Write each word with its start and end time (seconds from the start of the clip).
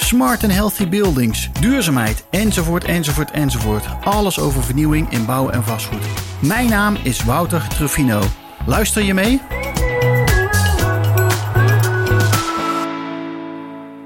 smart 0.00 0.42
and 0.42 0.52
healthy 0.52 0.88
buildings, 0.88 1.50
duurzaamheid, 1.60 2.24
enzovoort, 2.30 2.84
enzovoort, 2.84 3.30
enzovoort. 3.30 3.86
Alles 4.04 4.38
over 4.38 4.62
vernieuwing 4.62 5.10
in 5.10 5.24
bouw 5.24 5.50
en 5.50 5.64
vastgoed. 5.64 6.02
Mijn 6.40 6.68
naam 6.68 6.96
is 7.02 7.24
Wouter 7.24 7.68
Truffino. 7.68 8.22
Luister 8.66 9.02
je 9.02 9.14
mee? 9.14 9.40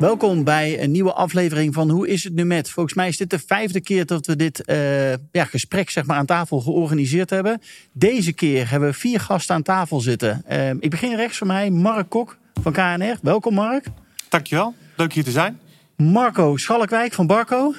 Welkom 0.03 0.45
bij 0.45 0.83
een 0.83 0.91
nieuwe 0.91 1.13
aflevering 1.13 1.75
van 1.75 1.91
Hoe 1.91 2.09
is 2.09 2.25
het 2.25 2.35
nu 2.35 2.45
met? 2.45 2.71
Volgens 2.71 2.95
mij 2.95 3.09
is 3.09 3.17
dit 3.17 3.31
de 3.31 3.39
vijfde 3.39 3.81
keer 3.81 4.07
dat 4.07 4.27
we 4.27 4.37
dit 4.37 4.63
uh, 4.67 5.11
ja, 5.13 5.45
gesprek 5.45 5.91
zeg 5.91 6.05
maar, 6.05 6.17
aan 6.17 6.27
tafel 6.27 6.61
georganiseerd 6.61 7.31
hebben. 7.31 7.61
Deze 7.93 8.33
keer 8.33 8.71
hebben 8.71 8.89
we 8.89 8.95
vier 8.95 9.21
gasten 9.21 9.55
aan 9.55 9.63
tafel 9.63 10.01
zitten. 10.01 10.45
Uh, 10.51 10.71
ik 10.71 10.91
begin 10.91 11.17
rechts 11.17 11.39
van 11.39 11.47
mij, 11.47 11.71
Mark 11.71 12.09
Kok 12.09 12.37
van 12.63 12.73
KNR. 12.73 13.19
Welkom 13.23 13.55
Mark. 13.55 13.87
Dankjewel, 14.29 14.75
leuk 14.97 15.13
hier 15.13 15.25
te 15.25 15.31
zijn. 15.31 15.61
Marco 15.97 16.57
Schalkwijk 16.57 17.13
van 17.13 17.27
Barco. 17.27 17.75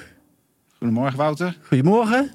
Goedemorgen 0.78 1.16
Wouter. 1.16 1.58
Goedemorgen. 1.62 2.30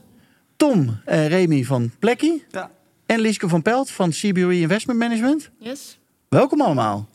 Tom 0.55 0.99
uh, 1.08 1.27
Remy 1.27 1.63
van 1.63 1.91
Plekkie. 1.99 2.45
Ja. 2.49 2.72
En 3.05 3.19
Lieske 3.19 3.49
van 3.49 3.61
Pelt 3.61 3.91
van 3.91 4.09
CBRE 4.09 4.59
Investment 4.59 5.00
Management. 5.00 5.50
Yes. 5.59 6.00
Welkom 6.30 6.61
allemaal. 6.61 7.07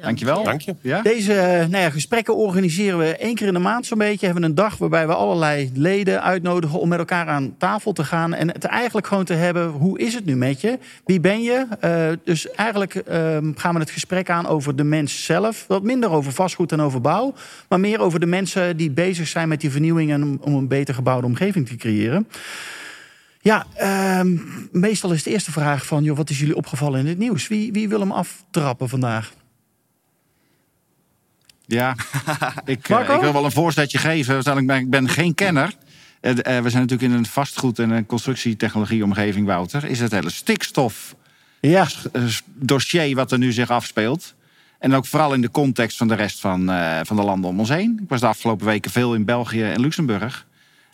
Dankjewel. 0.00 0.44
Dank 0.44 0.60
je. 0.60 0.74
Ja? 0.80 1.02
Deze 1.02 1.32
nou 1.70 1.82
ja, 1.82 1.90
gesprekken 1.90 2.36
organiseren 2.36 2.98
we 2.98 3.16
één 3.16 3.34
keer 3.34 3.46
in 3.46 3.52
de 3.52 3.58
maand 3.58 3.86
zo'n 3.86 3.98
beetje. 3.98 4.24
Hebben 4.26 4.42
we 4.42 4.48
een 4.48 4.54
dag 4.54 4.76
waarbij 4.76 5.06
we 5.06 5.14
allerlei 5.14 5.70
leden 5.74 6.22
uitnodigen 6.22 6.80
om 6.80 6.88
met 6.88 6.98
elkaar 6.98 7.26
aan 7.26 7.54
tafel 7.58 7.92
te 7.92 8.04
gaan. 8.04 8.34
En 8.34 8.48
het 8.48 8.64
eigenlijk 8.64 9.06
gewoon 9.06 9.24
te 9.24 9.34
hebben, 9.34 9.68
hoe 9.68 9.98
is 9.98 10.14
het 10.14 10.24
nu 10.24 10.36
met 10.36 10.60
je? 10.60 10.78
Wie 11.04 11.20
ben 11.20 11.42
je? 11.42 11.66
Uh, 11.84 12.16
dus 12.24 12.50
eigenlijk 12.50 12.94
uh, 12.94 13.04
gaan 13.54 13.74
we 13.74 13.80
het 13.80 13.90
gesprek 13.90 14.30
aan 14.30 14.46
over 14.46 14.76
de 14.76 14.84
mens 14.84 15.24
zelf. 15.24 15.64
Wat 15.68 15.82
minder 15.82 16.10
over 16.10 16.32
vastgoed 16.32 16.72
en 16.72 16.80
over 16.80 17.00
bouw. 17.00 17.34
Maar 17.68 17.80
meer 17.80 18.00
over 18.00 18.20
de 18.20 18.26
mensen 18.26 18.76
die 18.76 18.90
bezig 18.90 19.28
zijn 19.28 19.48
met 19.48 19.60
die 19.60 19.70
vernieuwing 19.70 20.10
en 20.10 20.22
om, 20.22 20.38
om 20.40 20.54
een 20.54 20.68
beter 20.68 20.94
gebouwde 20.94 21.26
omgeving 21.26 21.68
te 21.68 21.76
creëren. 21.76 22.28
Ja, 23.40 23.66
uh, 23.80 24.20
meestal 24.72 25.12
is 25.12 25.22
de 25.22 25.30
eerste 25.30 25.52
vraag 25.52 25.86
van, 25.86 26.02
joh, 26.02 26.16
wat 26.16 26.30
is 26.30 26.38
jullie 26.38 26.56
opgevallen 26.56 27.00
in 27.00 27.06
het 27.06 27.18
nieuws? 27.18 27.48
Wie, 27.48 27.72
wie 27.72 27.88
wil 27.88 28.00
hem 28.00 28.12
aftrappen 28.12 28.88
vandaag? 28.88 29.32
Ja, 31.68 31.96
ik, 32.64 32.88
uh, 32.88 33.00
ik, 33.00 33.20
wil 33.20 33.32
wel 33.32 33.44
een 33.44 33.52
voorzetje 33.52 33.98
geven. 33.98 34.58
Ik 34.58 34.66
ben, 34.66 34.76
ik 34.76 34.90
ben 34.90 35.08
geen 35.08 35.34
kenner. 35.34 35.74
Uh, 36.20 36.30
uh, 36.30 36.36
we 36.42 36.70
zijn 36.70 36.82
natuurlijk 36.82 37.02
in 37.02 37.12
een 37.12 37.26
vastgoed- 37.26 37.78
en 37.78 37.90
een 37.90 38.06
constructietechnologie-omgeving, 38.06 39.46
Wouter. 39.46 39.84
Is 39.84 40.00
het 40.00 40.12
hele 40.12 40.30
stikstof 40.30 41.14
ja. 41.60 41.86
dossier 42.44 43.14
wat 43.14 43.32
er 43.32 43.38
nu 43.38 43.52
zich 43.52 43.70
afspeelt. 43.70 44.34
En 44.78 44.94
ook 44.94 45.06
vooral 45.06 45.34
in 45.34 45.40
de 45.40 45.50
context 45.50 45.96
van 45.96 46.08
de 46.08 46.14
rest 46.14 46.40
van, 46.40 46.66
van 47.02 47.16
de 47.16 47.22
landen 47.22 47.50
om 47.50 47.58
ons 47.58 47.68
heen. 47.68 47.98
Ik 48.02 48.08
was 48.08 48.20
de 48.20 48.26
afgelopen 48.26 48.66
weken 48.66 48.90
veel 48.90 49.14
in 49.14 49.24
België 49.24 49.62
en 49.62 49.80
Luxemburg. 49.80 50.46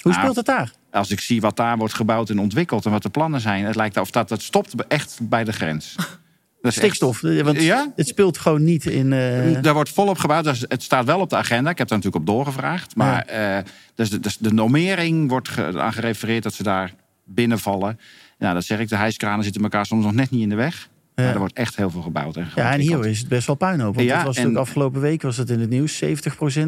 Hoe 0.03 0.13
speelt 0.13 0.35
nou, 0.35 0.37
het 0.37 0.47
daar? 0.47 0.73
Als 0.91 1.11
ik 1.11 1.21
zie 1.21 1.41
wat 1.41 1.57
daar 1.57 1.77
wordt 1.77 1.95
gebouwd 1.95 2.31
en 2.31 2.39
ontwikkeld 2.39 2.85
en 2.85 2.91
wat 2.91 3.03
de 3.03 3.09
plannen 3.09 3.41
zijn, 3.41 3.65
het 3.65 3.77
lijkt 3.77 3.97
of 3.97 4.11
dat 4.11 4.31
het 4.31 4.43
stopt 4.43 4.87
echt 4.87 5.19
bij 5.23 5.45
de 5.45 5.53
grens. 5.53 5.95
Stikstof, 6.73 7.21
want 7.21 7.63
ja? 7.63 7.93
het 7.97 8.09
speelt 8.09 8.39
gewoon 8.39 8.65
niet 8.65 8.87
in... 8.87 9.13
Uh... 9.13 9.63
Daar 9.63 9.75
wordt 9.75 9.91
volop 9.91 10.19
gebouwd. 10.19 10.45
Dus 10.45 10.65
het 10.69 10.83
staat 10.83 11.05
wel 11.05 11.21
op 11.21 11.31
de 11.31 11.37
agenda. 11.37 11.71
Ik 11.71 11.79
heb 11.79 11.89
daar 11.89 11.99
natuurlijk 11.99 12.29
op 12.29 12.35
doorgevraagd. 12.35 12.97
Maar 12.97 13.27
ja. 13.33 13.59
uh, 13.59 13.65
dus 13.95 14.11
de, 14.11 14.21
dus 14.21 14.39
de 14.39 14.53
normering 14.53 15.29
wordt 15.29 15.59
aan 15.59 15.93
gerefereerd 15.93 16.43
dat 16.43 16.55
ze 16.55 16.63
daar 16.63 16.95
binnenvallen. 17.25 17.99
Nou, 18.39 18.55
dat 18.55 18.65
zeg 18.65 18.79
ik. 18.79 18.89
De 18.89 18.97
hijskranen 18.97 19.45
zitten 19.45 19.63
elkaar 19.63 19.87
soms 19.87 20.05
nog 20.05 20.15
net 20.15 20.31
niet 20.31 20.43
in 20.43 20.49
de 20.49 20.55
weg. 20.55 20.89
Ja. 21.15 21.23
Maar 21.23 21.33
er 21.33 21.39
wordt 21.39 21.55
echt 21.55 21.77
heel 21.77 21.91
veel 21.91 22.03
gebouwd. 22.03 22.37
En 22.37 22.49
ja, 22.55 22.73
en 22.73 22.81
hier 22.81 23.07
is 23.07 23.19
het 23.19 23.29
best 23.29 23.47
wel 23.47 23.57
puinhoop. 23.57 23.95
Want 23.95 24.07
ja, 24.07 24.17
het 24.17 24.27
was 24.27 24.37
en, 24.37 24.57
afgelopen 24.57 25.01
week 25.01 25.23
was 25.23 25.37
het 25.37 25.51
in 25.51 25.61
het 25.61 25.71
nieuws. 25.71 26.05
70% 26.05 26.07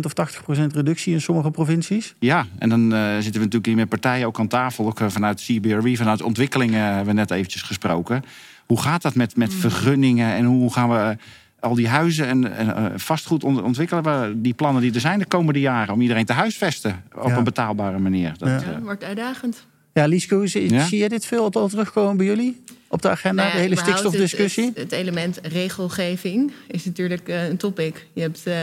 of 0.03 0.12
80% 0.61 0.67
reductie 0.75 1.12
in 1.12 1.21
sommige 1.21 1.51
provincies. 1.51 2.15
Ja, 2.19 2.47
en 2.59 2.69
dan 2.69 2.95
uh, 2.95 3.15
zitten 3.15 3.33
we 3.33 3.39
natuurlijk 3.39 3.67
hier 3.67 3.77
met 3.77 3.89
partijen 3.89 4.27
ook 4.27 4.39
aan 4.39 4.49
tafel. 4.49 4.87
Ook 4.87 5.01
vanuit 5.06 5.41
CBRE, 5.41 5.97
vanuit 5.97 6.23
ontwikkelingen 6.23 6.83
hebben 6.83 7.06
we 7.06 7.12
net 7.12 7.31
eventjes 7.31 7.62
gesproken. 7.62 8.23
Hoe 8.66 8.81
gaat 8.81 9.03
dat 9.03 9.15
met, 9.15 9.37
met 9.37 9.54
vergunningen 9.54 10.34
en 10.34 10.44
hoe 10.44 10.72
gaan 10.72 10.88
we 10.88 11.16
al 11.60 11.75
die 11.75 11.88
huizen 11.88 12.27
en, 12.27 12.56
en 12.56 13.00
vastgoed 13.00 13.44
ontwikkelen? 13.44 14.03
We 14.03 14.32
die 14.37 14.54
plannen 14.54 14.82
die 14.82 14.94
er 14.94 15.00
zijn 15.00 15.19
de 15.19 15.27
komende 15.27 15.60
jaren 15.60 15.94
om 15.94 16.00
iedereen 16.00 16.25
te 16.25 16.32
huisvesten 16.32 17.03
op 17.15 17.28
ja. 17.28 17.37
een 17.37 17.44
betaalbare 17.44 17.99
manier. 17.99 18.34
Dat 18.38 18.49
ja. 18.49 18.71
ja, 18.71 18.81
wordt 18.81 19.05
uitdagend. 19.05 19.66
Ja, 19.93 20.06
Liesco, 20.06 20.47
zie, 20.47 20.72
ja? 20.72 20.87
zie 20.87 20.99
je 20.99 21.09
dit 21.09 21.26
veel 21.26 21.50
al 21.53 21.69
terugkomen 21.69 22.16
bij 22.16 22.26
jullie 22.26 22.62
op 22.88 23.03
de 23.03 23.09
agenda, 23.09 23.43
nou 23.43 23.55
de 23.55 23.60
hele 23.60 23.76
stikstofdiscussie? 23.76 24.65
Het, 24.65 24.75
het, 24.75 24.91
het, 24.91 25.00
element 25.00 25.38
regelgeving 25.43 26.53
is 26.69 26.84
natuurlijk 26.84 27.28
uh, 27.28 27.49
een 27.49 27.56
topic. 27.56 28.06
Je 28.12 28.21
hebt 28.21 28.43
uh, 28.47 28.55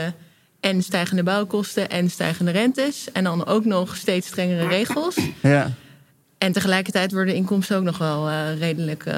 en 0.60 0.82
stijgende 0.82 1.22
bouwkosten 1.22 1.90
en 1.90 2.10
stijgende 2.10 2.50
rentes. 2.50 3.12
En 3.12 3.24
dan 3.24 3.46
ook 3.46 3.64
nog 3.64 3.96
steeds 3.96 4.26
strengere 4.26 4.66
regels. 4.66 5.16
Ja. 5.42 5.72
En 6.38 6.52
tegelijkertijd 6.52 7.12
worden 7.12 7.34
inkomsten 7.34 7.76
ook 7.76 7.82
nog 7.82 7.98
wel 7.98 8.28
uh, 8.28 8.58
redelijk 8.58 9.06
uh, 9.06 9.14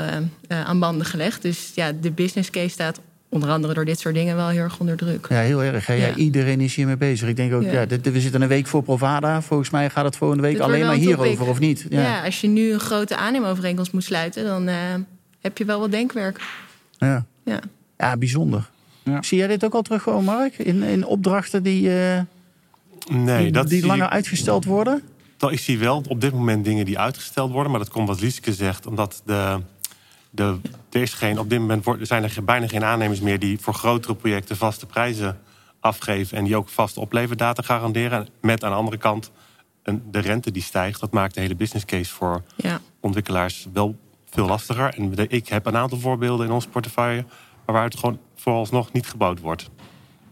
uh, 0.48 0.64
aan 0.64 0.78
banden 0.78 1.06
gelegd. 1.06 1.42
Dus 1.42 1.72
ja, 1.74 1.92
de 2.00 2.10
business 2.10 2.50
case 2.50 2.68
staat 2.68 3.00
onder 3.28 3.48
andere 3.48 3.74
door 3.74 3.84
dit 3.84 3.98
soort 3.98 4.14
dingen 4.14 4.36
wel 4.36 4.48
heel 4.48 4.62
erg 4.62 4.80
onder 4.80 4.96
druk. 4.96 5.26
Ja, 5.28 5.40
heel 5.40 5.62
erg. 5.62 5.86
Ja. 5.86 5.94
Ja, 5.94 6.14
iedereen 6.14 6.60
is 6.60 6.74
hiermee 6.74 6.96
bezig. 6.96 7.28
Ik 7.28 7.36
denk 7.36 7.52
ook, 7.52 7.62
ja. 7.62 7.86
dit, 7.86 8.12
we 8.12 8.20
zitten 8.20 8.42
een 8.42 8.48
week 8.48 8.66
voor 8.66 8.82
Provada. 8.82 9.42
Volgens 9.42 9.70
mij 9.70 9.90
gaat 9.90 10.04
het 10.04 10.16
volgende 10.16 10.42
week 10.42 10.52
dit 10.52 10.62
alleen 10.62 10.86
maar 10.86 10.94
hierover, 10.94 11.48
of 11.48 11.58
niet? 11.58 11.86
Ja. 11.88 12.24
als 12.24 12.40
je 12.40 12.48
nu 12.48 12.72
een 12.72 12.80
grote 12.80 13.16
aannemovereenkomst 13.16 13.92
moet 13.92 14.04
sluiten... 14.04 14.44
dan 14.44 14.68
heb 15.40 15.58
je 15.58 15.64
wel 15.64 15.80
wat 15.80 15.90
denkwerk. 15.90 16.40
Ja, 16.98 17.24
ja. 17.44 17.60
ja 17.96 18.16
bijzonder. 18.16 18.70
Zie 19.20 19.38
jij 19.38 19.46
dit 19.46 19.64
ook 19.64 19.74
al 19.74 19.82
terugkomen, 19.82 20.24
Mark? 20.24 20.58
In, 20.58 20.82
in 20.82 21.06
opdrachten 21.06 21.62
die, 21.62 21.88
nee, 23.08 23.42
die, 23.42 23.52
dat 23.52 23.68
die 23.68 23.86
langer 23.86 24.08
uitgesteld 24.08 24.64
worden? 24.64 25.02
Ik 25.38 25.60
zie 25.60 25.78
wel 25.78 26.02
op 26.08 26.20
dit 26.20 26.32
moment 26.32 26.64
dingen 26.64 26.84
die 26.84 26.98
uitgesteld 26.98 27.50
worden. 27.50 27.70
Maar 27.70 27.80
dat 27.80 27.90
komt 27.90 28.08
wat 28.08 28.20
Lieske 28.20 28.54
zegt. 28.54 28.86
Omdat 28.86 29.22
de, 29.24 29.60
de, 30.30 30.58
er 30.90 31.00
is 31.00 31.14
geen, 31.14 31.38
op 31.38 31.50
dit 31.50 31.58
moment 31.58 31.84
zijn 32.00 32.22
er 32.22 32.44
bijna 32.44 32.68
geen 32.68 32.84
aannemers 32.84 33.20
meer... 33.20 33.38
die 33.38 33.58
voor 33.60 33.74
grotere 33.74 34.14
projecten 34.14 34.56
vaste 34.56 34.86
prijzen 34.86 35.40
afgeven... 35.80 36.36
en 36.36 36.44
die 36.44 36.56
ook 36.56 36.68
vaste 36.68 37.00
opleverdata 37.00 37.62
garanderen. 37.62 38.28
Met 38.40 38.64
aan 38.64 38.70
de 38.70 38.76
andere 38.76 38.96
kant 38.96 39.30
een, 39.82 40.02
de 40.10 40.18
rente 40.18 40.50
die 40.50 40.62
stijgt. 40.62 41.00
Dat 41.00 41.12
maakt 41.12 41.34
de 41.34 41.40
hele 41.40 41.56
business 41.56 41.84
case 41.84 42.12
voor 42.12 42.42
ja. 42.56 42.80
ontwikkelaars 43.00 43.66
wel 43.72 43.96
veel 44.30 44.46
lastiger. 44.46 44.94
En 44.94 45.12
ik 45.28 45.48
heb 45.48 45.66
een 45.66 45.76
aantal 45.76 45.98
voorbeelden 45.98 46.46
in 46.46 46.52
ons 46.52 46.66
portefeuille... 46.66 47.24
waar 47.64 47.84
het 47.84 47.98
gewoon 47.98 48.18
vooralsnog 48.34 48.92
niet 48.92 49.06
gebouwd 49.06 49.40
wordt. 49.40 49.70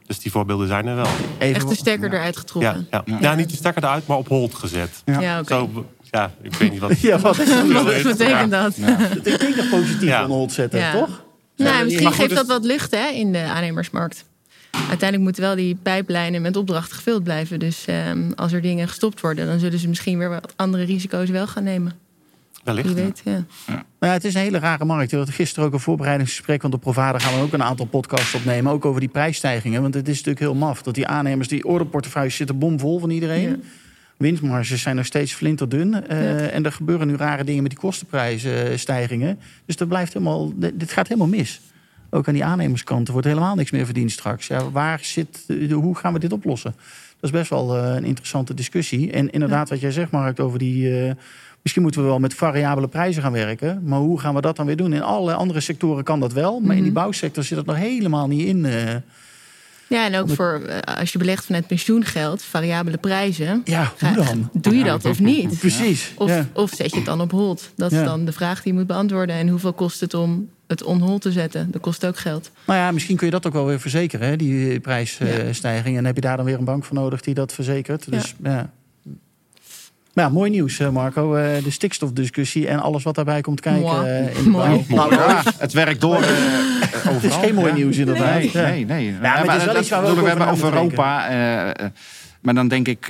Dus 0.06 0.18
die 0.18 0.30
voorbeelden 0.30 0.68
zijn 0.68 0.86
er 0.86 0.96
wel. 0.96 1.06
Even, 1.38 1.54
Echt 1.54 1.68
de 1.68 1.74
stekker 1.74 2.10
ja. 2.10 2.16
eruit 2.16 2.36
getrokken? 2.36 2.86
Ja, 2.90 3.02
ja. 3.06 3.18
ja, 3.20 3.34
niet 3.34 3.50
de 3.50 3.56
stekker 3.56 3.82
eruit, 3.82 4.06
maar 4.06 4.16
op 4.16 4.28
hold 4.28 4.54
gezet. 4.54 5.02
Ja, 5.04 5.20
ja 5.20 5.40
oké. 5.40 5.54
Okay. 5.54 5.84
ja 6.10 6.30
ik 6.42 6.54
weet 6.54 6.70
niet 6.70 6.80
wat... 6.80 7.00
ja, 7.10 7.18
wat, 7.18 7.36
wat 7.72 8.02
betekent 8.02 8.50
dat? 8.50 8.76
Ik 8.76 9.38
denk 9.38 9.56
dat 9.56 9.68
positief 9.70 10.08
ja. 10.08 10.24
on 10.24 10.30
hold 10.30 10.52
zetten, 10.52 10.92
toch? 10.92 11.24
Nou, 11.56 11.84
misschien 11.84 12.12
geeft 12.12 12.34
dat 12.34 12.46
wat 12.46 12.64
lucht 12.64 12.90
hè, 12.90 13.08
in 13.08 13.32
de 13.32 13.42
aannemersmarkt. 13.42 14.24
Uiteindelijk 14.70 15.22
moeten 15.22 15.42
wel 15.42 15.54
die 15.54 15.78
pijplijnen 15.82 16.42
met 16.42 16.56
opdrachten 16.56 16.96
gevuld 16.96 17.22
blijven. 17.22 17.58
Dus 17.58 17.84
um, 18.08 18.32
als 18.36 18.52
er 18.52 18.62
dingen 18.62 18.88
gestopt 18.88 19.20
worden... 19.20 19.46
dan 19.46 19.58
zullen 19.58 19.78
ze 19.78 19.88
misschien 19.88 20.18
weer 20.18 20.28
wat 20.28 20.52
andere 20.56 20.84
risico's 20.84 21.28
wel 21.30 21.46
gaan 21.46 21.64
nemen. 21.64 21.92
Wellicht. 22.64 22.86
Wie 22.86 23.04
weet, 23.04 23.22
ja. 23.24 23.44
ja. 23.66 23.84
Maar 23.98 24.08
ja, 24.08 24.12
het 24.12 24.24
is 24.24 24.34
een 24.34 24.40
hele 24.40 24.58
rare 24.58 24.84
markt. 24.84 25.10
We 25.10 25.16
hadden 25.16 25.34
gisteren 25.34 25.64
ook 25.68 25.72
een 25.72 25.80
voorbereidingsgesprek. 25.80 26.62
Want 26.62 26.74
op 26.74 26.80
Provada 26.80 27.18
gaan 27.18 27.38
we 27.38 27.44
ook 27.44 27.52
een 27.52 27.62
aantal 27.62 27.86
podcasts 27.86 28.34
opnemen. 28.34 28.72
Ook 28.72 28.84
over 28.84 29.00
die 29.00 29.08
prijsstijgingen. 29.08 29.82
Want 29.82 29.94
het 29.94 30.08
is 30.08 30.16
natuurlijk 30.16 30.40
heel 30.40 30.54
maf. 30.54 30.82
Dat 30.82 30.94
die 30.94 31.06
aannemers, 31.06 31.48
die 31.48 31.64
orderportefeuilles 31.64 32.36
zitten 32.36 32.58
bomvol 32.58 32.98
van 32.98 33.10
iedereen. 33.10 33.48
Ja. 33.48 33.56
Winstmarges 34.16 34.82
zijn 34.82 34.96
nog 34.96 35.06
steeds 35.06 35.32
flinterdun. 35.32 35.88
Uh, 35.88 36.40
ja. 36.40 36.46
En 36.46 36.64
er 36.64 36.72
gebeuren 36.72 37.06
nu 37.06 37.16
rare 37.16 37.44
dingen 37.44 37.62
met 37.62 37.70
die 37.70 37.80
kostenprijsstijgingen. 37.80 39.38
Dus 39.66 39.76
dat 39.76 39.88
blijft 39.88 40.12
helemaal, 40.12 40.52
dit 40.56 40.92
gaat 40.92 41.08
helemaal 41.08 41.28
mis. 41.28 41.60
Ook 42.10 42.28
aan 42.28 42.34
die 42.34 42.44
aannemerskant. 42.44 43.06
Er 43.06 43.12
wordt 43.12 43.28
helemaal 43.28 43.54
niks 43.54 43.70
meer 43.70 43.84
verdiend 43.84 44.10
straks. 44.10 44.46
Ja, 44.46 44.70
waar 44.70 44.98
zit, 45.02 45.44
hoe 45.70 45.96
gaan 45.96 46.12
we 46.12 46.18
dit 46.18 46.32
oplossen? 46.32 46.74
Dat 47.20 47.32
is 47.32 47.38
best 47.38 47.50
wel 47.50 47.76
uh, 47.76 47.94
een 47.94 48.04
interessante 48.04 48.54
discussie. 48.54 49.12
En 49.12 49.30
inderdaad, 49.30 49.68
wat 49.68 49.80
jij 49.80 49.90
zegt, 49.90 50.10
Mark, 50.10 50.40
over 50.40 50.58
die... 50.58 51.04
Uh, 51.06 51.10
Misschien 51.64 51.84
moeten 51.84 52.02
we 52.02 52.08
wel 52.08 52.18
met 52.18 52.34
variabele 52.34 52.88
prijzen 52.88 53.22
gaan 53.22 53.32
werken. 53.32 53.82
Maar 53.84 53.98
hoe 53.98 54.20
gaan 54.20 54.34
we 54.34 54.40
dat 54.40 54.56
dan 54.56 54.66
weer 54.66 54.76
doen? 54.76 54.92
In 54.92 55.02
alle 55.02 55.34
andere 55.34 55.60
sectoren 55.60 56.04
kan 56.04 56.20
dat 56.20 56.32
wel. 56.32 56.52
Maar 56.52 56.60
mm 56.60 56.68
-hmm. 56.68 56.76
in 56.76 56.82
die 56.82 56.92
bouwsector 56.92 57.44
zit 57.44 57.56
dat 57.56 57.66
nog 57.66 57.76
helemaal 57.76 58.26
niet 58.26 58.46
in. 58.46 58.64
Uh... 58.64 58.94
Ja, 59.86 60.06
en 60.06 60.16
ook 60.16 60.30
voor 60.30 60.62
eh, 60.66 60.98
als 60.98 61.12
je 61.12 61.18
belegt 61.18 61.44
vanuit 61.44 61.66
pensioengeld, 61.66 62.42
variabele 62.42 62.96
prijzen. 62.96 63.62
Ja, 63.64 63.92
hoe 63.98 64.14
dan? 64.14 64.50
Doe 64.52 64.74
je 64.74 64.84
dat 64.84 65.04
of 65.04 65.20
niet? 65.20 65.58
Precies. 65.66 66.12
Of, 66.16 66.28
ja. 66.28 66.46
of 66.52 66.70
zet 66.70 66.90
je 66.90 66.96
het 66.96 67.04
dan 67.04 67.20
op 67.20 67.30
hold? 67.30 67.70
Dat 67.76 67.92
is 67.92 68.04
dan 68.04 68.24
de 68.24 68.32
vraag 68.32 68.62
die 68.62 68.72
je 68.72 68.78
moet 68.78 68.86
beantwoorden. 68.86 69.36
En 69.36 69.48
hoeveel 69.48 69.72
kost 69.72 70.00
het 70.00 70.14
om 70.14 70.48
het 70.66 70.82
on 70.82 71.00
hold 71.00 71.22
te 71.22 71.32
zetten? 71.32 71.70
Dat 71.70 71.80
kost 71.80 72.06
ook 72.06 72.18
geld. 72.18 72.50
Nou 72.66 72.78
ja, 72.78 72.90
misschien 72.90 73.16
kun 73.16 73.26
je 73.26 73.32
dat 73.32 73.46
ook 73.46 73.52
wel 73.52 73.66
weer 73.66 73.80
verzekeren, 73.80 74.28
hè, 74.28 74.36
die 74.36 74.80
prijsstijging. 74.80 75.96
En 75.96 76.04
heb 76.04 76.14
je 76.14 76.20
daar 76.20 76.36
dan 76.36 76.46
weer 76.46 76.58
een 76.58 76.64
bank 76.64 76.84
voor 76.84 76.96
nodig 76.96 77.20
die 77.20 77.34
dat 77.34 77.52
verzekert. 77.52 78.10
Dus 78.10 78.34
ja. 78.42 78.70
Nou, 80.14 80.32
mooi 80.32 80.50
nieuws, 80.50 80.78
eh, 80.78 80.90
Marco. 80.90 81.34
Eh, 81.34 81.62
de 81.64 81.70
stikstofdiscussie 81.70 82.68
en 82.68 82.78
alles 82.80 83.02
wat 83.02 83.14
daarbij 83.14 83.40
komt 83.40 83.60
kijken. 83.60 83.82
Mooi. 83.82 84.06
eh, 84.08 84.36
in 84.38 84.42
de 84.44 84.50
Mooi. 84.50 84.84
bouw. 84.88 85.08
Nou, 85.10 85.14
Ja, 85.14 85.42
het 85.58 85.72
werkt 85.72 86.00
door. 86.00 86.14
eh, 86.14 86.20
overal. 86.22 87.14
Het 87.20 87.24
is 87.24 87.34
geen 87.34 87.54
mooi 87.54 87.68
Ja. 87.68 87.74
nieuws, 87.74 87.96
inderdaad. 87.96 88.34
Nee, 88.38 88.50
Ja. 88.52 88.62
nee, 88.62 88.84
nee. 88.84 89.12
maar 89.20 89.38
het 89.44 89.56
is 89.56 89.64
wel 89.64 89.74
dat 89.74 89.82
iets 89.82 89.90
waar 89.90 90.02
we 90.04 90.14
we 90.22 90.28
hebben 90.28 90.46
over 90.48 90.66
over 90.66 90.78
Europa. 90.78 91.26
maar 92.40 92.54
dan 92.54 92.68
denk 92.68 92.88
ik, 92.88 93.08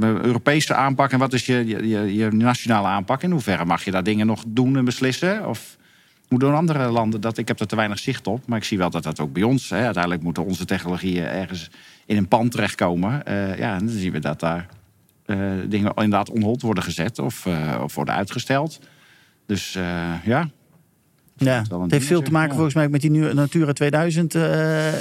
Europese 0.00 0.74
aanpak. 0.74 1.12
En 1.12 1.18
wat 1.18 1.32
is 1.32 1.46
je, 1.46 1.66
je, 1.66 1.88
je, 1.88 2.14
je 2.14 2.30
nationale 2.30 2.86
aanpak? 2.86 3.22
In 3.22 3.30
hoeverre 3.30 3.64
mag 3.64 3.84
je 3.84 3.90
daar 3.90 4.02
dingen 4.02 4.26
nog 4.26 4.42
doen 4.46 4.76
en 4.76 4.84
beslissen? 4.84 5.46
Of 5.48 5.76
hoe 6.28 6.38
doen 6.38 6.54
andere 6.54 6.88
landen 6.90 7.20
dat? 7.20 7.38
Ik 7.38 7.48
heb 7.48 7.60
er 7.60 7.66
te 7.66 7.76
weinig 7.76 7.98
zicht 7.98 8.26
op. 8.26 8.46
Maar 8.46 8.58
ik 8.58 8.64
zie 8.64 8.78
wel 8.78 8.90
dat 8.90 9.02
dat 9.02 9.20
ook 9.20 9.32
bij 9.32 9.42
ons... 9.42 9.70
Hè, 9.70 9.84
uiteindelijk 9.84 10.22
moeten 10.22 10.44
onze 10.44 10.64
technologieën 10.64 11.24
ergens 11.24 11.70
in 12.06 12.16
een 12.16 12.28
pand 12.28 12.50
terechtkomen. 12.50 13.26
Eh, 13.26 13.58
ja, 13.58 13.72
en 13.74 13.86
dan 13.86 13.94
zien 13.96 14.12
we 14.12 14.18
dat 14.18 14.40
daar 14.40 14.66
dingen 15.68 15.92
inderdaad 15.94 16.30
onhold 16.30 16.62
worden 16.62 16.84
gezet. 16.84 17.18
Of, 17.18 17.46
eh, 17.46 17.80
of 17.82 17.94
worden 17.94 18.14
uitgesteld. 18.14 18.80
Dus 19.48 19.74
eh, 19.74 20.24
ja, 20.24 20.48
Ja, 21.36 21.64
het 21.80 21.90
heeft 21.90 22.06
veel 22.06 22.22
te 22.22 22.30
maken 22.30 22.54
volgens 22.54 22.74
mij 22.74 22.88
met 22.88 23.00
die 23.00 23.10
Natura 23.10 23.72
2000 23.72 24.34
eh, 24.34 24.42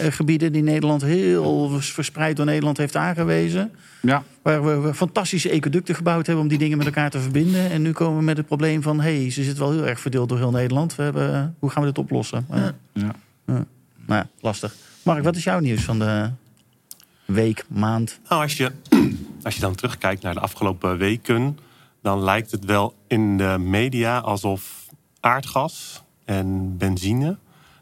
gebieden... 0.09 0.51
die 0.51 0.63
Nederland 0.63 1.01
heel 1.01 1.69
verspreid 1.79 2.35
door 2.35 2.45
Nederland 2.45 2.77
heeft 2.77 2.95
aangewezen. 2.95 3.71
ja. 4.01 4.23
Waar 4.41 4.81
we, 4.81 4.93
fantastische 4.93 5.49
ecoducten 5.49 5.95
gebouwd 5.95 6.25
hebben 6.25 6.43
om 6.43 6.49
die 6.49 6.57
dingen 6.57 6.77
met 6.77 6.87
elkaar 6.87 7.09
te 7.09 7.19
verbinden. 7.19 7.69
En 7.69 7.81
nu 7.81 7.91
komen 7.91 8.17
we 8.17 8.23
met 8.23 8.37
het 8.37 8.45
probleem 8.45 8.81
van... 8.81 9.01
hé, 9.01 9.21
hey, 9.21 9.31
ze 9.31 9.43
zit 9.43 9.57
wel 9.57 9.71
heel 9.71 9.87
erg 9.87 9.99
verdeeld 9.99 10.29
door 10.29 10.37
heel 10.37 10.51
Nederland. 10.51 10.95
We 10.95 11.03
hebben, 11.03 11.33
eh, 11.33 11.45
hoe 11.59 11.69
gaan 11.69 11.81
we 11.81 11.87
dit 11.87 11.97
oplossen? 11.97 12.47
Ja. 12.93 13.15
Nou 13.43 13.65
ja, 14.05 14.27
lastig. 14.39 14.75
Mark, 15.03 15.23
wat 15.23 15.35
is 15.35 15.43
jouw 15.43 15.59
nieuws 15.59 15.83
van 15.83 15.99
de 15.99 16.29
week, 17.25 17.65
maand? 17.67 18.19
Nou, 18.29 18.41
als 18.41 18.57
je, 18.57 18.71
als 19.47 19.55
je 19.55 19.61
dan 19.61 19.75
terugkijkt 19.75 20.21
naar 20.23 20.33
de 20.33 20.39
afgelopen 20.39 20.97
weken, 20.97 21.59
dan 22.01 22.19
lijkt 22.23 22.51
het 22.51 22.65
wel 22.65 22.93
in 23.07 23.37
de 23.37 23.55
media 23.59 24.17
alsof 24.19 24.85
aardgas 25.19 26.03
en 26.25 26.77
benzine 26.77 27.37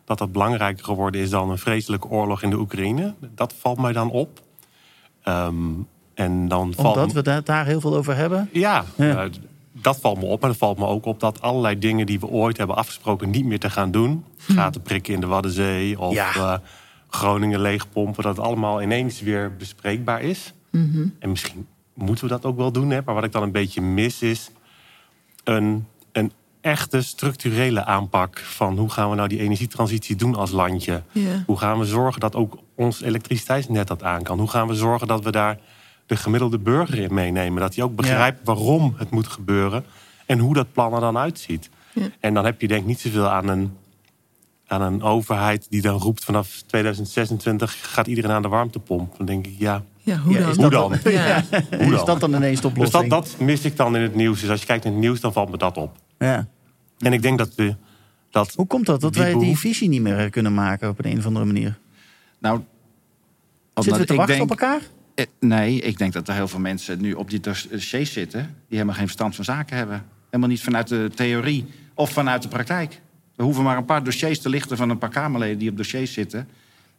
dat 0.05 0.17
dat 0.17 0.31
belangrijker 0.31 0.85
geworden 0.85 1.21
is 1.21 1.29
dan 1.29 1.49
een 1.49 1.57
vreselijke 1.57 2.07
oorlog 2.07 2.41
in 2.43 2.49
de 2.49 2.57
Oekraïne. 2.59 3.13
Dat 3.35 3.53
valt 3.59 3.77
mij 3.77 3.93
dan 3.93 4.11
op. 4.11 4.41
Ehm, 5.23 5.55
en 6.13 6.47
dan 6.47 6.73
valt 6.75 6.95
Omdat 6.95 7.11
we 7.11 7.21
da- 7.21 7.41
daar 7.41 7.65
heel 7.65 7.81
veel 7.81 7.95
over 7.95 8.15
hebben. 8.15 8.49
ja, 8.51 8.85
Ja. 8.97 9.23
eh, 9.23 9.29
dat 9.71 9.99
valt 9.99 10.17
me 10.19 10.25
op. 10.25 10.41
Maar 10.41 10.49
het 10.49 10.59
valt 10.59 10.77
me 10.77 10.85
ook 10.85 11.05
op 11.05 11.19
dat 11.19 11.41
allerlei 11.41 11.79
dingen 11.79 12.05
die 12.05 12.19
we 12.19 12.27
ooit 12.27 12.57
hebben 12.57 12.75
afgesproken 12.75 13.29
niet 13.29 13.45
meer 13.45 13.59
te 13.59 13.69
gaan 13.69 13.91
doen. 13.91 14.25
Gaten 14.37 14.81
prikken 14.81 15.13
in 15.13 15.19
de 15.19 15.27
Waddenzee 15.27 15.99
of 15.99 16.13
Ja. 16.13 16.33
eh, 16.35 16.53
Groningen 17.09 17.59
leegpompen. 17.61 18.23
Dat 18.23 18.37
het 18.37 18.45
allemaal 18.45 18.81
ineens 18.81 19.21
weer 19.21 19.55
bespreekbaar 19.57 20.21
is. 20.21 20.53
En 21.19 21.29
misschien 21.29 21.67
moeten 21.93 22.23
we 22.25 22.31
dat 22.31 22.45
ook 22.45 22.57
wel 22.57 22.71
doen. 22.71 22.89
Hè? 22.89 23.01
Maar 23.05 23.15
wat 23.15 23.23
ik 23.23 23.31
dan 23.31 23.43
een 23.43 23.51
beetje 23.51 23.81
mis 23.81 24.21
is 24.21 24.51
een, 25.43 25.85
een 26.11 26.31
echte 26.61 27.01
structurele 27.01 27.85
aanpak 27.85 28.39
van 28.39 28.77
hoe 28.77 28.89
gaan 28.89 29.09
we 29.09 29.15
nou 29.15 29.27
die 29.27 29.39
energietransitie 29.39 30.15
doen 30.15 30.35
als 30.35 30.51
landje. 30.51 31.03
Hoe 31.45 31.57
gaan 31.57 31.79
we 31.79 31.85
zorgen 31.85 32.19
dat 32.19 32.35
ook 32.35 32.57
ons 32.75 33.01
elektriciteitsnet 33.01 33.87
dat 33.87 34.03
aan 34.03 34.23
kan? 34.23 34.39
Hoe 34.39 34.49
gaan 34.49 34.67
we 34.67 34.75
zorgen 34.75 35.07
dat 35.07 35.23
we 35.23 35.31
daar 35.31 35.59
de 36.05 36.15
gemiddelde 36.15 36.57
burger 36.57 36.97
in 36.97 37.13
meenemen? 37.13 37.61
Dat 37.61 37.75
hij 37.75 37.83
ook 37.83 37.95
begrijpt 37.95 38.39
waarom 38.43 38.93
het 38.97 39.09
moet 39.09 39.27
gebeuren 39.27 39.85
en 40.25 40.39
hoe 40.39 40.53
dat 40.53 40.71
plan 40.71 40.93
er 40.93 40.99
dan 40.99 41.17
uitziet. 41.17 41.69
En 42.19 42.33
dan 42.33 42.45
heb 42.45 42.61
je 42.61 42.67
denk 42.67 42.81
ik 42.81 42.87
niet 42.87 42.99
zoveel 42.99 43.29
aan 43.29 43.47
een, 43.47 43.77
aan 44.67 44.81
een 44.81 45.01
overheid 45.01 45.67
die 45.69 45.81
dan 45.81 45.99
roept 45.99 46.23
vanaf 46.23 46.61
2026 46.61 47.93
gaat 47.93 48.07
iedereen 48.07 48.31
aan 48.31 48.41
de 48.41 48.47
warmtepomp. 48.47 49.17
Dan 49.17 49.25
denk 49.25 49.47
ik 49.47 49.55
ja, 49.57 49.83
Ja, 50.05 50.17
hoe 50.17 50.33
Ja, 50.33 50.39
dan? 50.39 50.49
is 50.49 50.55
hoe 50.55 50.69
dat 50.69 50.89
dan? 51.03 51.11
Ja. 51.13 51.43
Hoe 51.83 51.93
is 51.93 52.03
dat 52.03 52.19
dan 52.19 52.33
ineens 52.33 52.61
de 52.61 52.67
Dus 52.67 52.71
oplossing? 52.71 53.09
dat, 53.09 53.25
dat 53.25 53.39
mis 53.39 53.61
ik 53.65 53.75
dan 53.75 53.95
in 53.95 54.01
het 54.01 54.15
nieuws. 54.15 54.41
Dus 54.41 54.49
als 54.49 54.59
je 54.59 54.65
kijkt 54.65 54.83
naar 54.83 54.93
het 54.93 55.01
nieuws, 55.01 55.19
dan 55.19 55.33
valt 55.33 55.49
me 55.49 55.57
dat 55.57 55.77
op. 55.77 55.95
Ja. 56.17 56.47
En 56.99 57.13
ik 57.13 57.21
denk 57.21 57.37
dat 57.37 57.55
we 57.55 57.75
dat 58.29 58.53
Hoe 58.55 58.67
komt 58.67 58.85
dat? 58.85 59.01
Dat 59.01 59.13
Die 59.13 59.21
wij 59.21 59.33
die 59.33 59.57
visie 59.57 59.89
niet 59.89 60.01
meer 60.01 60.29
kunnen 60.29 60.53
maken 60.53 60.89
op 60.89 60.99
een, 61.05 61.11
een 61.11 61.17
of 61.17 61.25
andere 61.25 61.45
manier? 61.45 61.77
Nou, 62.39 62.61
Zitten 63.73 64.01
we 64.01 64.05
te 64.05 64.11
ik 64.13 64.19
wachten 64.19 64.37
denk- 64.37 64.51
op 64.51 64.59
elkaar? 64.59 64.81
Eh, 65.15 65.25
Nee, 65.39 65.79
ik 65.81 65.97
denk 65.97 66.13
dat 66.13 66.27
er 66.27 66.33
heel 66.33 66.47
veel 66.47 66.59
mensen 66.59 67.01
nu 67.01 67.13
op 67.13 67.29
die 67.29 67.39
dossiers 67.39 68.13
zitten... 68.13 68.39
die 68.41 68.49
helemaal 68.67 68.95
geen 68.95 69.03
verstand 69.05 69.35
van 69.35 69.43
zaken 69.45 69.77
hebben. 69.77 70.05
Helemaal 70.25 70.49
niet 70.49 70.61
vanuit 70.61 70.87
de 70.87 71.11
theorie 71.15 71.65
of 71.93 72.09
vanuit 72.11 72.41
de 72.41 72.47
praktijk. 72.47 73.01
Er 73.35 73.43
hoeven 73.43 73.63
maar 73.63 73.77
een 73.77 73.85
paar 73.85 74.03
dossiers 74.03 74.39
te 74.41 74.49
lichten 74.49 74.77
van 74.77 74.89
een 74.89 74.97
paar 74.97 75.09
Kamerleden... 75.09 75.57
die 75.57 75.69
op 75.69 75.77
dossiers 75.77 76.13
zitten. 76.13 76.47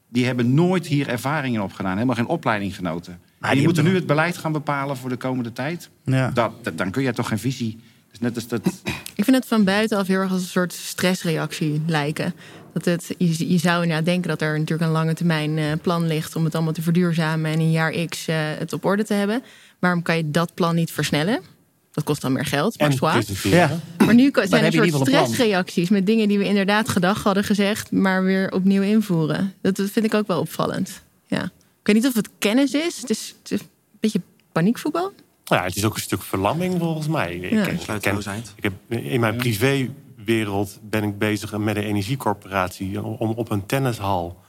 Die 0.08 0.24
hebben 0.26 0.54
nooit 0.54 0.86
hier 0.86 1.08
ervaringen 1.08 1.62
opgedaan. 1.62 1.92
Helemaal 1.94 2.14
geen 2.16 2.26
opleiding 2.26 2.74
genoten. 2.76 3.12
en 3.12 3.20
die, 3.40 3.50
die 3.54 3.64
moeten 3.64 3.84
nu 3.84 3.94
het 3.94 4.06
beleid 4.06 4.36
gaan 4.36 4.52
bepalen 4.52 4.96
voor 4.96 5.08
de 5.08 5.16
komende 5.16 5.52
tijd. 5.52 5.90
Ja. 6.04 6.30
Dat, 6.30 6.52
dat- 6.64 6.78
dan 6.78 6.90
kun 6.90 7.02
je 7.02 7.12
toch 7.12 7.28
geen 7.28 7.38
visie... 7.38 7.78
Dus 8.10 8.20
net 8.20 8.34
als 8.34 8.48
dat... 8.48 8.66
Ik 9.14 9.24
vind 9.24 9.36
het 9.36 9.46
van 9.46 9.64
buitenaf 9.64 10.06
heel 10.06 10.18
erg 10.20 10.30
als 10.30 10.40
een 10.40 10.46
soort 10.46 10.72
stressreactie 10.72 11.82
lijken. 11.86 12.34
Dat 12.72 12.84
het, 12.84 13.14
je, 13.18 13.50
je 13.52 13.58
zou 13.58 13.82
inderdaad 13.82 14.04
denken 14.04 14.28
dat 14.28 14.40
er 14.42 14.52
natuurlijk 14.58 14.88
een 14.88 14.94
lange 14.96 15.14
termijn 15.14 15.58
eh, 15.58 15.64
plan 15.82 16.06
ligt 16.06 16.36
om 16.36 16.44
het 16.44 16.54
allemaal 16.54 16.72
te 16.72 16.82
verduurzamen 16.82 17.50
en 17.50 17.60
in 17.60 17.70
jaar 17.70 17.92
X 18.06 18.26
eh, 18.28 18.36
het 18.58 18.72
op 18.72 18.84
orde 18.84 19.04
te 19.04 19.14
hebben. 19.14 19.42
Waarom 19.78 20.02
kan 20.02 20.16
je 20.16 20.30
dat 20.30 20.54
plan 20.54 20.74
niet 20.74 20.90
versnellen? 20.92 21.40
Dat 21.96 22.04
kost 22.04 22.20
dan 22.20 22.32
meer 22.32 22.44
geld, 22.44 22.80
maar 22.80 22.92
zwaar. 22.92 23.24
Ja. 23.42 23.78
Maar 24.04 24.14
nu 24.14 24.30
zijn 24.32 24.64
er 24.64 24.72
soort 24.72 25.08
stressreacties 25.08 25.88
met 25.88 26.06
dingen 26.06 26.28
die 26.28 26.38
we 26.38 26.44
inderdaad 26.44 26.88
gedag 26.88 27.22
hadden 27.22 27.44
gezegd, 27.44 27.90
maar 27.90 28.24
weer 28.24 28.52
opnieuw 28.52 28.82
invoeren. 28.82 29.54
Dat, 29.60 29.76
vind 29.76 30.04
ik 30.04 30.14
ook 30.14 30.26
wel 30.26 30.40
opvallend. 30.40 31.02
Ja. 31.26 31.42
Ik 31.44 31.82
weet 31.82 31.94
niet 31.94 32.06
of 32.06 32.14
het 32.14 32.28
kennis 32.38 32.72
is. 32.72 33.00
Het 33.00 33.10
is, 33.10 33.34
het 33.42 33.50
is 33.50 33.60
een 33.60 33.68
beetje 34.00 34.20
paniekvoetbal. 34.52 35.12
Nou 35.44 35.60
ja, 35.60 35.66
het 35.66 35.76
is 35.76 35.84
ook 35.84 35.94
een 35.94 36.00
stuk 36.00 36.22
verlamming 36.22 36.78
volgens 36.78 37.08
mij. 37.08 37.34
Ik 37.34 37.50
Ja. 37.50 37.66
ik, 37.66 38.00
ken, 38.00 38.18
ik 38.56 38.62
heb, 38.62 38.72
in 38.88 39.20
mijn 39.20 39.36
privéwereld 39.36 40.78
ben 40.82 41.02
ik 41.02 41.18
bezig 41.18 41.56
met 41.56 41.76
een 41.76 41.82
energiecorporatie... 41.82 43.02
om 43.02 43.30
op 43.30 43.50
een 43.50 43.66
tennishal 43.66 44.40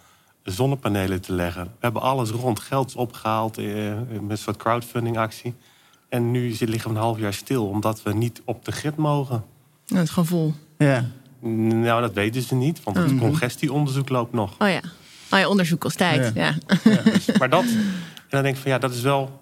zonnepanelen 0.44 1.22
te 1.22 1.34
leggen. 1.34 1.64
We 1.64 1.70
hebben 1.80 2.02
alles 2.02 2.30
rond. 2.30 2.60
Geld 2.60 2.88
is 2.88 2.96
opgehaald 2.96 3.58
eh, 3.58 3.66
met 4.10 4.30
een 4.30 4.38
soort 4.38 4.58
crowdfunding-actie. 4.58 5.54
En 6.10 6.32
nu 6.32 6.52
zit- 6.52 6.70
liggen 6.70 6.90
we 6.92 6.96
een 6.96 7.02
half 7.04 7.20
jaar 7.20 7.34
stil... 7.34 7.68
omdat 7.68 8.04
we 8.04 8.14
niet 8.14 8.42
op 8.46 8.66
de 8.66 8.72
grid 8.72 8.96
mogen. 8.96 9.44
Het 9.88 10.10
gevoel. 10.10 10.54
Ja. 10.78 11.06
Nou, 11.40 12.02
dat 12.02 12.14
weten 12.14 12.42
ze 12.42 12.56
niet, 12.56 12.84
want 12.84 12.98
het 12.98 13.18
congestieonderzoek 13.18 14.10
loopt 14.10 14.34
nog. 14.34 14.56
Oh 14.60 14.70
ja. 14.70 14.82
Oh 15.32 15.40
ja, 15.40 15.48
onderzoek 15.48 15.80
kost 15.80 15.98
tijd. 15.98 16.34
Ja. 16.36 16.54
Maar 17.38 17.50
dat, 17.50 17.64
en 17.64 18.30
dan 18.30 18.44
denk 18.44 18.56
ik 18.56 18.62
van 18.62 18.72
ja, 18.72 18.78
dat 18.78 18.94
is 18.94 19.02
wel, 19.02 19.42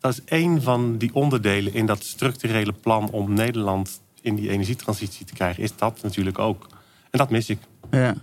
dat 0.00 0.12
is 0.12 0.20
één 0.24 0.62
van 0.62 0.96
die 0.98 1.14
onderdelen 1.14 1.74
in 1.74 1.86
dat 1.86 2.04
structurele 2.04 2.72
plan 2.72 3.10
om 3.10 3.32
Nederland 3.32 4.00
in 4.20 4.34
die 4.34 4.50
energietransitie 4.50 5.26
te 5.26 5.32
krijgen, 5.32 5.62
is 5.62 5.76
dat 5.76 5.98
natuurlijk 6.02 6.38
ook. 6.38 6.66
En 7.10 7.18
dat 7.18 7.30
mis 7.30 7.48
ik. 7.48 7.58
Ja. 7.90 8.14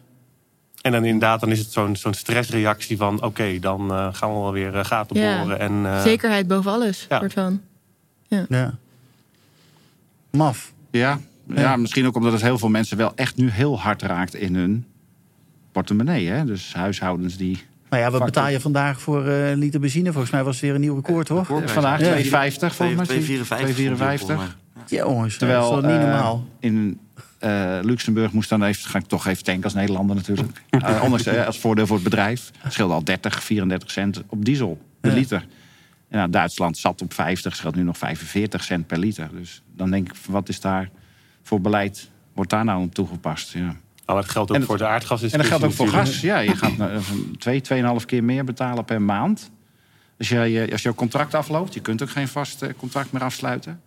En 0.82 0.92
dan 0.92 1.04
inderdaad, 1.06 1.40
dan 1.40 1.52
is 1.52 1.60
het 1.60 1.72
zo'n 1.72 1.96
zo'n 1.96 2.14
stressreactie 2.14 2.98
van 2.98 3.22
oké, 3.24 3.60
dan 3.60 3.92
eh, 3.92 4.08
gaan 4.12 4.34
we 4.34 4.40
wel 4.40 4.52
weer 4.52 4.76
eh, 4.78 4.86
gaten 4.86 5.20
Ja. 5.22 5.42
boren. 5.42 5.60
En, 5.60 5.86
eh, 5.86 6.02
Zekerheid 6.02 6.48
boven 6.48 6.72
alles. 6.72 7.06
Ja. 7.10 7.20
Soort 7.20 7.34
van. 7.34 7.62
Ja. 8.28 8.78
Maf. 10.32 10.74
Ja, 10.92 11.20
ja, 11.56 11.76
misschien 11.76 12.06
ook 12.06 12.16
omdat 12.16 12.32
het 12.32 12.42
heel 12.42 12.58
veel 12.58 12.70
mensen 12.70 12.98
wel 12.98 13.12
echt 13.16 13.36
nu 13.36 13.50
heel 13.50 13.80
hard 13.80 14.02
raakt 14.02 14.34
in 14.34 14.56
hun 14.56 14.86
portemonnee. 15.72 16.28
Hè? 16.28 16.46
Dus 16.46 16.74
huishoudens 16.74 17.38
die... 17.38 17.64
Nou 17.90 18.04
ja, 18.04 18.12
wat 18.12 18.26
betaal 18.26 18.50
je 18.50 18.60
vandaag 18.60 19.02
voor 19.02 19.28
eh, 19.28 19.50
een 19.50 19.58
liter 19.58 19.80
benzine? 19.80 20.12
Volgens 20.12 20.32
mij 20.32 20.44
was 20.44 20.54
het 20.54 20.64
weer 20.64 20.76
een 20.76 20.82
nieuw 20.82 20.96
record, 20.96 21.26
toch? 21.26 21.48
Record. 21.48 21.72
Vandaag 21.72 22.00
Ja. 22.00 22.50
2,50 22.52 22.76
volgens 22.76 23.08
mij. 23.08 23.22
2,54. 23.22 24.28
2,54. 24.28 24.62
Ja, 24.88 25.06
jongens. 25.06 25.38
Terwijl 25.38 25.70
dat 25.70 25.78
is 25.78 25.82
wel 25.82 25.92
niet 25.92 26.02
eh, 26.02 26.08
normaal. 26.12 26.48
in 26.60 27.00
eh, 27.40 27.80
Luxemburg 27.82 28.32
moest 28.32 28.50
dan 28.50 28.64
even, 28.64 28.90
ga 28.90 29.00
ik 29.00 29.06
toch 29.06 29.28
even 29.28 29.44
tanken 29.44 29.64
als 29.64 29.74
Nederlander 29.74 30.16
natuurlijk. 30.16 30.62
Eh, 30.70 31.02
anders 31.02 31.28
als 31.28 31.60
voordeel 31.60 31.88
voor 31.88 31.96
het 31.96 32.04
bedrijf. 32.04 32.52
Het 32.58 32.74
scheelde 32.74 32.94
al 32.94 33.04
30, 33.04 33.44
34 33.44 33.92
cent 33.92 34.22
op 34.28 34.46
diesel 34.46 34.80
per 35.02 35.18
Ja. 35.30 35.42
En 36.14 36.20
nou, 36.20 36.32
Duitsland 36.32 36.78
zat 36.78 37.02
op 37.02 37.14
50, 37.14 37.56
scheelt 37.56 37.76
nu 37.76 37.84
nog 37.84 37.98
45 37.98 38.64
cent 38.64 38.88
per 38.88 38.98
liter. 38.98 39.30
Dus 39.32 39.62
dan 39.76 39.92
denk 39.92 40.10
ik, 40.10 40.16
wat 40.28 40.50
is 40.50 40.60
daar 40.60 40.90
voor 41.44 41.62
beleid, 41.62 42.10
wordt 42.34 42.50
daar 42.50 42.66
nou 42.66 42.84
op 42.84 42.94
toegepast? 42.94 43.52
Ja. 43.52 43.60
nou, 43.60 43.76
dat 44.06 44.30
geldt 44.30 44.52
ook 44.52 44.64
voor 44.64 44.78
de 44.78 44.86
aardgas. 44.88 45.22
En 45.22 45.38
dat 45.38 45.48
geldt 45.48 45.64
ook 45.64 45.74
voor 45.74 45.88
gas. 45.88 46.22
Ja, 46.22 46.38
je 46.40 46.56
gaat 46.58 46.78
nou, 46.78 47.02
van 47.02 47.36
twee, 47.40 47.62
tweeënhalf 47.62 48.06
keer 48.06 48.24
meer 48.24 48.44
betalen 48.44 48.86
per 48.86 49.02
maand. 49.02 49.52
Als, 50.18 50.30
je, 50.30 50.40
je- 50.40 50.72
als 50.72 50.82
jouw 50.82 50.94
contract 50.94 51.34
afloopt, 51.34 51.74
je 51.74 51.80
kunt 51.80 52.02
ook 52.02 52.10
geen 52.10 52.28
vast 52.28 52.62
eh, 52.62 52.70
contract 52.78 53.12
meer 53.12 53.24
afsluiten. 53.24 53.82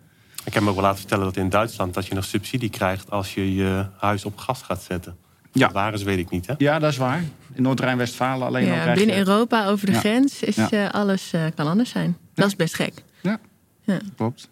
Ik 0.45 0.53
heb 0.53 0.63
me 0.63 0.69
ook 0.69 0.75
wel 0.75 0.83
laten 0.83 0.99
vertellen 0.99 1.25
dat 1.25 1.37
in 1.37 1.49
Duitsland 1.49 1.93
dat 1.93 2.05
je 2.07 2.13
nog 2.15 2.25
subsidie 2.25 2.69
krijgt 2.69 3.11
als 3.11 3.33
je 3.33 3.55
je 3.55 3.85
huis 3.97 4.25
op 4.25 4.37
gas 4.37 4.61
gaat 4.61 4.81
zetten. 4.81 5.17
Ja. 5.51 5.71
Waar 5.71 5.93
is, 5.93 6.03
weet 6.03 6.17
ik 6.17 6.29
niet. 6.29 6.47
Hè? 6.47 6.53
Ja, 6.57 6.79
dat 6.79 6.91
is 6.91 6.97
waar. 6.97 7.23
In 7.57 7.63
Noord-Rijn-Westfalen 7.63 8.47
alleen 8.47 8.69
al 8.69 8.75
Ja, 8.75 8.93
binnen 8.93 9.15
je... 9.15 9.25
Europa 9.25 9.65
over 9.67 9.85
de 9.85 9.91
Ja. 9.91 9.99
grens 9.99 10.43
is 10.43 10.55
Ja. 10.55 10.69
eh, 10.71 10.89
alles 10.89 11.33
eh, 11.33 11.41
kan 11.55 11.67
anders 11.67 11.89
zijn. 11.89 12.17
Dat 12.33 12.47
is 12.47 12.55
best 12.55 12.73
gek. 12.75 12.93
Ja, 13.21 13.39
Ja. 13.83 13.99
klopt. 14.15 14.49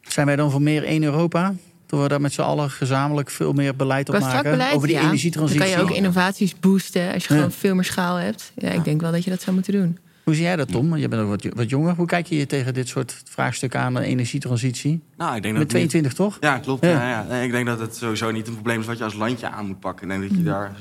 Zijn 0.00 0.26
wij 0.26 0.36
dan 0.36 0.50
voor 0.50 0.62
meer 0.62 0.84
één 0.84 1.02
Europa? 1.02 1.54
Dat 1.86 2.02
we 2.02 2.08
daar 2.08 2.20
met 2.20 2.32
z'n 2.32 2.40
allen 2.40 2.70
gezamenlijk 2.70 3.30
veel 3.30 3.52
meer 3.52 3.76
beleid 3.76 4.08
op 4.08 4.18
maken? 4.18 4.50
beleid, 4.50 4.74
over 4.74 4.86
die 4.86 4.96
ja. 4.96 5.02
Dan 5.02 5.10
energietransitie. 5.10 5.60
kan 5.60 5.70
je 5.70 5.82
ook 5.82 5.90
innovaties 5.90 6.58
boosten 6.60 7.12
als 7.12 7.22
je 7.26 7.28
Ja. 7.32 7.34
gewoon 7.40 7.52
veel 7.52 7.74
meer 7.74 7.84
schaal 7.84 8.16
hebt. 8.16 8.52
Ja, 8.54 8.70
ik 8.70 8.84
denk 8.84 9.00
wel 9.00 9.12
dat 9.12 9.24
je 9.24 9.30
dat 9.30 9.40
zou 9.42 9.54
moeten 9.54 9.72
doen. 9.72 9.98
Hoe 10.24 10.34
zie 10.34 10.44
jij 10.44 10.56
dat, 10.56 10.72
Tom? 10.72 10.96
Je 10.96 11.08
bent 11.08 11.22
ook 11.22 11.28
wat, 11.28 11.46
wat 11.54 11.70
jonger. 11.70 11.94
Hoe 11.94 12.06
kijk 12.06 12.26
je 12.26 12.36
je 12.36 12.46
tegen 12.46 12.74
dit 12.74 12.88
soort 12.88 13.22
vraagstukken 13.24 13.80
aan, 13.80 13.94
de 13.94 14.04
energietransitie? 14.04 15.00
Nou, 15.16 15.36
ik 15.36 15.42
denk 15.42 15.54
dat 15.54 15.62
Met 15.62 15.68
22, 15.72 16.12
toch? 16.12 16.36
Ja, 16.40 16.58
klopt. 16.58 16.84
Ja. 16.84 17.24
Ja. 17.28 17.34
Ik 17.40 17.50
denk 17.50 17.66
dat 17.66 17.80
het 17.80 17.96
sowieso 17.96 18.30
niet 18.30 18.46
een 18.46 18.52
probleem 18.54 18.80
is 18.80 18.86
wat 18.86 18.98
je 18.98 19.04
als 19.04 19.14
landje 19.14 19.48
aan 19.48 19.66
moet 19.66 19.80
pakken. 19.80 20.10
Ik 20.10 20.18
denk 20.18 20.30
dat 20.30 20.38
je 20.38 20.44
daar 20.44 20.72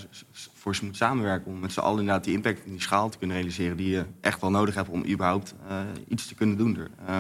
voor 0.76 0.86
moet 0.86 0.98
samenwerken 0.98 1.52
om 1.52 1.60
met 1.60 1.72
z'n 1.72 1.80
allen 1.80 2.00
inderdaad 2.00 2.24
die 2.24 2.34
impact 2.34 2.64
en 2.64 2.72
die 2.72 2.82
schaal 2.82 3.10
te 3.10 3.18
kunnen 3.18 3.36
realiseren 3.36 3.78
die 3.78 3.90
je 3.90 4.06
echt 4.22 4.42
wel 4.42 4.52
nodig 4.52 4.76
hebt 4.76 4.90
om 4.90 5.06
überhaupt 5.06 5.54
eh, 5.68 5.78
iets 6.08 6.28
te 6.28 6.36
kunnen 6.36 6.58
doen. 6.58 6.78
Er. 6.78 6.90
Eh, 7.06 7.20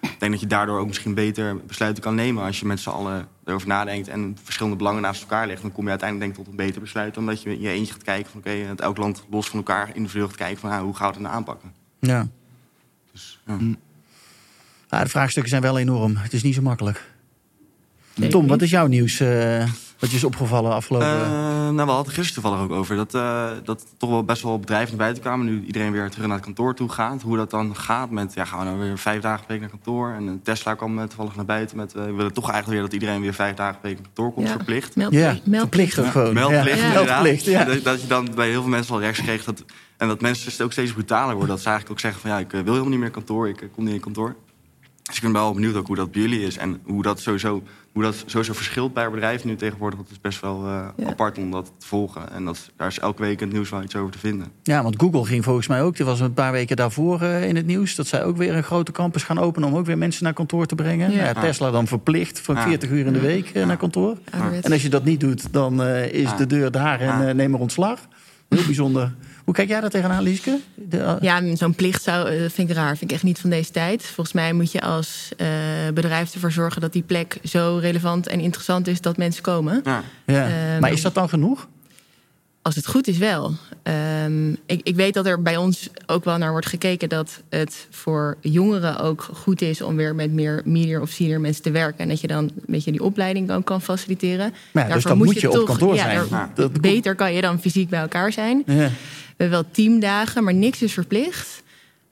ik 0.00 0.20
denk 0.20 0.32
dat 0.32 0.40
je 0.40 0.46
daardoor 0.46 0.78
ook 0.78 0.86
misschien 0.86 1.14
beter 1.14 1.56
besluiten 1.66 2.02
kan 2.02 2.14
nemen 2.14 2.44
als 2.44 2.60
je 2.60 2.66
met 2.66 2.80
z'n 2.80 2.88
allen 2.88 3.28
erover 3.44 3.68
nadenkt 3.68 4.08
en 4.08 4.36
verschillende 4.42 4.76
belangen 4.76 5.02
naast 5.02 5.22
elkaar 5.22 5.46
legt. 5.46 5.62
Dan 5.62 5.72
kom 5.72 5.84
je 5.84 5.90
uiteindelijk 5.90 6.28
denk 6.28 6.38
ik 6.38 6.44
tot 6.44 6.58
een 6.58 6.66
beter 6.66 6.80
besluit 6.80 7.14
dan 7.14 7.26
dat 7.26 7.42
je 7.42 7.50
in 7.50 7.60
je 7.60 7.68
eentje 7.68 7.92
gaat 7.92 8.02
kijken 8.02 8.30
van 8.30 8.40
oké, 8.40 8.66
dat 8.66 8.80
elk 8.80 8.96
land 8.96 9.24
los 9.30 9.48
van 9.48 9.58
elkaar 9.58 9.90
individueel 9.94 10.28
gaat 10.28 10.36
kijken 10.36 10.58
van 10.58 10.70
ah, 10.70 10.80
hoe 10.80 10.96
gaan 10.96 11.06
we 11.08 11.12
het 11.12 11.22
nou 11.22 11.34
aanpakken. 11.34 11.72
Ja. 11.98 12.28
Dus, 13.12 13.40
ja. 13.46 13.58
Ja, 14.88 15.02
de 15.02 15.10
vraagstukken 15.10 15.50
zijn 15.50 15.62
wel 15.62 15.78
enorm. 15.78 16.16
Het 16.16 16.32
is 16.32 16.42
niet 16.42 16.54
zo 16.54 16.62
makkelijk. 16.62 17.08
Zeker 18.14 18.30
Tom, 18.30 18.46
wat 18.46 18.62
is 18.62 18.70
jouw 18.70 18.86
nieuws? 18.86 19.20
eh, 19.20 19.68
wat 20.00 20.10
je 20.10 20.16
is 20.16 20.24
opgevallen 20.24 20.72
afgelopen... 20.72 21.06
Eh, 21.08 21.68
nou, 21.70 21.86
we 21.86 21.92
hadden 21.92 22.12
gisteren 22.12 22.42
toevallig 22.42 22.64
ook 22.64 22.78
over 22.78 22.96
dat, 22.96 23.14
eh, 23.14 23.48
dat 23.64 23.86
toch 23.96 24.10
wel 24.10 24.24
best 24.24 24.42
wel 24.42 24.58
bedrijven 24.58 24.88
naar 24.88 24.98
buiten 24.98 25.22
kwamen. 25.22 25.46
Nu 25.46 25.64
iedereen 25.66 25.92
weer 25.92 26.10
terug 26.10 26.26
naar 26.26 26.36
het 26.36 26.44
kantoor 26.44 26.74
toe 26.74 26.88
gaat. 26.88 27.22
Hoe 27.22 27.36
dat 27.36 27.50
dan 27.50 27.76
gaat 27.76 28.10
met, 28.10 28.34
ja, 28.34 28.44
gaan 28.44 28.58
we 28.58 28.64
nou 28.64 28.78
weer 28.78 28.98
vijf 28.98 29.20
dagen 29.20 29.40
per 29.40 29.50
week 29.52 29.60
naar 29.60 29.70
kantoor? 29.70 30.10
En 30.12 30.40
Tesla 30.42 30.74
kwam 30.74 31.08
toevallig 31.08 31.36
naar 31.36 31.44
buiten 31.44 31.76
met, 31.76 31.94
eh, 31.94 32.04
we 32.04 32.12
willen 32.12 32.32
toch 32.32 32.50
eigenlijk 32.50 32.72
weer 32.80 32.90
dat 32.90 33.00
iedereen 33.00 33.20
weer 33.20 33.34
vijf 33.34 33.54
dagen 33.56 33.80
per 33.80 33.88
week 33.90 33.98
naar 33.98 34.06
kantoor 34.14 34.32
komt, 34.32 34.46
Ja. 34.46 34.52
verplicht. 34.52 34.96
Meld, 34.96 35.12
ja, 35.12 35.36
meld- 35.44 35.60
verplicht 35.60 35.98
ook 35.98 36.06
gewoon. 36.06 36.34
Meldplicht, 36.34 36.80
ja. 36.80 36.92
Meldplicht. 37.02 37.44
Dat, 37.74 37.84
dat 37.84 38.00
je 38.00 38.06
dan 38.06 38.28
bij 38.34 38.48
heel 38.48 38.60
veel 38.60 38.70
mensen 38.70 38.92
wel 38.92 39.02
rechts 39.02 39.20
kreeg. 39.22 39.44
Dat, 39.44 39.64
en 39.96 40.08
dat 40.08 40.20
mensen 40.20 40.64
ook 40.64 40.72
steeds 40.72 40.92
brutaler 40.92 41.30
worden. 41.34 41.48
Dat 41.48 41.60
ze 41.60 41.68
eigenlijk 41.68 41.96
ook 41.96 42.00
zeggen 42.04 42.20
van 42.20 42.30
ja, 42.30 42.38
ik 42.38 42.50
wil 42.50 42.62
helemaal 42.64 42.88
niet 42.88 42.98
meer 42.98 43.10
kantoor. 43.10 43.48
Ik 43.48 43.68
kom 43.74 43.84
niet 43.84 43.94
in 43.94 44.00
kantoor. 44.00 44.36
Dus 45.10 45.18
ik 45.18 45.24
ben 45.24 45.32
wel 45.42 45.54
benieuwd 45.54 45.74
ook 45.76 45.86
hoe 45.86 45.96
dat 45.96 46.12
bij 46.12 46.20
jullie 46.22 46.42
is. 46.42 46.56
En 46.56 46.80
hoe 46.84 47.02
dat 47.02 47.20
sowieso, 47.20 47.62
hoe 47.92 48.02
dat 48.02 48.22
sowieso 48.26 48.52
verschilt 48.52 48.94
bij 48.94 49.10
bedrijven 49.10 49.48
nu 49.48 49.56
tegenwoordig. 49.56 49.98
Dat 49.98 50.10
is 50.10 50.20
best 50.20 50.40
wel 50.40 50.66
eh, 50.66 50.86
Ja. 50.96 51.06
apart 51.06 51.38
om 51.38 51.50
dat 51.50 51.72
te 51.78 51.86
volgen. 51.86 52.32
En 52.32 52.44
dat, 52.44 52.70
daar 52.76 52.88
is 52.88 52.98
elke 52.98 53.22
week 53.22 53.40
in 53.40 53.46
het 53.46 53.52
nieuws 53.56 53.70
wel 53.70 53.82
iets 53.82 53.96
over 53.96 54.12
te 54.12 54.18
vinden. 54.18 54.46
Ja, 54.62 54.82
want 54.82 54.94
Google 55.00 55.24
ging 55.24 55.44
volgens 55.44 55.66
mij 55.66 55.82
ook, 55.82 55.96
die 55.96 56.06
was 56.06 56.20
een 56.20 56.34
paar 56.34 56.52
weken 56.52 56.76
daarvoor 56.76 57.22
eh, 57.22 57.48
in 57.48 57.56
het 57.56 57.66
nieuws, 57.66 57.94
dat 57.94 58.06
zij 58.06 58.24
ook 58.24 58.36
weer 58.36 58.54
een 58.54 58.62
grote 58.62 58.92
campus 58.92 59.22
gaan 59.22 59.38
openen 59.38 59.68
om 59.68 59.76
ook 59.76 59.86
weer 59.86 59.98
mensen 59.98 60.24
naar 60.24 60.32
kantoor 60.32 60.66
te 60.66 60.74
brengen. 60.74 61.10
Ja. 61.10 61.16
Nou 61.16 61.34
ja, 61.34 61.40
Tesla 61.40 61.70
dan 61.70 61.86
verplicht 61.86 62.40
van 62.40 62.54
Ja. 62.54 62.62
40 62.62 62.90
uur 62.90 63.06
in 63.06 63.12
de 63.12 63.20
week 63.20 63.48
eh, 63.50 63.66
naar 63.66 63.76
kantoor. 63.76 64.16
En 64.62 64.72
als 64.72 64.82
je 64.82 64.88
dat 64.88 65.04
niet 65.04 65.20
doet, 65.20 65.52
dan 65.52 65.82
is 65.82 66.30
Ja. 66.30 66.36
de 66.36 66.46
deur 66.46 66.70
daar 66.70 67.00
en 67.00 67.36
neem 67.36 67.54
er 67.54 67.60
ontslag. 67.60 68.00
Heel 68.48 68.64
bijzonder. 68.64 69.14
Hoe 69.50 69.58
kijk 69.58 69.70
jij 69.70 69.80
daar 69.80 69.90
tegenaan, 69.90 70.22
Lieske? 70.22 70.58
De, 70.74 70.98
eh, 70.98 71.16
Ja, 71.20 71.56
zo'n 71.56 71.74
plicht 71.74 72.02
zou, 72.02 72.28
eh, 72.28 72.50
vind 72.50 72.70
ik 72.70 72.76
raar. 72.76 72.96
Vind 72.96 73.10
ik 73.10 73.16
echt 73.16 73.22
niet 73.22 73.38
van 73.38 73.50
deze 73.50 73.70
tijd. 73.70 74.02
Volgens 74.02 74.32
mij 74.32 74.52
moet 74.52 74.72
je 74.72 74.80
als 74.80 75.32
eh, 75.36 75.48
bedrijf 75.94 76.34
ervoor 76.34 76.52
zorgen 76.52 76.80
dat 76.80 76.92
die 76.92 77.02
plek 77.02 77.38
zo 77.44 77.78
relevant 77.80 78.26
en 78.26 78.40
interessant 78.40 78.86
is 78.86 79.00
dat 79.00 79.16
mensen 79.16 79.42
komen. 79.42 79.80
Ja. 79.84 80.02
ja. 80.26 80.46
eh, 80.46 80.80
maar 80.80 80.92
is 80.92 81.02
dat 81.02 81.14
dan 81.14 81.28
genoeg? 81.28 81.68
Als 82.70 82.78
het 82.78 82.88
goed 82.88 83.08
is 83.08 83.18
wel. 83.18 83.52
Ehm, 83.82 84.50
ik, 84.52 84.80
ik 84.82 84.96
weet 84.96 85.14
dat 85.14 85.26
er 85.26 85.42
bij 85.42 85.56
ons 85.56 85.88
ook 86.06 86.24
wel 86.24 86.38
naar 86.38 86.50
wordt 86.50 86.66
gekeken 86.66 87.08
dat 87.08 87.42
het 87.48 87.86
voor 87.90 88.36
jongeren 88.40 88.98
ook 88.98 89.28
goed 89.32 89.62
is 89.62 89.80
om 89.82 89.96
weer 89.96 90.14
met 90.14 90.32
meer 90.32 90.62
media 90.64 91.00
of 91.00 91.10
senior 91.10 91.40
mensen 91.40 91.62
te 91.62 91.70
werken. 91.70 91.98
En 91.98 92.08
dat 92.08 92.20
je 92.20 92.26
dan 92.26 92.44
een 92.44 92.52
beetje 92.66 92.90
die 92.90 93.02
opleiding 93.02 93.50
ook 93.52 93.64
kan 93.64 93.82
faciliteren. 93.82 94.54
Maar 94.72 94.88
ja, 94.88 94.94
dus 94.94 95.02
dan 95.02 95.16
moet 95.16 95.40
je 95.40 95.60
op 95.60 95.66
kantoor 95.66 95.94
ja, 95.94 96.02
zijn. 96.02 96.16
daar- 96.16 96.26
Ja. 96.30 96.52
Dat- 96.54 96.80
beter 96.80 97.14
kan 97.14 97.32
je 97.32 97.40
dan 97.40 97.60
fysiek 97.60 97.88
bij 97.88 98.00
elkaar 98.00 98.32
zijn. 98.32 98.62
Ja. 98.66 98.74
We 98.74 98.90
hebben 99.36 99.50
wel 99.50 99.64
teamdagen, 99.70 100.44
maar 100.44 100.54
niks 100.54 100.82
is 100.82 100.92
verplicht. 100.92 101.62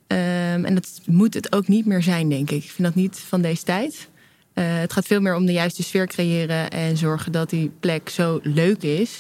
Ehm, 0.06 0.64
en 0.64 0.74
dat 0.74 0.88
moet 1.06 1.34
het 1.34 1.52
ook 1.52 1.68
niet 1.68 1.86
meer 1.86 2.02
zijn, 2.02 2.28
denk 2.28 2.50
ik. 2.50 2.64
Ik 2.64 2.70
vind 2.70 2.88
dat 2.88 2.94
niet 2.94 3.18
van 3.28 3.40
deze 3.40 3.62
tijd. 3.62 4.08
Eh, 4.52 4.64
het 4.66 4.92
gaat 4.92 5.06
veel 5.06 5.20
meer 5.20 5.34
om 5.34 5.46
de 5.46 5.52
juiste 5.52 5.82
sfeer 5.82 6.06
creëren 6.06 6.70
en 6.70 6.96
zorgen 6.96 7.32
dat 7.32 7.50
die 7.50 7.70
plek 7.80 8.08
zo 8.08 8.40
leuk 8.42 8.82
is 8.82 9.10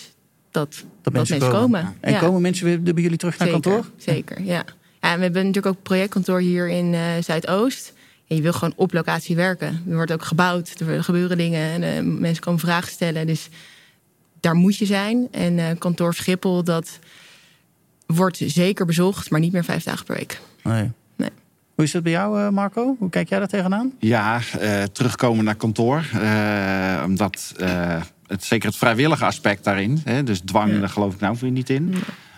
dat, 0.50 0.84
dat, 1.02 1.12
mensen, 1.12 1.38
komen. 1.38 1.96
En 2.00 2.12
Ja, 2.12 2.18
komen 2.18 2.40
mensen 2.40 2.64
weer 2.64 2.82
bij 2.82 3.02
jullie 3.02 3.18
terug 3.18 3.38
naar 3.38 3.48
zeker, 3.48 3.62
kantoor? 3.62 3.90
Zeker, 3.96 4.42
ja. 4.42 4.52
ja. 4.52 4.64
en 5.00 5.16
we 5.16 5.22
hebben 5.22 5.46
natuurlijk 5.46 5.76
ook 5.76 5.82
projectkantoor 5.82 6.40
hier 6.40 6.68
in 6.68 6.94
eh, 6.94 7.00
Zuidoost. 7.20 7.92
En 8.26 8.36
je 8.36 8.42
wil 8.42 8.52
gewoon 8.52 8.72
op 8.76 8.92
locatie 8.92 9.36
werken. 9.36 9.82
Er 9.88 9.94
wordt 9.94 10.12
ook 10.12 10.24
gebouwd, 10.24 10.80
er 10.80 11.04
gebeuren 11.04 11.36
dingen 11.36 11.70
en 11.70 11.82
eh, 11.82 12.02
mensen 12.02 12.42
komen 12.42 12.60
vragen 12.60 12.92
stellen. 12.92 13.26
Dus 13.26 13.48
daar 14.40 14.54
moet 14.54 14.76
je 14.76 14.86
zijn. 14.86 15.28
En 15.30 15.58
eh, 15.58 15.66
kantoor 15.78 16.14
Schiphol, 16.14 16.64
dat 16.64 16.98
wordt 18.06 18.36
zeker 18.46 18.86
bezocht, 18.86 19.30
maar 19.30 19.40
niet 19.40 19.52
meer 19.52 19.64
vijf 19.64 19.84
dagen 19.84 20.04
per 20.04 20.16
week. 20.16 20.40
Nee. 20.62 20.90
Nee. 21.16 21.30
Hoe 21.74 21.84
is 21.84 21.92
dat 21.92 22.02
bij 22.02 22.12
jou, 22.12 22.40
eh, 22.40 22.48
Marco? 22.48 22.96
Hoe 22.98 23.10
kijk 23.10 23.28
jij 23.28 23.38
daar 23.38 23.48
tegenaan? 23.48 23.92
Ja, 23.98 24.40
eh, 24.58 24.82
terugkomen 24.82 25.44
naar 25.44 25.54
kantoor. 25.54 26.04
Eh, 26.12 27.02
omdat 27.04 27.54
eh, 27.56 28.02
het, 28.28 28.44
zeker 28.44 28.68
het 28.68 28.78
vrijwillige 28.78 29.24
aspect 29.24 29.64
daarin. 29.64 30.00
Hè, 30.04 30.22
dus 30.22 30.40
dwang, 30.40 30.72
Ja. 30.72 30.78
daar 30.78 30.88
geloof 30.88 31.14
ik 31.14 31.20
nou 31.20 31.36
weer 31.40 31.50
niet 31.50 31.70
in. 31.70 31.94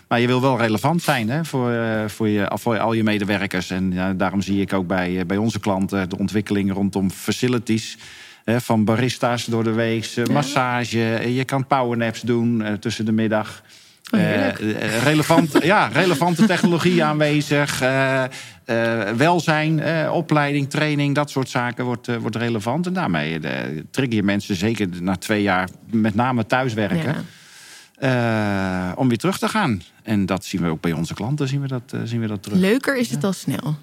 Maar 0.07 0.19
je 0.19 0.27
wil 0.27 0.41
wel 0.41 0.57
relevant 0.57 1.01
zijn 1.01 1.29
hè, 1.29 1.45
voor, 1.45 1.71
eh, 1.71 2.07
voor, 2.07 2.27
je, 2.27 2.51
voor 2.53 2.79
al 2.79 2.93
je 2.93 3.03
medewerkers. 3.03 3.69
En 3.69 3.91
ja, 3.91 4.13
daarom 4.13 4.41
zie 4.41 4.61
ik 4.61 4.73
ook 4.73 4.87
bij, 4.87 5.19
eh, 5.19 5.25
bij 5.25 5.37
onze 5.37 5.59
klanten 5.59 6.09
de 6.09 6.17
ontwikkeling 6.17 6.73
rondom 6.73 7.11
facilities. 7.11 7.97
Hè, 8.43 8.61
van 8.61 8.85
barista's 8.85 9.45
door 9.45 9.63
de 9.63 9.71
week, 9.71 10.05
eh, 10.15 10.25
massage. 10.25 10.97
Je 11.33 11.45
kan 11.45 11.67
powernaps 11.67 12.21
doen 12.21 12.77
tussen 12.79 13.05
de 13.05 13.11
middag. 13.11 13.63
Oh. 14.11 14.19
Eh, 14.19 14.47
eh, 14.47 15.03
relevant, 15.03 15.51
ja, 15.63 15.87
relevante 15.87 16.45
technologie 16.45 17.03
aanwezig. 17.03 17.81
eh, 17.81 18.23
eh, 18.23 18.29
welzijn, 19.15 19.79
eh, 19.79 20.13
opleiding, 20.13 20.69
training, 20.69 21.15
dat 21.15 21.29
soort 21.29 21.49
zaken 21.49 21.85
wordt, 21.85 22.17
wordt 22.19 22.35
relevant. 22.35 22.87
En 22.87 22.93
daarmee 22.93 23.39
trigger 23.91 24.15
je 24.15 24.23
mensen, 24.23 24.55
zeker 24.55 24.87
na 25.01 25.15
twee 25.15 25.41
jaar, 25.41 25.69
met 25.91 26.15
name 26.15 26.45
thuiswerken. 26.45 27.15
Ja. 27.99 28.91
eh, 28.91 28.97
om 28.99 29.07
weer 29.07 29.17
terug 29.17 29.37
te 29.37 29.47
gaan. 29.47 29.81
En 30.03 30.25
dat 30.25 30.45
zien 30.45 30.61
we 30.61 30.67
ook 30.69 30.81
bij 30.81 30.91
onze 30.91 31.13
klanten, 31.13 31.47
zien 31.47 31.61
we 31.61 31.67
dat, 31.67 31.93
zien 32.03 32.19
we 32.21 32.27
dat 32.27 32.43
terug. 32.43 32.57
Leuker 32.59 32.97
is 32.97 33.09
het 33.09 33.23
al 33.23 33.33
snel, 33.33 33.75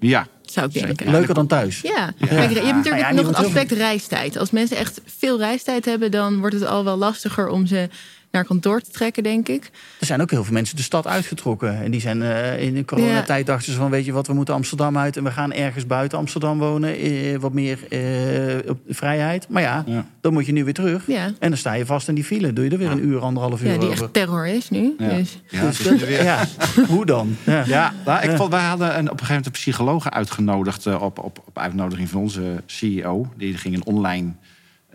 Ja, 0.00 0.26
zou 0.42 0.66
ik 0.72 0.72
denken. 0.86 1.10
Leuker 1.10 1.34
dan 1.34 1.46
thuis? 1.46 1.80
Ja, 1.80 2.10
Kijk, 2.18 2.50
je 2.50 2.60
hebt 2.60 2.76
natuurlijk 2.76 3.04
ja, 3.04 3.12
nog 3.12 3.26
het 3.26 3.36
aspect 3.36 3.70
reistijd. 3.72 4.36
Als 4.38 4.50
mensen 4.50 4.76
echt 4.76 5.00
veel 5.06 5.38
reistijd 5.38 5.84
hebben, 5.84 6.10
dan 6.10 6.38
wordt 6.38 6.54
het 6.54 6.66
al 6.66 6.84
wel 6.84 6.96
lastiger 6.96 7.48
om 7.48 7.66
ze 7.66 7.88
naar 8.30 8.44
kantoor 8.44 8.80
te 8.80 8.90
trekken, 8.90 9.22
denk 9.22 9.48
ik. 9.48 9.70
Er 10.00 10.06
zijn 10.06 10.20
ook 10.20 10.30
heel 10.30 10.44
veel 10.44 10.52
mensen 10.52 10.76
de 10.76 10.82
stad 10.82 11.06
uitgetrokken. 11.06 11.82
En 11.82 11.90
die 11.90 12.00
zijn 12.00 12.22
eh, 12.22 12.62
in 12.62 12.74
de 12.74 12.84
coronatijd 12.84 13.46
dachten 13.46 13.72
ze 13.72 13.78
van... 13.78 13.90
weet 13.90 14.04
je 14.04 14.12
wat, 14.12 14.26
we 14.26 14.32
moeten 14.32 14.54
Amsterdam 14.54 14.98
uit... 14.98 15.16
en 15.16 15.24
we 15.24 15.30
gaan 15.30 15.52
ergens 15.52 15.86
buiten 15.86 16.18
Amsterdam 16.18 16.58
wonen. 16.58 16.96
eh, 16.96 17.36
wat 17.38 17.52
meer 17.52 17.78
eh, 17.88 18.70
op 18.70 18.78
vrijheid. 18.88 19.48
Maar 19.48 19.62
ja, 19.62 19.84
Ja. 19.86 20.06
dan 20.20 20.32
moet 20.32 20.46
je 20.46 20.52
nu 20.52 20.64
weer 20.64 20.74
terug. 20.74 21.06
Ja. 21.06 21.24
En 21.38 21.48
dan 21.48 21.56
sta 21.56 21.72
je 21.72 21.86
vast 21.86 22.08
in 22.08 22.14
die 22.14 22.24
file. 22.24 22.52
Doe 22.52 22.64
je 22.64 22.70
er 22.70 22.78
weer 22.78 22.90
een 22.90 23.06
uur, 23.06 23.20
anderhalf 23.20 23.60
uur 23.62 23.72
Ja, 23.72 23.78
die 23.78 23.88
over. 23.88 24.02
echt 24.04 24.12
terror 24.12 24.46
is 24.46 24.70
nu. 24.70 24.94
Ja. 24.98 25.08
Dus. 25.08 25.40
ja, 25.48 25.66
Dus 25.66 25.82
dat- 25.82 25.98
ja, 26.08 26.44
hoe 26.88 27.06
dan? 27.06 27.36
Ja. 27.46 27.62
Ja, 27.66 27.92
nou, 28.04 28.22
ik 28.30 28.36
vond, 28.36 28.50
wij 28.50 28.62
hadden 28.64 28.88
een, 28.88 28.94
op 28.94 29.02
een 29.02 29.08
gegeven 29.10 29.26
moment 29.28 29.46
een 29.46 29.52
psycholoog 29.52 30.10
uitgenodigd 30.10 30.86
op, 30.86 31.18
op, 31.18 31.42
op 31.46 31.58
uitnodiging 31.58 32.08
van 32.08 32.20
onze 32.20 32.62
CEO. 32.66 33.26
Die 33.36 33.56
ging 33.56 33.74
een 33.74 33.84
online 33.84 34.32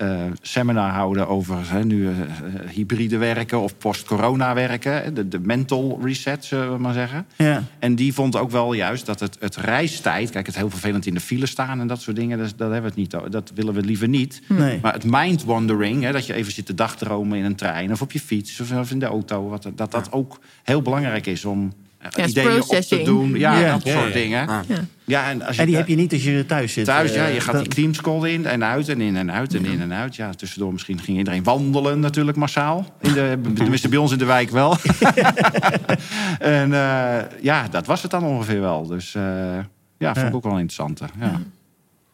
eh, 0.04 0.26
seminar 0.42 0.92
houden 0.92 1.28
over 1.28 1.72
hè, 1.72 1.84
nu 1.84 2.08
eh, 2.08 2.22
eh, 2.22 2.28
hybride 2.70 3.18
werken 3.18 3.60
of 3.60 3.78
post-corona 3.78 4.54
werken. 4.54 5.14
De, 5.14 5.28
de 5.28 5.40
mental 5.40 6.00
reset, 6.04 6.46
zullen 6.46 6.72
we 6.72 6.78
maar 6.78 6.94
zeggen. 6.94 7.26
Ja. 7.36 7.64
En 7.80 7.96
die 7.96 8.14
vond 8.14 8.36
ook 8.36 8.52
wel 8.52 8.74
juist 8.74 9.06
dat 9.06 9.20
het, 9.20 9.38
het 9.40 9.56
reistijd... 9.56 10.30
Kijk, 10.30 10.46
het 10.46 10.56
heel 10.56 10.70
vervelend 10.70 11.06
in 11.06 11.14
de 11.14 11.20
file 11.20 11.46
staan 11.46 11.80
en 11.80 11.88
dat 11.88 12.02
soort 12.02 12.16
dingen. 12.16 12.38
Dat, 12.38 12.54
dat, 12.58 12.72
hebben 12.72 12.82
we 12.82 13.02
het 13.02 13.12
niet, 13.12 13.32
dat 13.32 13.52
willen 13.56 13.74
we 13.74 13.82
liever 13.82 14.08
niet. 14.08 14.42
Nee. 14.48 14.80
Maar 14.82 14.94
het 14.94 15.06
mind 15.06 15.44
wandering, 15.44 16.04
hè, 16.04 16.12
dat 16.12 16.26
je 16.26 16.34
even 16.34 16.52
zit 16.52 16.66
te 16.66 16.74
dagdromen 16.74 17.38
in 17.38 17.46
een 17.46 17.56
trein... 17.56 17.92
of 17.92 18.02
op 18.02 18.12
je 18.12 18.20
fiets 18.20 18.60
of, 18.60 18.92
in 18.92 19.00
de 19.00 19.06
auto... 19.06 19.50
Wat, 19.50 19.72
dat 19.76 19.92
dat 19.92 20.12
ook 20.12 20.40
heel 20.64 20.82
belangrijk 20.82 21.26
is 21.26 21.46
om 21.46 21.74
Ja, 22.10 22.26
ideeën 22.26 22.48
op 22.48 22.54
te 22.54 22.58
processing. 22.68 23.06
doen. 23.06 23.34
Ja, 23.38 23.60
Ja. 23.60 23.72
dat 23.74 23.84
Ja, 23.84 23.94
soort 23.94 24.08
ja. 24.08 24.14
dingen. 24.14 24.48
Ah. 24.48 24.60
Ja. 24.68 24.76
Ja, 25.06 25.30
en 25.30 25.42
als 25.42 25.56
je, 25.56 25.62
En 25.62 25.68
die 25.68 25.76
heb 25.76 25.88
je 25.88 25.96
niet 25.96 26.14
als 26.14 26.24
je 26.24 26.46
thuis 26.46 26.74
zit. 26.74 26.86
thuis, 26.86 27.14
ja, 27.14 27.26
eh, 27.28 27.34
je 27.34 27.40
gaat 27.40 27.54
dan- 27.54 27.64
die 27.64 27.74
teamscall 27.74 28.30
in 28.32 28.46
en 28.46 28.64
uit 28.64 28.90
en 28.90 29.02
in 29.02 29.16
en 29.16 29.32
uit 29.32 29.54
en 29.56 29.66
in 29.66 29.82
en 29.82 29.94
uit. 29.94 30.16
Ja, 30.16 30.30
tussendoor 30.34 30.72
misschien 30.72 31.00
ging 31.00 31.18
iedereen 31.18 31.44
wandelen 31.44 32.00
natuurlijk 32.00 32.38
massaal. 32.38 32.86
In 33.02 33.14
de, 33.14 33.40
tenminste 33.56 33.90
bij 33.90 33.98
ons 33.98 34.12
in 34.12 34.18
de 34.18 34.26
wijk 34.26 34.50
wel. 34.50 34.76
en 36.40 36.74
eh, 36.74 37.22
ja, 37.42 37.68
dat 37.72 37.86
was 37.86 38.02
het 38.02 38.12
dan 38.12 38.24
ongeveer 38.24 38.62
wel. 38.62 38.88
Dus 38.88 39.16
eh, 39.16 39.24
ja, 39.98 40.14
vond 40.14 40.18
ik 40.18 40.32
Ja. 40.32 40.32
ook 40.32 40.44
wel 40.44 40.52
interessant. 40.60 41.02
Ja. 41.20 41.42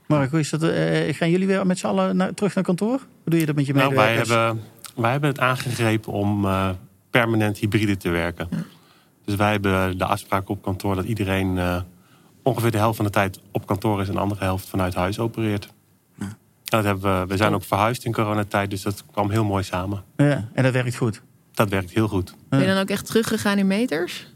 Mark, 0.07 0.29
hoe 0.31 0.39
is 0.39 0.49
dat? 0.49 0.63
eh, 0.63 1.13
gaan 1.15 1.29
jullie 1.29 1.47
weer 1.47 1.65
met 1.65 1.79
z'n 1.79 1.87
allen 1.87 2.15
naar- 2.15 2.33
terug 2.33 2.55
naar 2.55 2.63
kantoor? 2.63 2.89
Hoe 2.97 2.99
doe 3.25 3.39
je 3.39 3.45
dat 3.45 3.55
met 3.55 3.65
je 3.65 3.73
Nou, 3.73 3.87
wij 3.95 3.97
medewerkers? 3.97 4.29
hebben 4.37 4.63
wij 4.95 5.11
hebben 5.11 5.29
het 5.29 5.39
aangegrepen 5.39 6.13
om 6.13 6.45
eh, 6.45 6.69
permanent 7.09 7.57
hybride 7.57 7.97
te 7.97 8.09
werken. 8.09 8.49
Dus 9.29 9.37
wij 9.37 9.51
hebben 9.51 9.97
de 9.97 10.05
afspraak 10.05 10.49
op 10.49 10.61
kantoor 10.61 10.95
dat 10.95 11.05
iedereen 11.05 11.57
eh, 11.57 11.81
ongeveer 12.43 12.71
de 12.71 12.77
helft 12.77 12.95
van 12.95 13.05
de 13.05 13.11
tijd 13.11 13.39
op 13.51 13.67
kantoor 13.67 14.01
is 14.01 14.07
en 14.07 14.13
de 14.13 14.19
andere 14.19 14.43
helft 14.43 14.69
vanuit 14.69 14.93
huis 14.93 15.19
opereert. 15.19 15.69
Ja. 16.19 16.37
Dat 16.63 16.83
hebben 16.83 17.19
we, 17.19 17.27
we 17.27 17.37
zijn 17.37 17.53
ook 17.53 17.63
verhuisd 17.63 18.05
in 18.05 18.13
coronatijd, 18.13 18.69
dus 18.69 18.81
dat 18.81 19.03
kwam 19.11 19.29
heel 19.29 19.43
mooi 19.43 19.63
samen. 19.63 20.03
Ja, 20.17 20.49
en 20.53 20.63
dat 20.63 20.73
werkt 20.73 20.95
goed. 20.95 21.21
Dat 21.53 21.69
werkt 21.69 21.91
heel 21.91 22.07
goed. 22.07 22.35
Ben 22.49 22.59
je 22.59 22.65
dan 22.65 22.77
ook 22.77 22.89
echt 22.89 23.05
teruggegaan 23.05 23.57
in 23.57 23.67
meters? 23.67 24.27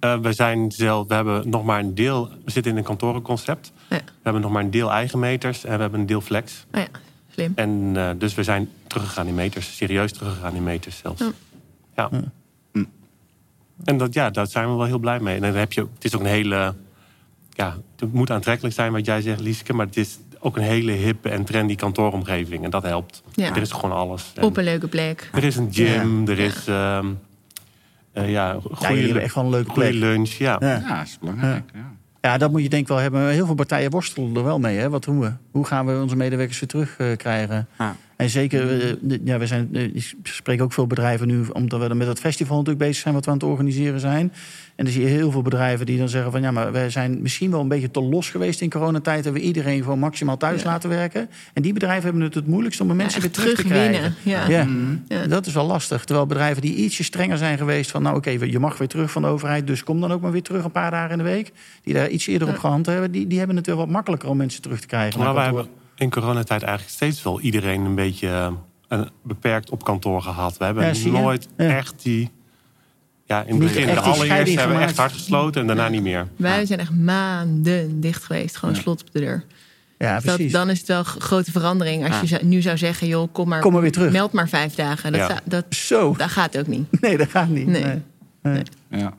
Uh, 0.00 0.18
we 0.18 0.32
zijn 0.32 0.72
zelf, 0.72 1.08
we 1.08 1.14
hebben 1.14 1.48
nog 1.48 1.64
maar 1.64 1.80
een 1.80 1.94
deel. 1.94 2.28
We 2.44 2.50
zitten 2.50 2.72
in 2.72 2.78
een 2.78 2.84
kantorenconcept. 2.84 3.72
Ja. 3.88 3.96
We 3.96 4.12
hebben 4.22 4.42
nog 4.42 4.50
maar 4.50 4.62
een 4.62 4.70
deel 4.70 4.90
eigen 4.90 5.18
meters 5.18 5.64
en 5.64 5.74
we 5.74 5.80
hebben 5.80 6.00
een 6.00 6.06
deel 6.06 6.20
flex. 6.20 6.66
Oh 6.72 6.80
ja, 6.80 6.88
slim. 7.28 7.52
En 7.54 7.70
uh, 7.70 8.10
dus 8.18 8.34
we 8.34 8.42
zijn 8.42 8.68
teruggegaan 8.86 9.26
in 9.26 9.34
meters, 9.34 9.76
serieus 9.76 10.12
teruggegaan 10.12 10.54
in 10.54 10.62
meters 10.62 10.96
zelfs. 10.98 11.20
Ja. 11.20 12.08
Ja. 12.10 12.10
En 13.84 13.96
dat, 13.98 14.14
ja, 14.14 14.30
daar 14.30 14.46
zijn 14.46 14.68
we 14.70 14.74
wel 14.76 14.84
heel 14.86 14.98
blij 14.98 15.20
mee. 15.20 15.34
En 15.34 15.40
dan 15.40 15.54
heb 15.54 15.72
je, 15.72 15.80
het 15.94 16.04
is 16.04 16.14
ook 16.14 16.20
een 16.20 16.26
hele, 16.26 16.74
ja, 17.50 17.76
het 17.96 18.12
moet 18.12 18.30
aantrekkelijk 18.30 18.74
zijn 18.74 18.92
wat 18.92 19.04
jij 19.06 19.20
zegt, 19.20 19.40
Lieske, 19.40 19.72
maar 19.72 19.86
het 19.86 19.96
is 19.96 20.18
ook 20.38 20.56
een 20.56 20.62
hele 20.62 20.92
hippe 20.92 21.28
en 21.28 21.44
trendy 21.44 21.74
kantooromgeving 21.74 22.64
en 22.64 22.70
dat 22.70 22.82
helpt. 22.82 23.22
Ja. 23.34 23.50
Er 23.50 23.60
is 23.62 23.72
gewoon 23.72 23.96
alles. 23.96 24.32
En 24.34 24.42
Op 24.42 24.56
een 24.56 24.64
leuke 24.64 24.88
plek. 24.88 25.30
er 25.32 25.44
is 25.44 25.56
een 25.56 25.68
gym, 25.72 26.20
Ja. 26.26 26.32
er 26.32 26.38
is 26.38 26.66
ehm, 26.66 27.06
eh, 28.12 28.30
ja, 28.30 28.48
Ja, 28.48 28.58
goede, 28.62 28.86
jullie 28.88 29.04
hebben 29.04 29.22
echt 29.22 29.34
wel 29.34 29.44
een 29.44 29.50
leuke 29.50 29.70
goede 29.70 29.88
plek. 29.88 30.00
lunch. 30.00 30.28
Ja. 30.30 30.56
Ja. 30.60 30.68
Ja, 30.76 30.96
dat 30.98 31.06
is 31.06 31.18
belangrijk. 31.18 31.70
Ja. 31.74 31.92
Ja, 32.20 32.38
dat 32.38 32.50
moet 32.50 32.62
je 32.62 32.68
denk 32.68 32.82
ik 32.82 32.88
wel 32.88 32.96
hebben. 32.98 33.28
Heel 33.28 33.46
veel 33.46 33.54
partijen 33.54 33.90
worstelen 33.90 34.36
er 34.36 34.44
wel 34.44 34.58
mee. 34.58 34.76
Hè? 34.78 34.88
Wat 34.90 35.04
doen 35.04 35.20
we? 35.20 35.32
Hoe 35.50 35.64
gaan 35.66 35.86
we 35.86 36.00
onze 36.02 36.16
medewerkers 36.16 36.60
weer 36.60 36.68
terugkrijgen? 36.68 37.16
krijgen? 37.16 37.66
En 38.20 38.30
zeker, 38.30 38.80
eh, 38.80 38.94
de- 39.00 39.20
ja, 39.24 39.38
we 39.38 39.46
zijn, 39.46 39.68
eh, 39.72 39.82
ik 39.82 40.12
spreek 40.22 40.62
ook 40.62 40.72
veel 40.72 40.86
bedrijven 40.86 41.26
nu, 41.26 41.44
omdat 41.52 41.80
we 41.80 41.88
er 41.88 41.96
met 41.96 42.06
dat 42.06 42.20
festival 42.20 42.56
natuurlijk 42.56 42.84
bezig 42.84 43.02
zijn, 43.02 43.14
wat 43.14 43.24
we 43.24 43.30
aan 43.30 43.36
het 43.36 43.46
organiseren 43.46 44.00
zijn. 44.00 44.32
En 44.76 44.84
dan 44.84 44.94
zie 44.94 45.02
je 45.02 45.08
heel 45.08 45.30
veel 45.30 45.42
bedrijven 45.42 45.86
die 45.86 45.98
dan 45.98 46.08
zeggen 46.08 46.30
van 46.32 46.42
ja, 46.42 46.50
maar 46.50 46.72
wij 46.72 46.90
zijn 46.90 47.22
misschien 47.22 47.50
wel 47.50 47.60
een 47.60 47.68
beetje 47.68 47.90
te 47.90 48.02
los 48.02 48.30
geweest 48.30 48.60
in 48.60 48.70
coronatijd. 48.70 49.24
Hebben 49.24 49.40
we 49.42 49.46
iedereen 49.48 49.82
gewoon 49.82 49.98
maximaal 49.98 50.36
thuis 50.36 50.64
laten 50.64 50.88
werken. 50.88 51.28
En 51.52 51.62
die 51.62 51.72
bedrijven 51.72 52.02
hebben 52.04 52.22
het 52.22 52.34
het 52.34 52.46
moeilijkst 52.46 52.80
om 52.80 52.96
mensen 52.96 53.20
Ja, 53.22 53.26
weer 53.26 53.30
terug 53.36 53.54
te 53.54 53.64
krijgen. 53.64 54.14
Ja. 54.22 54.48
Ja, 54.48 54.66
Ja. 55.08 55.26
dat 55.26 55.46
is 55.46 55.52
wel 55.52 55.66
lastig. 55.66 56.04
Terwijl 56.04 56.26
bedrijven 56.26 56.62
die 56.62 56.74
ietsje 56.74 57.04
strenger 57.04 57.38
zijn 57.38 57.58
geweest 57.58 57.90
van... 57.90 58.02
nou 58.02 58.16
oké, 58.16 58.30
je 58.30 58.58
mag 58.58 58.78
weer 58.78 58.88
terug 58.88 59.10
van 59.10 59.22
de 59.22 59.28
overheid... 59.28 59.66
dus 59.66 59.84
kom 59.84 60.00
dan 60.00 60.12
ook 60.12 60.20
maar 60.20 60.32
weer 60.32 60.42
terug 60.42 60.64
een 60.64 60.70
paar 60.70 60.90
dagen 60.90 61.10
in 61.10 61.18
de 61.18 61.24
week. 61.24 61.52
Die 61.82 61.94
daar 61.94 62.08
iets 62.08 62.26
eerder 62.26 62.48
op 62.48 62.58
gehand 62.58 62.86
hebben... 62.86 63.10
die, 63.10 63.26
die 63.26 63.38
hebben 63.38 63.56
het 63.56 63.66
wel 63.66 63.76
wat 63.76 63.88
makkelijker 63.88 64.28
om 64.28 64.36
mensen 64.36 64.62
terug 64.62 64.80
te 64.80 64.86
krijgen. 64.86 65.18
Maar 65.18 65.26
naar 65.26 65.36
wij 65.36 65.44
hebben 65.44 65.66
in 66.00 66.10
coronatijd 66.10 66.62
eigenlijk 66.62 66.92
steeds 66.94 67.22
wel 67.22 67.40
iedereen 67.40 67.84
een 67.84 67.94
beetje 67.94 68.28
eh, 68.28 68.52
een 68.88 69.08
beperkt 69.22 69.70
op 69.70 69.84
kantoor 69.84 70.22
gehad. 70.22 70.56
We 70.58 70.64
hebben 70.64 70.94
Ja, 70.96 71.10
nooit 71.10 71.48
Ja. 71.56 71.68
echt 71.76 71.94
die. 72.02 72.30
Ja, 73.24 73.42
in 73.42 73.48
het 73.48 73.58
begin, 73.58 73.86
de 73.86 74.00
allereerste 74.00 74.58
hebben 74.58 74.76
we 74.76 74.82
echt 74.82 74.96
hard 74.96 75.12
gesloten 75.12 75.60
en 75.60 75.66
daarna 75.66 75.88
niet 75.88 76.02
meer. 76.02 76.28
Wij 76.36 76.66
zijn 76.66 76.78
echt 76.80 76.90
maanden 76.94 78.00
dicht 78.00 78.24
geweest. 78.24 78.56
Gewoon 78.56 78.74
slot 78.76 79.00
op 79.00 79.12
de 79.12 79.20
deur. 79.20 79.44
Ja, 79.98 80.14
Dat, 80.14 80.22
precies. 80.24 80.52
dan 80.52 80.70
is 80.70 80.78
het 80.78 80.88
wel 80.88 80.98
een 80.98 81.04
grote 81.04 81.50
verandering. 81.50 82.20
Als 82.20 82.30
je 82.30 82.38
nu 82.42 82.60
zou 82.62 82.78
zeggen, 82.78 83.06
joh, 83.06 83.28
kom 83.32 83.48
maar, 83.48 83.60
Kom 83.60 83.72
maar 83.72 83.80
weer 83.82 83.92
terug. 83.92 84.12
meld 84.12 84.32
maar 84.32 84.48
vijf 84.48 84.74
dagen. 84.74 85.12
Dat, 85.12 85.40
dat, 85.44 85.64
Zo. 85.68 86.14
dat 86.16 86.28
gaat 86.30 86.58
ook 86.58 86.66
niet. 86.66 87.00
Nee, 87.00 87.16
dat 87.16 87.28
gaat 87.30 87.48
niet. 87.48 87.66
Nee. 87.66 88.02
Nee. 88.42 88.62
Ja. 88.90 89.12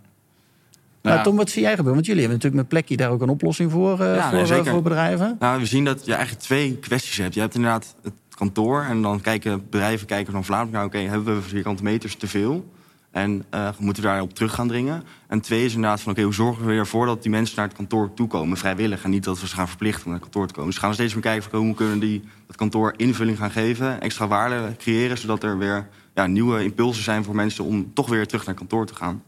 Nou, 1.02 1.16
Nou, 1.16 1.24
Tom, 1.24 1.36
wat 1.36 1.50
zie 1.50 1.62
jij 1.62 1.70
gebeuren? 1.70 1.94
Want 1.94 2.06
jullie 2.06 2.22
hebben 2.22 2.38
natuurlijk 2.38 2.70
met 2.70 2.80
plekje 2.80 2.98
daar 2.98 3.10
ook 3.10 3.22
een 3.22 3.30
oplossing 3.30 3.72
voor, 3.72 4.04
Ja, 4.04 4.24
voor, 4.24 4.34
nee, 4.34 4.42
eh, 4.42 4.48
zeker. 4.48 4.72
voor 4.72 4.82
bedrijven. 4.82 5.36
Nou, 5.40 5.60
we 5.60 5.66
zien 5.66 5.86
dat 5.86 6.06
je 6.06 6.14
eigenlijk 6.14 6.44
twee 6.44 6.78
kwesties 6.78 7.18
hebt. 7.18 7.34
Je 7.34 7.40
hebt 7.40 7.56
inderdaad 7.56 7.96
het 8.04 8.14
kantoor 8.36 8.84
en 8.84 9.02
dan 9.02 9.22
kijken 9.22 9.64
bedrijven 9.70 10.08
kijken 10.08 10.34
van 10.34 10.46
Vlaanderen... 10.46 10.74
nou, 10.74 10.86
oké, 10.86 10.98
hebben 10.98 11.36
we 11.36 11.42
vierkante 11.42 11.84
meters 11.84 12.16
te 12.16 12.28
veel? 12.28 12.72
En 13.12 13.46
eh, 13.50 13.70
moeten 13.80 14.04
we 14.04 14.10
daarop 14.10 14.34
terug 14.34 14.54
gaan 14.54 14.68
dringen? 14.68 15.04
En 15.28 15.42
twee 15.42 15.66
is 15.66 15.74
inderdaad 15.74 16.02
van, 16.02 16.12
oké, 16.12 16.22
hoe 16.22 16.34
zorgen 16.34 16.66
we 16.66 16.74
ervoor... 16.74 17.06
dat 17.06 17.22
die 17.22 17.32
mensen 17.32 17.56
naar 17.56 17.68
het 17.68 17.76
kantoor 17.76 18.14
toe 18.14 18.28
komen, 18.28 18.58
vrijwillig... 18.58 19.04
en 19.04 19.10
niet 19.10 19.24
dat 19.24 19.40
we 19.42 19.48
ze 19.48 19.56
gaan 19.56 19.68
verplichten 19.68 20.06
om 20.06 20.12
naar 20.12 20.20
het 20.20 20.30
kantoor 20.30 20.48
te 20.48 20.54
komen. 20.54 20.70
Dus 20.70 20.80
gaan 20.80 20.90
we 20.90 20.96
steeds 20.96 21.14
meer 21.14 21.24
kijken 21.24 21.50
van, 21.50 21.60
hoe 21.60 21.74
kunnen 21.74 22.00
die 22.00 22.24
dat 22.48 22.56
kantoor 22.56 22.94
invulling 22.98 23.38
gaan 23.38 23.52
geven... 23.52 24.02
extra 24.02 24.28
waarde 24.28 24.76
creëren, 24.78 25.18
zodat 25.18 25.44
er 25.44 25.58
weer 25.58 25.88
ja, 26.14 26.28
nieuwe 26.28 26.64
impulsen 26.64 27.04
zijn 27.04 27.24
voor 27.24 27.36
mensen... 27.36 27.64
om 27.64 27.94
toch 27.94 28.10
weer 28.10 28.28
terug 28.28 28.46
naar 28.46 28.56
kantoor 28.56 28.86
te 28.86 28.96
gaan. 28.96 29.22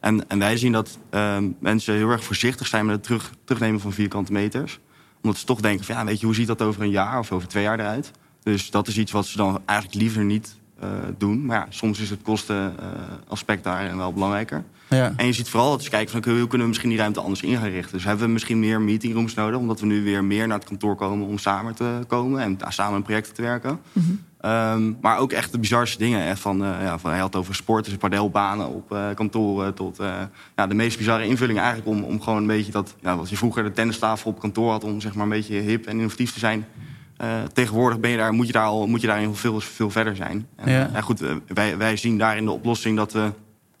En, 0.00 0.28
en 0.28 0.38
wij 0.38 0.56
zien 0.56 0.72
dat 0.72 0.98
ehm, 1.10 1.48
mensen 1.58 1.94
heel 1.94 2.10
erg 2.10 2.24
voorzichtig 2.24 2.66
zijn 2.66 2.86
met 2.86 2.94
het 2.94 3.04
terug, 3.04 3.32
terugnemen 3.44 3.80
van 3.80 3.92
vierkante 3.92 4.32
meters. 4.32 4.80
Omdat 5.22 5.38
ze 5.38 5.46
toch 5.46 5.60
denken 5.60 5.84
van 5.84 5.94
ja, 5.94 6.04
weet 6.04 6.20
je, 6.20 6.26
hoe 6.26 6.34
ziet 6.34 6.46
dat 6.46 6.62
over 6.62 6.82
een 6.82 6.90
jaar 6.90 7.18
of 7.18 7.32
over 7.32 7.48
twee 7.48 7.62
jaar 7.62 7.80
eruit? 7.80 8.10
Dus 8.42 8.70
dat 8.70 8.88
is 8.88 8.98
iets 8.98 9.12
wat 9.12 9.26
ze 9.26 9.36
dan 9.36 9.62
eigenlijk 9.64 10.00
liever 10.00 10.24
niet 10.24 10.56
eh, 10.80 10.88
doen. 11.18 11.46
Maar 11.46 11.58
ja, 11.58 11.66
soms 11.68 12.00
is 12.00 12.10
het 12.10 12.22
kostenaspect 12.22 13.64
daar 13.64 13.96
wel 13.96 14.12
belangrijker. 14.12 14.64
Ja. 14.88 15.12
En 15.16 15.26
je 15.26 15.32
ziet 15.32 15.48
vooral 15.48 15.70
dat 15.70 15.82
ze 15.82 15.90
kijken 15.90 16.22
van 16.22 16.32
hoe 16.32 16.40
kunnen 16.40 16.60
we 16.60 16.66
misschien 16.66 16.88
die 16.88 16.98
ruimte 16.98 17.20
anders 17.20 17.42
in 17.42 17.56
gaan 17.56 17.68
richten. 17.68 17.92
Dus 17.92 18.04
hebben 18.04 18.26
we 18.26 18.32
misschien 18.32 18.58
meer 18.58 18.80
meetingrooms 18.80 19.34
nodig, 19.34 19.58
omdat 19.58 19.80
we 19.80 19.86
nu 19.86 20.02
weer 20.02 20.24
meer 20.24 20.46
naar 20.46 20.58
het 20.58 20.68
kantoor 20.68 20.96
komen 20.96 21.26
om 21.26 21.38
samen 21.38 21.74
te 21.74 22.00
komen 22.06 22.40
en 22.40 22.58
samen 22.68 22.94
aan 22.94 23.02
projecten 23.02 23.34
te 23.34 23.42
werken. 23.42 23.80
Ehm, 24.40 24.92
maar 25.00 25.18
ook 25.18 25.32
echt 25.32 25.52
de 25.52 25.58
bizarste 25.58 25.98
dingen. 25.98 26.22
Hè, 26.22 26.36
van, 26.36 26.64
eh, 26.64 26.82
ja, 26.82 26.98
van, 26.98 27.10
hij 27.10 27.18
had 27.18 27.32
het 27.32 27.42
over 27.42 27.54
sport, 27.54 27.84
dus 27.84 27.96
padelbanen 27.96 28.68
op 28.68 28.92
eh, 28.92 29.06
kantoren. 29.14 29.74
Tot 29.74 29.98
eh, 29.98 30.14
ja, 30.56 30.66
de 30.66 30.74
meest 30.74 30.98
bizarre 30.98 31.26
invullingen 31.26 31.62
eigenlijk 31.62 31.96
om, 31.96 32.04
om 32.04 32.20
gewoon 32.20 32.38
een 32.38 32.46
beetje 32.46 32.72
dat... 32.72 32.94
Ja, 33.00 33.16
wat 33.16 33.30
je 33.30 33.36
vroeger 33.36 33.62
de 33.62 33.72
tennistafel 33.72 34.30
op 34.30 34.40
kantoor 34.40 34.70
had 34.70 34.84
om 34.84 35.00
zeg 35.00 35.14
maar 35.14 35.22
een 35.22 35.30
beetje 35.30 35.54
hip 35.54 35.86
en 35.86 35.96
innovatief 35.96 36.32
te 36.32 36.38
zijn. 36.38 36.66
Tegenwoordig 37.52 38.00
ben 38.00 38.10
je 38.10 38.16
daar, 38.16 38.32
moet, 38.32 38.46
je 38.46 38.52
daar 38.52 38.64
al, 38.64 38.86
moet 38.86 39.00
je 39.00 39.06
daarin 39.06 39.34
veel, 39.34 39.60
veel 39.60 39.90
verder 39.90 40.16
zijn. 40.16 40.46
En, 40.56 40.72
Ja. 40.72 40.90
ja, 40.92 41.00
goed, 41.00 41.22
wij, 41.46 41.76
wij 41.76 41.96
zien 41.96 42.18
daarin 42.18 42.44
de 42.44 42.50
oplossing 42.50 42.96
dat 42.96 43.12
we 43.12 43.32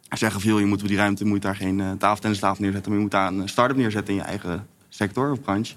zeggen 0.08 0.40
van... 0.40 0.50
joh, 0.50 0.60
je 0.60 0.66
moet 0.66 0.82
op 0.82 0.88
die 0.88 0.96
ruimte 0.96 1.24
moet 1.24 1.42
daar 1.42 1.56
geen 1.56 1.96
tafeltennistafel 1.98 2.62
neerzetten... 2.62 2.90
maar 2.90 3.00
je 3.00 3.06
moet 3.06 3.14
daar 3.14 3.32
een 3.32 3.48
start-up 3.48 3.76
neerzetten 3.76 4.14
in 4.14 4.20
je 4.20 4.26
eigen 4.26 4.66
sector 4.88 5.30
of 5.30 5.40
branche. 5.40 5.74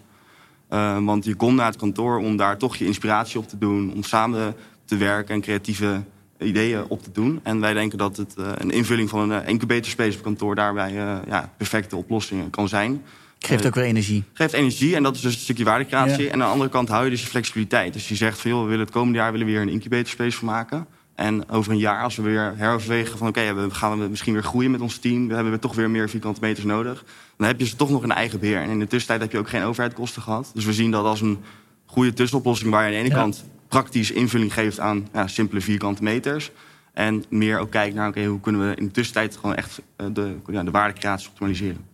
Uh, 0.73 1.05
want 1.05 1.25
je 1.25 1.35
komt 1.35 1.55
naar 1.55 1.65
het 1.65 1.75
kantoor 1.75 2.17
om 2.17 2.35
daar 2.37 2.57
toch 2.57 2.75
je 2.75 2.85
inspiratie 2.85 3.39
op 3.39 3.47
te 3.47 3.57
doen... 3.57 3.93
om 3.93 4.03
samen 4.03 4.55
te 4.85 4.97
werken 4.97 5.35
en 5.35 5.41
creatieve 5.41 6.03
ideeën 6.39 6.83
op 6.87 7.03
te 7.03 7.11
doen. 7.11 7.39
En 7.43 7.59
wij 7.59 7.73
denken 7.73 7.97
dat 7.97 8.17
het 8.17 8.35
uh, 8.39 8.51
een 8.55 8.71
invulling 8.71 9.09
van 9.09 9.31
een 9.31 9.45
incubator 9.45 9.91
space 9.91 10.17
op 10.17 10.23
kantoor... 10.23 10.55
daarbij 10.55 10.93
uh, 10.93 11.17
ja, 11.27 11.53
perfecte 11.57 11.95
oplossingen 11.95 12.49
kan 12.49 12.67
zijn. 12.67 13.01
Geeft 13.39 13.65
ook 13.65 13.75
weer 13.75 13.83
energie. 13.83 14.23
Geeft 14.33 14.53
energie 14.53 14.95
en 14.95 15.03
dat 15.03 15.15
is 15.15 15.21
dus 15.21 15.33
een 15.33 15.39
stukje 15.39 15.63
waardecreatie. 15.63 16.23
Ja. 16.23 16.31
En 16.31 16.33
aan 16.33 16.47
de 16.47 16.53
andere 16.53 16.69
kant 16.69 16.89
hou 16.89 17.03
je 17.03 17.09
dus 17.09 17.21
je 17.21 17.27
flexibiliteit. 17.27 17.93
Dus 17.93 18.07
je 18.07 18.15
zegt 18.15 18.39
van 18.39 18.51
joh, 18.51 18.61
we 18.61 18.67
willen 18.67 18.85
het 18.85 18.93
komende 18.93 19.17
jaar 19.17 19.31
willen 19.31 19.47
we 19.47 19.53
weer 19.53 19.61
een 19.61 19.69
incubator 19.69 20.07
space 20.07 20.37
van 20.37 20.47
maken. 20.47 20.87
En 21.21 21.49
over 21.49 21.71
een 21.71 21.77
jaar, 21.77 22.03
als 22.03 22.15
we 22.15 22.21
weer 22.21 22.53
heroverwegen 22.55 23.17
van 23.17 23.27
oké, 23.27 23.39
okay, 23.51 23.69
gaan 23.69 23.99
we 23.99 24.07
misschien 24.07 24.33
weer 24.33 24.43
groeien 24.43 24.71
met 24.71 24.81
ons 24.81 24.97
team. 24.97 25.27
We 25.27 25.33
hebben 25.33 25.51
we 25.53 25.59
toch 25.59 25.75
weer 25.75 25.89
meer 25.89 26.09
vierkante 26.09 26.39
meters 26.41 26.65
nodig. 26.65 27.03
Dan 27.37 27.47
heb 27.47 27.59
je 27.59 27.65
ze 27.65 27.75
toch 27.75 27.89
nog 27.89 28.03
in 28.03 28.11
eigen 28.11 28.39
beheer. 28.39 28.61
En 28.61 28.69
in 28.69 28.79
de 28.79 28.87
tussentijd 28.87 29.21
heb 29.21 29.31
je 29.31 29.37
ook 29.37 29.49
geen 29.49 29.63
overheidkosten 29.63 30.21
gehad. 30.21 30.51
Dus 30.53 30.65
we 30.65 30.73
zien 30.73 30.91
dat 30.91 31.05
als 31.05 31.21
een 31.21 31.39
goede 31.85 32.13
tussenoplossing 32.13 32.71
waar 32.71 32.81
je 32.81 32.87
aan 32.87 32.93
de 32.93 32.99
ene 32.99 33.09
Ja. 33.09 33.15
kant 33.15 33.43
praktisch 33.67 34.11
invulling 34.11 34.53
geeft 34.53 34.79
aan 34.79 35.07
ja, 35.13 35.27
simpele 35.27 35.61
vierkante 35.61 36.03
meters. 36.03 36.51
En 36.93 37.23
meer 37.29 37.59
ook 37.59 37.71
kijkt 37.71 37.95
naar 37.95 38.07
oké, 38.07 38.25
hoe 38.25 38.39
kunnen 38.39 38.69
we 38.69 38.75
in 38.75 38.85
de 38.85 38.91
tussentijd 38.91 39.37
gewoon 39.37 39.55
echt 39.55 39.81
eh, 39.95 40.05
de, 40.13 40.35
ja, 40.47 40.63
de 40.63 40.71
waardecreatie 40.71 41.27
optimaliseren. 41.27 41.85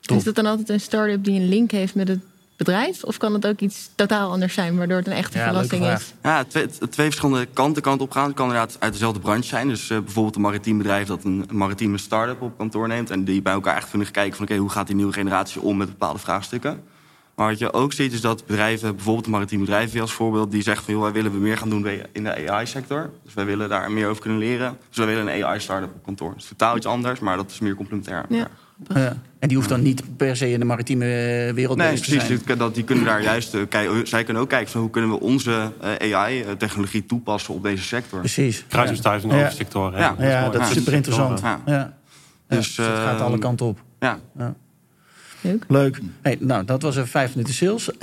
Top. 0.00 0.16
Is 0.16 0.24
dat 0.24 0.34
dan 0.34 0.46
altijd 0.46 0.68
een 0.68 0.80
start-up 0.80 1.24
die 1.24 1.40
een 1.40 1.48
link 1.48 1.70
heeft 1.70 1.94
met 1.94 2.08
het 2.08 2.20
bedrijf? 2.56 3.04
Of 3.04 3.16
kan 3.16 3.32
het 3.34 3.46
ook 3.46 3.60
iets 3.60 3.90
totaal 3.94 4.30
anders 4.30 4.54
zijn, 4.54 4.76
waardoor 4.76 4.96
het 4.96 5.06
een 5.06 5.12
echte 5.12 5.38
Ja, 5.38 5.44
verrassing 5.44 5.86
is? 5.86 6.14
Ja, 6.22 6.44
twee, 6.44 6.66
twee 6.66 7.06
verschillende 7.06 7.46
kanten 7.52 7.82
kan 7.82 7.92
het 7.92 8.02
op 8.02 8.10
gaan. 8.10 8.26
Het 8.26 8.34
kan 8.34 8.46
inderdaad 8.46 8.76
uit 8.78 8.92
dezelfde 8.92 9.20
branche 9.20 9.48
zijn. 9.48 9.68
Dus 9.68 9.90
eh, 9.90 9.98
bijvoorbeeld 9.98 10.36
een 10.36 10.40
maritiem 10.42 10.78
bedrijf 10.78 11.06
dat 11.06 11.24
een, 11.24 11.48
maritieme 11.52 11.98
start-up 11.98 12.42
op 12.42 12.58
kantoor 12.58 12.88
neemt... 12.88 13.10
en 13.10 13.24
die 13.24 13.42
bij 13.42 13.52
elkaar 13.52 13.76
echt 13.76 13.90
kunnen 13.90 14.10
kijken 14.10 14.36
van... 14.36 14.44
oké, 14.44 14.56
hoe 14.56 14.70
gaat 14.70 14.86
die 14.86 14.96
nieuwe 14.96 15.12
generatie 15.12 15.60
om 15.60 15.76
met 15.76 15.88
bepaalde 15.88 16.18
vraagstukken. 16.18 16.82
Maar 17.34 17.48
wat 17.48 17.58
je 17.58 17.72
ook 17.72 17.92
ziet 17.92 18.12
is 18.12 18.20
dat 18.20 18.46
bedrijven, 18.46 18.94
bijvoorbeeld 18.94 19.26
een 19.26 19.32
maritiem 19.32 19.60
bedrijf 19.60 19.92
weer 19.92 20.02
als 20.02 20.12
voorbeeld... 20.12 20.50
die 20.50 20.62
zegt 20.62 20.84
van, 20.84 20.94
joh, 20.94 21.02
wij 21.02 21.12
willen 21.12 21.32
we 21.32 21.38
meer 21.38 21.56
gaan 21.56 21.68
doen 21.70 21.82
bij- 21.82 22.06
in 22.12 22.24
de 22.24 22.50
AI-sector. 22.50 23.10
Dus 23.24 23.34
wij 23.34 23.44
willen 23.44 23.68
daar 23.68 23.90
meer 23.92 24.08
over 24.08 24.22
kunnen 24.22 24.38
leren. 24.38 24.78
Dus 24.88 24.96
wij 24.96 25.06
willen 25.06 25.26
een 25.34 25.44
AI-start-up 25.44 25.94
op 25.94 26.04
kantoor. 26.04 26.28
Dat 26.30 26.38
is 26.42 26.48
totaal 26.48 26.76
iets 26.76 26.86
anders, 26.86 27.20
maar 27.20 27.36
dat 27.36 27.50
is 27.50 27.58
meer 27.58 27.74
complementair. 27.74 28.24
Ja. 28.28 28.48
Ja. 28.94 29.16
En 29.46 29.52
die 29.52 29.60
hoeft 29.60 29.72
dan 29.74 29.82
niet 29.82 30.02
per 30.16 30.36
se 30.36 30.50
in 30.50 30.58
de 30.58 30.64
maritieme 30.64 31.04
eh, 31.04 31.54
wereld 31.54 31.76
Nee, 31.78 31.90
bezig 31.90 32.04
te 32.06 32.16
precies. 32.16 32.40
zijn. 32.46 32.58
Dat, 32.58 32.74
die 32.74 32.84
kunnen 32.84 33.04
daar 33.04 33.22
juist, 33.22 33.54
eh, 33.54 33.60
kijk- 33.68 34.06
zij 34.06 34.24
kunnen 34.24 34.42
ook 34.42 34.48
kijken 34.48 34.70
van 34.70 34.80
hoe 34.80 34.90
kunnen 34.90 35.10
we 35.10 35.20
onze 35.20 35.72
AI-technologie 36.12 37.06
toepassen 37.06 37.54
op 37.54 37.62
deze 37.62 37.82
sector. 37.82 38.18
Precies. 38.18 38.64
Kruisbestuiving 38.68 39.32
Ja. 39.32 39.38
over 39.38 39.52
sectoren. 39.52 39.98
Ja. 39.98 40.14
Ja, 40.18 40.48
dat 40.48 40.60
is 40.60 40.72
super 40.72 40.92
interessant. 40.92 41.40
Ja. 41.40 41.60
Ja. 41.66 41.96
Dus, 42.48 42.76
het 42.76 42.86
gaat 42.86 43.18
eh, 43.18 43.24
alle 43.26 43.38
kanten 43.38 43.66
op. 43.66 43.78
Ja. 44.00 44.18
Leuk. 45.40 45.64
Leuk. 45.68 46.00
Hey, 46.22 46.36
nou, 46.40 46.64
dat 46.64 46.82
was 46.82 46.96
een 46.96 47.06
vijf 47.06 47.34
minuten 47.34 47.54
sales. 47.54 47.88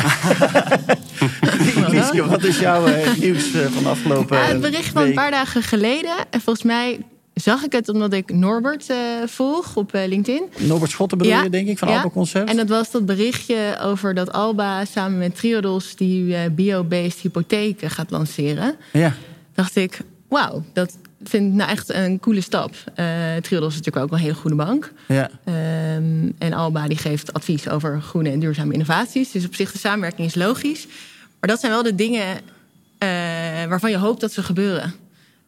Lieske, 1.90 2.26
wat 2.28 2.44
is 2.44 2.60
jouw 2.60 2.86
eh, 2.86 3.14
nieuws 3.18 3.54
eh, 3.54 3.66
van 3.66 3.84
de 3.84 3.90
afgelopen 3.90 4.38
Ja, 4.38 4.44
het 4.44 4.62
bericht 4.62 4.90
van 4.90 5.04
een 5.04 5.14
paar 5.14 5.32
dagen 5.32 5.64
geleden. 5.64 6.16
En 6.30 6.42
volgens 6.42 6.66
mij 6.66 7.00
zag 7.34 7.64
ik 7.64 7.72
het 7.72 7.90
omdat 7.90 8.14
ik 8.14 8.34
Norbert 8.34 8.90
eh, 8.90 8.98
volg 9.26 9.76
op 9.76 9.94
eh, 9.94 10.08
LinkedIn. 10.08 10.44
Norbert 10.58 10.92
Schotten 10.92 11.18
bedoel 11.18 11.34
Ja, 11.34 11.44
je, 11.44 11.50
denk 11.50 11.68
ik, 11.68 11.78
van 11.78 11.88
ja. 11.88 11.96
Alba 11.96 12.10
Concept? 12.10 12.50
En 12.50 12.56
dat 12.56 12.70
was 12.70 12.92
dat 12.92 13.06
berichtje 13.06 13.78
over 13.82 14.14
dat 14.14 14.32
Alba 14.32 14.86
samen 14.86 15.18
met 15.18 15.36
Triodos 15.36 15.96
die 15.96 16.36
eh, 16.36 16.42
bio-based 16.52 17.20
hypotheken 17.20 17.90
gaat 17.90 18.12
lanceren. 18.12 18.76
Ja, 18.92 19.16
Dacht 19.54 19.76
ik, 19.76 20.00
wauw, 20.28 20.64
dat 20.74 20.98
vind 21.24 21.50
ik 21.50 21.54
nou 21.54 21.70
echt 21.70 21.94
een 21.94 22.20
coole 22.20 22.42
stap. 22.42 22.74
Uh, 22.96 23.06
Triodos 23.42 23.70
is 23.70 23.78
natuurlijk 23.78 24.06
ook 24.06 24.12
een 24.12 24.24
hele 24.24 24.34
goede 24.34 24.56
bank. 24.56 24.94
Ja. 25.08 25.30
Ehm, 25.44 26.32
en 26.38 26.54
Alba 26.54 26.88
die 26.88 26.98
geeft 26.98 27.34
advies 27.34 27.70
over 27.70 28.02
groene 28.02 28.30
en 28.30 28.40
duurzame 28.40 28.74
innovaties. 28.74 29.32
Dus 29.32 29.46
op 29.46 29.56
zich 29.56 29.72
de 29.72 29.78
samenwerking 29.78 30.28
is 30.28 30.36
logisch. 30.36 30.88
Maar 31.40 31.50
dat 31.50 31.60
zijn 31.60 31.72
wel 31.72 31.84
de 31.84 31.96
dingen 31.96 32.28
uh, 32.28 32.40
waarvan 33.70 33.92
je 33.92 33.98
hoopt 33.98 34.22
dat 34.22 34.32
ze 34.32 34.44
gebeuren. 34.44 34.94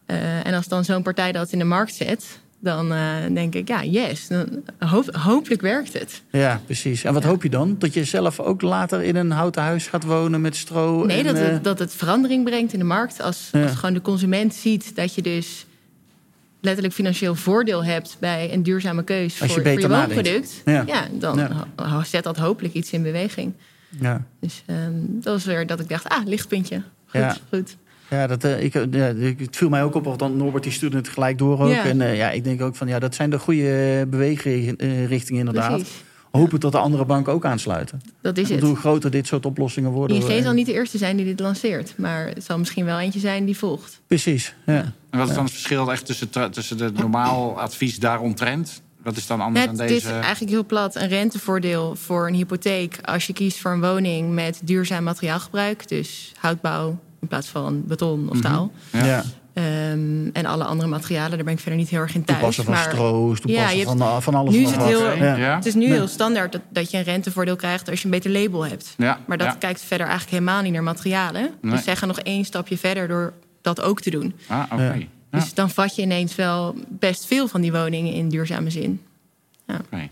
Uh, 0.07 0.47
en 0.47 0.53
als 0.53 0.67
dan 0.67 0.85
zo'n 0.85 1.03
partij 1.03 1.31
dat 1.31 1.51
in 1.51 1.59
de 1.59 1.65
markt 1.65 1.93
zet, 1.93 2.39
dan 2.59 2.91
uh, 2.91 3.15
denk 3.33 3.55
ik, 3.55 3.67
ja, 3.67 3.83
yes. 3.83 4.27
Dan 4.27 4.63
hoop, 4.79 5.15
hopelijk 5.15 5.61
werkt 5.61 5.93
het. 5.93 6.21
Ja, 6.31 6.61
precies. 6.65 7.03
En 7.03 7.13
wat 7.13 7.23
hoop 7.23 7.43
je 7.43 7.49
dan? 7.49 7.75
Dat 7.79 7.93
je 7.93 8.03
zelf 8.03 8.39
ook 8.39 8.61
later 8.61 9.01
in 9.01 9.15
een 9.15 9.31
houten 9.31 9.61
huis 9.61 9.87
gaat 9.87 10.03
wonen 10.03 10.41
met 10.41 10.55
stro? 10.55 11.05
Nee, 11.05 11.17
en, 11.17 11.23
dat, 11.23 11.37
het, 11.37 11.63
dat 11.63 11.79
het 11.79 11.93
verandering 11.93 12.43
brengt 12.43 12.73
in 12.73 12.79
de 12.79 12.85
markt. 12.85 13.21
Als, 13.21 13.49
ja. 13.51 13.63
als 13.63 13.75
gewoon 13.75 13.93
de 13.93 14.01
consument 14.01 14.53
ziet 14.53 14.95
dat 14.95 15.15
je 15.15 15.21
dus 15.21 15.65
letterlijk 16.61 16.95
financieel 16.95 17.35
voordeel 17.35 17.83
hebt 17.83 18.17
bij 18.19 18.53
een 18.53 18.63
duurzame 18.63 19.03
keus 19.03 19.37
voor 19.37 19.47
je, 19.47 19.53
voor 19.53 19.79
je 19.79 19.87
woonproduct. 19.87 20.61
Ja. 20.65 20.83
ja. 20.87 21.07
dan 21.11 21.49
zet 22.05 22.23
dat 22.23 22.37
hopelijk 22.37 22.73
iets 22.73 22.91
in 22.91 23.03
beweging. 23.03 23.53
Ja. 23.99 24.23
Dus 24.39 24.63
um, 24.67 25.07
dat 25.21 25.33
was 25.33 25.45
weer 25.45 25.67
dat 25.67 25.79
ik 25.79 25.89
dacht, 25.89 26.09
ah, 26.09 26.25
lichtpuntje. 26.25 26.81
Goed, 27.05 27.21
Ja. 27.21 27.37
goed. 27.49 27.75
Ja, 28.09 28.27
dat, 28.27 28.43
uh, 28.43 28.63
ik, 28.63 28.73
ja, 28.73 29.13
het 29.37 29.55
viel 29.55 29.69
mij 29.69 29.83
ook 29.83 29.95
op, 29.95 30.03
want 30.03 30.35
Norbert 30.35 30.63
die 30.63 30.71
stuurde 30.71 30.97
het 30.97 31.07
gelijk 31.07 31.37
door 31.37 31.59
ook. 31.59 31.69
Ja. 31.69 31.83
En 31.83 31.99
uh, 31.99 32.17
ja, 32.17 32.31
ik 32.31 32.43
denk 32.43 32.61
ook 32.61 32.75
van, 32.75 32.87
ja, 32.87 32.99
dat 32.99 33.15
zijn 33.15 33.29
de 33.29 33.39
goede 33.39 34.05
beweegrichtingen 34.09 35.39
inderdaad. 35.39 35.75
Precies. 35.75 36.03
Hopen 36.31 36.59
dat 36.59 36.71
de 36.71 36.77
andere 36.77 37.05
banken 37.05 37.33
ook 37.33 37.45
aansluiten. 37.45 38.01
Dat 38.21 38.37
is 38.37 38.49
het. 38.49 38.61
hoe 38.61 38.75
groter 38.75 39.11
dit 39.11 39.27
soort 39.27 39.45
oplossingen 39.45 39.91
worden... 39.91 40.17
ING 40.17 40.27
eh, 40.27 40.43
zal 40.43 40.53
niet 40.53 40.65
de 40.65 40.73
eerste 40.73 40.97
zijn 40.97 41.17
die 41.17 41.25
dit 41.25 41.39
lanceert. 41.39 41.93
Maar 41.97 42.27
het 42.27 42.43
zal 42.43 42.57
misschien 42.57 42.85
wel 42.85 42.99
eentje 42.99 43.19
zijn 43.19 43.45
die 43.45 43.57
volgt. 43.57 44.01
Precies, 44.07 44.55
ja. 44.65 44.93
En 45.09 45.19
wat 45.19 45.29
is 45.29 45.35
dan 45.35 45.43
het 45.43 45.53
verschil 45.53 45.91
echt 45.91 46.05
tussen, 46.05 46.29
tussen 46.51 46.77
de 46.77 46.91
normaal 46.91 47.59
advies 47.59 47.99
daaromtrent? 47.99 48.81
Wat 49.03 49.17
is 49.17 49.27
dan 49.27 49.41
anders 49.41 49.65
Het 49.65 49.77
dan 49.77 49.85
is 49.85 49.91
deze? 49.91 50.13
eigenlijk 50.13 50.51
heel 50.51 50.65
plat 50.65 50.95
een 50.95 51.07
rentevoordeel 51.07 51.95
voor 51.95 52.27
een 52.27 52.33
hypotheek... 52.33 52.99
als 53.01 53.27
je 53.27 53.33
kiest 53.33 53.59
voor 53.59 53.71
een 53.71 53.81
woning 53.81 54.33
met 54.33 54.61
duurzaam 54.63 55.03
materiaalgebruik. 55.03 55.87
Dus 55.87 56.31
houtbouw 56.39 56.99
in 57.25 57.31
plaats 57.31 57.47
van 57.47 57.83
beton 57.85 58.29
of 58.29 58.41
taal. 58.41 58.71
Ja. 58.91 59.05
ja. 59.05 59.23
Ehm, 59.53 60.27
en 60.33 60.45
alle 60.45 60.63
andere 60.63 60.89
materialen, 60.89 61.31
daar 61.35 61.43
ben 61.43 61.53
ik 61.53 61.59
verder 61.59 61.79
niet 61.79 61.89
heel 61.89 61.99
erg 61.99 62.15
in 62.15 62.23
thuis. 62.23 62.38
Toepassen 62.39 62.63
van 62.63 62.73
maar 62.73 62.83
stroos, 62.83 63.39
toepassen 63.39 63.77
je 63.77 63.85
hebt- 63.85 63.97
van, 63.97 64.21
van 64.21 64.35
alles. 64.35 64.53
nu 64.53 64.59
is 64.61 64.67
het 64.69 64.77
wat. 64.79 64.88
heel- 64.88 65.11
Ja. 65.15 65.35
Ja. 65.35 65.55
Het 65.55 65.65
is 65.65 65.73
nu 65.73 65.85
heel 65.85 66.07
standaard 66.07 66.51
dat, 66.51 66.61
dat 66.69 66.91
je 66.91 66.97
een 66.97 67.03
rentevoordeel 67.03 67.55
krijgt 67.55 67.89
als 67.89 67.99
je 67.99 68.05
een 68.05 68.11
beter 68.11 68.31
label 68.31 68.65
hebt. 68.65 68.93
Ja, 68.97 69.19
Maar 69.27 69.38
dat 69.38 69.47
ja. 69.47 69.53
kijkt 69.53 69.81
verder 69.81 70.07
eigenlijk 70.07 70.38
helemaal 70.38 70.61
niet 70.61 70.73
naar 70.73 70.83
materialen. 70.83 71.49
Nee. 71.61 71.71
Dus 71.71 71.83
zij 71.83 71.95
gaan 71.95 72.07
nog 72.07 72.19
één 72.19 72.45
stapje 72.45 72.77
verder 72.77 73.07
door 73.07 73.33
dat 73.61 73.81
ook 73.81 74.01
te 74.01 74.09
doen. 74.09 74.35
Ah, 74.47 74.63
oké. 74.71 74.83
Ja. 74.83 74.93
Ja. 74.93 75.05
Dus 75.41 75.53
dan 75.53 75.69
vat 75.69 75.95
je 75.95 76.01
ineens 76.01 76.35
wel 76.35 76.75
best 76.89 77.25
veel 77.25 77.47
van 77.47 77.61
die 77.61 77.71
woningen 77.71 78.13
in 78.13 78.29
duurzame 78.29 78.69
zin. 78.69 79.01
oké. 79.67 80.09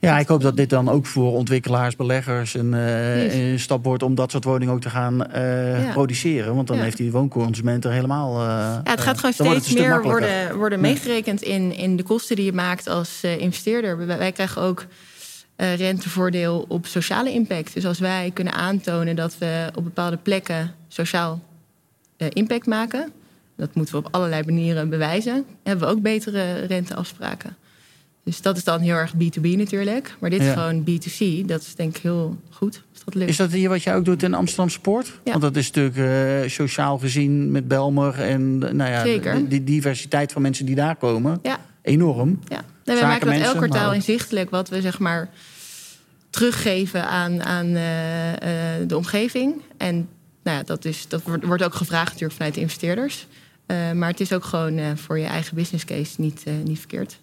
Ja, 0.00 0.18
ik 0.18 0.28
hoop 0.28 0.40
dat 0.42 0.56
dit 0.56 0.70
dan 0.70 0.88
ook 0.88 1.06
voor 1.06 1.32
ontwikkelaars, 1.32 1.96
beleggers 1.96 2.54
een, 2.54 2.74
eh, 2.74 3.50
een 3.52 3.60
stap 3.60 3.84
wordt 3.84 4.02
om 4.02 4.14
dat 4.14 4.30
soort 4.30 4.44
woningen 4.44 4.74
ook 4.74 4.80
te 4.80 4.90
gaan 4.90 5.26
eh, 5.26 5.84
Ja. 5.84 5.92
produceren. 5.92 6.54
Want 6.54 6.66
dan 6.66 6.76
Ja. 6.76 6.82
heeft 6.82 6.96
die 6.96 7.12
woonconsument 7.12 7.84
er 7.84 7.92
helemaal. 7.92 8.40
eh, 8.40 8.46
Ja, 8.48 8.80
het 8.84 9.00
gaat 9.00 9.16
gewoon 9.18 9.32
steeds 9.32 9.72
meer 9.72 10.02
worden, 10.02 10.56
worden 10.56 10.80
meegerekend 10.80 11.42
in, 11.42 11.76
in 11.76 11.96
de 11.96 12.02
kosten 12.02 12.36
die 12.36 12.44
je 12.44 12.52
maakt 12.52 12.88
als 12.88 13.20
investeerder. 13.24 14.06
Wij, 14.06 14.32
krijgen 14.32 14.62
ook 14.62 14.86
rentevoordeel 15.56 16.64
op 16.68 16.86
sociale 16.86 17.32
impact. 17.32 17.74
Dus 17.74 17.86
als 17.86 17.98
wij 17.98 18.30
kunnen 18.34 18.52
aantonen 18.52 19.16
dat 19.16 19.38
we 19.38 19.70
op 19.74 19.84
bepaalde 19.84 20.16
plekken 20.16 20.74
sociaal 20.88 21.40
impact 22.28 22.66
maken, 22.66 23.12
dat 23.56 23.74
moeten 23.74 23.94
we 23.94 24.00
op 24.06 24.08
allerlei 24.14 24.42
manieren 24.44 24.88
bewijzen, 24.88 25.44
hebben 25.62 25.88
we 25.88 25.94
ook 25.94 26.02
betere 26.02 26.52
renteafspraken. 26.66 27.56
Dus 28.28 28.42
dat 28.42 28.56
is 28.56 28.64
dan 28.64 28.80
heel 28.80 28.94
erg 28.94 29.12
B2B 29.14 29.56
natuurlijk. 29.56 30.16
Maar 30.18 30.30
dit 30.30 30.42
Ja. 30.42 30.46
is 30.46 30.52
gewoon 30.52 30.84
B2C. 30.84 31.46
Dat 31.46 31.60
is 31.60 31.74
denk 31.74 31.96
ik 31.96 32.02
heel 32.02 32.38
goed. 32.50 32.82
Als 32.92 33.04
dat 33.04 33.14
lukt. 33.14 33.30
Is 33.30 33.36
dat 33.36 33.52
hier 33.52 33.68
wat 33.68 33.82
jij 33.82 33.94
ook 33.96 34.04
doet 34.04 34.22
in 34.22 34.34
Amsterdam 34.34 34.68
Sport? 34.68 35.06
Ja. 35.24 35.30
Want 35.30 35.42
dat 35.42 35.56
is 35.56 35.70
natuurlijk 35.70 35.96
eh, 36.44 36.50
sociaal 36.50 36.98
gezien 36.98 37.50
met 37.52 37.68
Belmer 37.68 38.20
en 38.20 38.62
eh, 38.62 38.72
nou 38.72 38.90
ja, 38.90 39.02
Zeker. 39.02 39.34
Die, 39.34 39.48
die 39.48 39.64
diversiteit 39.64 40.32
van 40.32 40.42
mensen 40.42 40.66
die 40.66 40.74
daar 40.74 40.96
komen, 40.96 41.38
Ja. 41.42 41.58
enorm. 41.82 42.40
Ja, 42.48 42.64
nee, 42.84 42.96
wij 42.96 43.04
maken 43.06 43.26
dat 43.26 43.40
elk 43.40 43.56
kwartaal 43.56 43.86
maar- 43.86 43.94
inzichtelijk 43.94 44.50
wat 44.50 44.68
we 44.68 44.80
zeg 44.80 44.98
maar 44.98 45.30
teruggeven 46.30 47.08
aan, 47.08 47.42
aan 47.42 47.66
eh, 47.66 47.82
de 48.86 48.96
omgeving. 48.96 49.54
En 49.76 50.08
nou 50.42 50.56
ja, 50.56 50.62
dat, 50.62 50.84
is, 50.84 51.08
dat 51.08 51.22
wordt, 51.42 51.62
ook 51.64 51.74
gevraagd 51.74 52.06
natuurlijk 52.08 52.34
vanuit 52.34 52.54
de 52.54 52.60
investeerders. 52.60 53.26
Maar 53.94 54.08
het 54.08 54.20
is 54.20 54.32
ook 54.32 54.44
gewoon 54.44 54.98
voor 54.98 55.18
je 55.18 55.26
eigen 55.26 55.54
business 55.54 55.84
case 55.84 56.20
niet, 56.20 56.44
niet 56.64 56.78
verkeerd. 56.78 57.18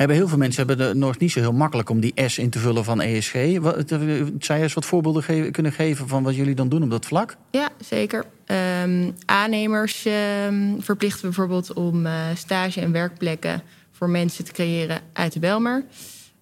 Hebben 0.00 0.18
heel 0.18 0.28
veel 0.28 0.38
mensen 0.38 0.66
hebben 0.66 0.86
het 0.86 0.96
nog 0.96 1.18
niet 1.18 1.30
zo 1.32 1.40
heel 1.40 1.52
makkelijk 1.52 1.90
om 1.90 2.00
die 2.00 2.12
S 2.26 2.38
in 2.38 2.50
te 2.50 2.58
vullen 2.58 2.84
van 2.84 3.00
ESG. 3.00 3.34
Wat, 3.60 3.76
eh, 3.92 3.98
zou 4.38 4.58
je 4.58 4.64
eens 4.64 4.74
wat 4.74 4.84
voorbeelden 4.86 5.22
ge- 5.22 5.48
kunnen 5.52 5.72
geven 5.72 6.08
van 6.08 6.22
wat 6.22 6.34
jullie 6.36 6.54
dan 6.54 6.68
doen 6.68 6.82
op 6.82 6.90
dat 6.90 7.06
vlak? 7.06 7.36
Ja, 7.50 7.68
zeker. 7.88 8.24
Ehm, 8.46 9.10
aannemers 9.24 10.04
ehm, 10.06 10.78
verplichten 10.78 11.20
we 11.20 11.26
bijvoorbeeld 11.26 11.72
om 11.72 12.06
eh, 12.06 12.12
stage- 12.36 12.80
en 12.80 12.92
werkplekken 12.92 13.62
voor 13.92 14.10
mensen 14.10 14.44
te 14.44 14.52
creëren 14.52 15.00
uit 15.12 15.32
de 15.32 15.38
Belmer. 15.38 15.84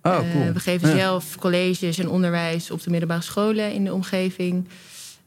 Oh, 0.03 0.13
Eh, 0.15 0.19
cool. 0.33 0.53
we 0.53 0.61
geven 0.61 0.89
Ja. 0.89 0.97
zelf 0.97 1.37
colleges 1.39 1.99
en 1.99 2.09
onderwijs 2.09 2.71
op 2.71 2.83
de 2.83 2.91
middelbare 2.91 3.23
scholen 3.23 3.73
in 3.73 3.85
de 3.85 3.93
omgeving. 3.95 4.69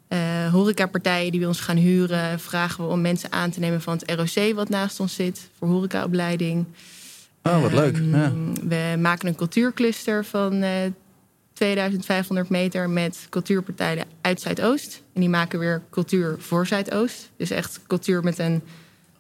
Eh 0.08 0.52
horecapartijen 0.52 1.32
die 1.32 1.40
bij 1.40 1.50
ons 1.50 1.60
gaan 1.60 1.78
huren, 1.78 2.40
vragen 2.40 2.84
we 2.86 2.90
om 2.92 3.02
mensen 3.02 3.32
aan 3.32 3.50
te 3.52 3.60
nemen 3.60 3.82
van 3.82 4.00
het 4.06 4.12
ROC 4.12 4.54
wat 4.56 4.70
naast 4.70 5.00
ons 5.00 5.16
zit 5.16 5.50
voor 5.60 5.68
horecaopleiding. 5.68 6.66
Oh, 7.44 7.62
wat 7.62 7.72
leuk. 7.74 7.98
Ehm, 7.98 8.10
Ja. 8.16 8.32
We 8.62 8.98
maken 9.00 9.28
een 9.28 9.36
cultuurcluster 9.36 10.26
van 10.26 10.62
eh 10.62 10.72
2500 11.54 12.50
meter 12.50 12.90
met 12.90 13.28
cultuurpartijen 13.30 14.06
uit 14.22 14.42
Zuidoost. 14.42 15.02
En 15.14 15.20
die 15.22 15.30
maken 15.30 15.60
weer 15.60 15.82
cultuur 15.92 16.36
voor 16.40 16.68
Zuidoost. 16.68 17.30
Dus 17.38 17.50
echt 17.50 17.80
cultuur 17.88 18.24
met 18.24 18.40
een 18.40 18.62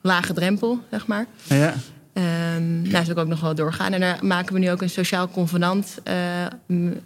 lage 0.02 0.34
drempel, 0.34 0.80
zeg 0.92 1.08
maar. 1.08 1.26
Ja. 1.44 1.74
Ehm 2.14 2.82
nou, 2.82 2.90
zou 3.06 3.12
ik 3.12 3.18
ook 3.18 3.28
nog 3.28 3.42
wel 3.42 3.56
doorgaan. 3.56 3.94
En 3.94 4.00
daar 4.00 4.26
maken 4.26 4.54
we 4.54 4.60
nu 4.60 4.72
ook 4.72 4.82
een 4.82 4.90
sociaal 4.90 5.30
convenant 5.30 5.98
eh, 6.04 6.46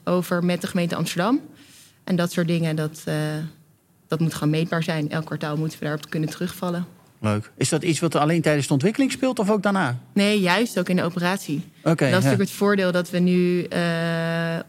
over 0.03 0.43
met 0.45 0.61
de 0.61 0.67
gemeente 0.67 0.95
Amsterdam. 0.95 1.39
En 2.03 2.15
dat 2.15 2.31
soort 2.31 2.47
dingen, 2.47 2.75
dat, 2.75 3.01
eh, 3.05 3.15
dat 4.07 4.19
moet 4.19 4.33
gewoon 4.33 4.49
meetbaar 4.49 4.83
zijn. 4.83 5.09
Elk 5.09 5.25
kwartaal 5.25 5.57
moeten 5.57 5.79
we 5.79 5.85
daarop 5.85 6.09
kunnen 6.09 6.29
terugvallen. 6.29 6.85
Leuk. 7.19 7.51
Is 7.57 7.69
dat 7.69 7.83
iets 7.83 7.99
wat 7.99 8.15
alleen 8.15 8.41
tijdens 8.41 8.67
de 8.67 8.73
ontwikkeling 8.73 9.11
speelt 9.11 9.39
of 9.39 9.49
ook 9.49 9.63
daarna? 9.63 9.97
Nee, 10.13 10.39
juist 10.39 10.79
ook 10.79 10.89
in 10.89 10.95
de 10.95 11.03
operatie. 11.03 11.63
Oké. 11.77 11.83
dat 11.83 11.99
is 11.99 12.09
ja. 12.09 12.13
natuurlijk 12.13 12.41
het 12.41 12.51
voordeel 12.51 12.91
dat 12.91 13.09
we 13.09 13.19
nu 13.19 13.63
eh, 13.63 13.81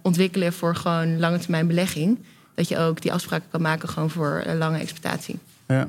ontwikkelen 0.02 0.52
voor 0.52 0.76
gewoon 0.76 1.18
lange 1.18 1.38
termijn 1.38 1.66
belegging. 1.66 2.18
Dat 2.54 2.68
je 2.68 2.78
ook 2.78 3.02
die 3.02 3.12
afspraken 3.12 3.48
kan 3.50 3.62
maken 3.62 3.88
gewoon 3.88 4.10
voor 4.10 4.44
lange 4.58 4.78
exploitatie. 4.78 5.38
Ja. 5.66 5.88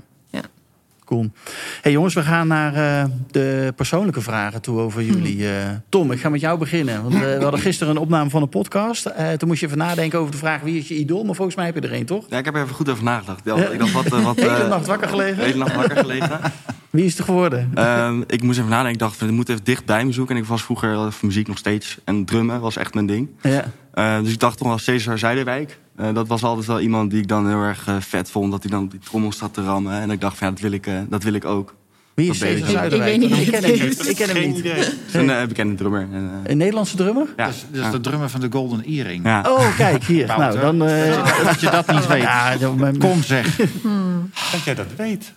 Hey 1.81 1.91
jongens, 1.91 2.13
we 2.13 2.21
gaan 2.21 2.47
naar 2.47 2.73
eh, 3.03 3.09
de 3.31 3.73
persoonlijke 3.75 4.21
vragen 4.21 4.61
toe 4.61 4.79
over 4.79 5.03
jullie. 5.03 5.49
eh. 5.49 5.65
Tom, 5.89 6.11
ik 6.11 6.19
ga 6.19 6.29
met 6.29 6.39
jou 6.41 6.59
beginnen. 6.59 7.01
Want, 7.03 7.13
eh, 7.15 7.19
we 7.21 7.41
hadden 7.41 7.59
gisteren 7.59 7.95
een 7.95 8.01
opname 8.01 8.29
van 8.29 8.41
een 8.41 8.49
podcast. 8.49 9.05
Eh, 9.05 9.31
toen 9.31 9.47
moest 9.47 9.59
je 9.59 9.65
even 9.65 9.77
nadenken 9.77 10.19
over 10.19 10.31
de 10.31 10.37
vraag 10.37 10.61
wie 10.61 10.77
is 10.77 10.87
je 10.87 10.95
idool. 10.95 11.23
Maar 11.23 11.35
volgens 11.35 11.55
mij 11.57 11.65
heb 11.65 11.75
je 11.75 11.81
er 11.81 11.91
één, 11.93 12.05
toch? 12.05 12.25
Ja, 12.29 12.37
ik 12.37 12.45
heb 12.45 12.55
er 12.55 12.61
even 12.63 12.75
goed 12.75 12.89
over 12.89 13.03
nagedacht. 13.03 13.39
Ik 13.39 13.79
dacht, 13.79 13.91
wat... 13.91 14.05
eh, 14.05 14.23
wat 14.25 14.35
hele 14.35 14.67
nacht 14.67 14.87
wakker 14.87 15.07
gelegen. 15.09 15.43
hele 15.43 15.57
nacht 15.57 15.75
wakker 15.75 15.97
gelegen. 15.97 16.39
Wie 16.89 17.05
is 17.05 17.17
het 17.17 17.25
geworden? 17.25 17.71
Ehm, 17.73 18.21
ik 18.27 18.43
moest 18.43 18.57
even 18.57 18.69
nadenken. 18.69 18.93
Ik 18.93 18.99
dacht, 18.99 19.21
ik 19.21 19.31
moet 19.31 19.49
even 19.49 19.63
dicht 19.63 19.85
bij 19.85 20.05
me 20.05 20.11
zoeken. 20.11 20.35
En 20.35 20.41
ik 20.41 20.47
was 20.47 20.63
vroeger 20.63 21.11
van 21.11 21.27
muziek 21.27 21.47
nog 21.47 21.57
steeds. 21.57 21.97
En 22.03 22.25
drummen 22.25 22.59
was 22.59 22.77
echt 22.77 22.93
mijn 22.93 23.05
ding. 23.05 23.29
Ja. 23.41 23.65
Eh, 23.93 24.19
dus 24.23 24.31
ik 24.33 24.39
dacht 24.39 24.57
toch 24.57 24.67
wel 24.67 24.77
Cesar 24.77 25.17
Zuiderwijk. 25.19 25.79
Eh, 25.95 26.13
dat 26.13 26.27
was 26.27 26.43
altijd 26.43 26.65
wel 26.67 26.79
iemand 26.79 27.11
die 27.11 27.21
ik 27.21 27.27
dan 27.27 27.47
heel 27.47 27.61
erg 27.61 27.87
eh, 27.87 27.95
vet 27.99 28.29
vond. 28.31 28.51
Dat 28.51 28.61
hij 28.63 28.71
dan 28.71 28.83
op 28.83 28.91
die 28.91 28.99
trommel 28.99 29.33
zat 29.33 29.53
te 29.53 29.63
rammen. 29.63 29.93
En 30.01 30.11
ik 30.11 30.21
dacht 30.21 30.37
van 30.37 30.47
ja, 30.47 30.53
dat 30.53 30.61
wil 30.61 30.71
ik, 30.71 30.87
eh, 30.87 30.93
dat 31.09 31.23
wil 31.23 31.33
ik 31.33 31.45
ook. 31.45 31.75
Wie 32.13 32.29
is 32.29 32.37
Cesar 32.37 32.57
ik. 32.57 32.65
Zuiderwijk? 32.75 33.13
Ik 33.13 33.19
weet 33.19 33.29
niet 33.29 33.39
ik 33.39 33.51
wie 33.51 33.59
ken 33.59 33.63
hem 33.77 33.87
niet. 33.87 34.07
Ik 34.09 34.15
ken 34.15 34.27
hem 34.27 34.35
Geen 34.37 34.51
niet. 34.51 34.95
een 35.13 35.29
eh, 35.29 35.47
bekende 35.47 35.75
drummer. 35.75 36.01
En, 36.01 36.29
eh, 36.43 36.51
Een 36.51 36.57
Nederlandse 36.57 36.95
drummer? 36.95 37.27
ja. 37.37 37.47
Dus, 37.47 37.65
dus 37.71 37.81
ja. 37.83 37.91
de 37.91 37.99
drummer 37.99 38.29
van 38.29 38.39
de 38.41 38.47
Golden 38.51 38.83
Earring. 38.85 39.25
Ja. 39.25 39.45
Oh, 39.47 39.75
kijk 39.77 40.03
hier. 40.03 40.27
nou, 40.27 40.59
dan. 40.59 40.83
eh, 40.87 41.43
Dat 41.45 41.59
je 41.59 41.69
dat 41.69 41.91
niet 41.91 42.07
weet. 42.13 42.21
ja, 42.21 42.55
dan- 42.57 42.79
mijn- 42.79 42.97
Kom 42.97 43.23
zeg. 43.23 43.55
Dat 44.51 44.63
jij 44.63 44.75
dat 44.75 44.85
weet. 44.97 45.33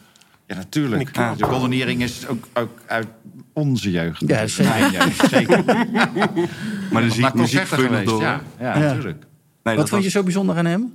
Ja, 0.51 0.57
natuurlijk. 0.57 1.15
De 1.15 1.45
Golden 1.45 1.73
Earring 1.73 2.03
is 2.03 2.27
ook, 2.27 2.47
ook 2.55 2.79
uit 2.87 3.07
onze 3.53 3.91
jeugd. 3.91 4.23
Ja, 4.27 4.47
zeker. 4.47 4.73
Mijn 4.81 4.93
jeugd, 4.93 5.29
zeker. 5.31 5.65
Maar 6.93 7.03
de 7.09 7.19
Naar 7.21 7.37
muziek, 7.37 7.61
geweest, 7.67 8.07
door. 8.07 8.21
ja. 8.23 8.41
Ja, 8.61 8.73
Ja. 8.75 8.79
natuurlijk. 8.79 9.25
Nee, 9.63 9.77
Wat 9.77 9.89
vond 9.89 10.03
je 10.03 10.11
zo 10.11 10.23
bijzonder 10.23 10.57
aan 10.57 10.65
hem? 10.67 10.93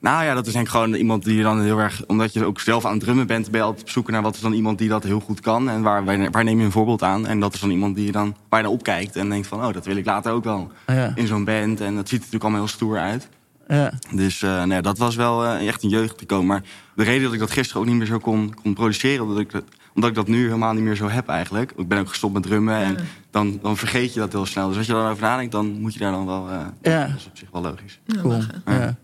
Nou 0.00 0.24
ja, 0.24 0.34
dat 0.34 0.46
is 0.46 0.54
ik 0.54 0.68
gewoon 0.68 0.94
iemand 0.94 1.24
die 1.24 1.36
je 1.36 1.42
dan 1.42 1.62
heel 1.62 1.78
erg... 1.78 2.02
Omdat 2.06 2.32
je 2.32 2.44
ook 2.44 2.60
zelf 2.60 2.84
aan 2.84 2.92
het 2.92 3.00
drummen 3.00 3.26
bent, 3.26 3.50
ben 3.50 3.60
je 3.60 3.66
altijd 3.66 3.84
op 3.84 3.90
zoek 3.90 4.10
naar... 4.10 4.22
wat 4.22 4.34
is 4.34 4.40
dan 4.40 4.52
iemand 4.52 4.78
die 4.78 4.88
dat 4.88 5.04
heel 5.04 5.20
goed 5.20 5.40
kan 5.40 5.68
en 5.68 5.82
waar, 5.82 6.04
waar, 6.30 6.44
neem 6.44 6.58
je 6.58 6.64
een 6.64 6.70
voorbeeld 6.72 7.02
aan. 7.02 7.26
En 7.26 7.40
dat 7.40 7.54
is 7.54 7.60
dan 7.60 7.70
iemand 7.70 7.96
die 7.96 8.06
je 8.06 8.12
dan, 8.12 8.36
waar 8.48 8.60
je 8.60 8.64
naar 8.66 8.74
opkijkt 8.74 9.16
en 9.16 9.28
denkt 9.28 9.46
van... 9.46 9.64
oh, 9.64 9.72
dat 9.72 9.86
wil 9.86 9.96
ik 9.96 10.04
later 10.04 10.32
ook 10.32 10.44
wel 10.44 10.70
Ja. 10.86 11.12
in 11.14 11.26
zo'n 11.26 11.44
band. 11.44 11.80
En 11.80 11.94
dat 11.94 12.08
ziet 12.08 12.12
er 12.18 12.24
natuurlijk 12.24 12.42
allemaal 12.42 12.60
heel 12.60 12.68
stoer 12.68 12.98
uit. 12.98 13.28
Ja. 13.68 13.92
Dus 14.12 14.42
eh, 14.42 14.64
nee, 14.64 14.82
dat 14.82 14.98
was 14.98 15.16
wel 15.16 15.44
eh, 15.44 15.68
echt 15.68 15.82
een 15.82 15.88
jeugd 15.88 16.18
te 16.18 16.26
komen. 16.26 16.46
Maar 16.46 16.62
de 16.94 17.02
reden 17.04 17.22
dat 17.22 17.32
ik 17.32 17.38
dat 17.38 17.50
gisteren 17.50 17.82
ook 17.82 17.88
niet 17.88 17.96
meer 17.96 18.06
zo 18.06 18.18
kon, 18.18 18.54
kon 18.62 18.74
produceren... 18.74 19.28
dat 19.28 19.38
ik 19.38 19.52
het 19.52 19.64
omdat 19.94 20.10
ik 20.10 20.16
dat 20.16 20.28
nu 20.28 20.44
helemaal 20.44 20.72
niet 20.72 20.82
meer 20.82 20.96
zo 20.96 21.08
heb 21.08 21.28
eigenlijk. 21.28 21.72
Ik 21.76 21.88
ben 21.88 21.98
ook 21.98 22.08
gestopt 22.08 22.32
met 22.34 22.42
drummen 22.42 22.74
en 22.76 22.96
dan, 23.30 23.58
dan 23.62 23.76
vergeet 23.76 24.14
je 24.14 24.20
dat 24.20 24.32
heel 24.32 24.46
snel. 24.46 24.68
Dus 24.68 24.76
als 24.76 24.86
je 24.86 24.92
daarover 24.92 25.22
nadenkt, 25.22 25.52
dan 25.52 25.80
moet 25.80 25.92
je 25.92 25.98
daar 25.98 26.12
dan 26.12 26.26
wel... 26.26 26.48
eh, 26.50 26.66
Ja. 26.82 27.06
Dat 27.06 27.16
is 27.16 27.26
op 27.26 27.36
zich 27.36 27.48
wel 27.52 27.62
logisch. 27.62 28.00
Nou, 28.06 28.20
Cool. 28.20 28.42
Ja. 28.66 28.96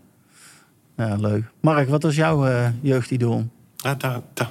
ja, 0.97 1.15
leuk. 1.15 1.43
Mark, 1.61 1.89
wat 1.89 2.03
was 2.03 2.15
jouw 2.15 2.45
eh, 2.45 2.67
jeugdidool? 2.81 3.47
Ja, 3.75 3.95
daar, 3.95 4.19
daar, 4.33 4.49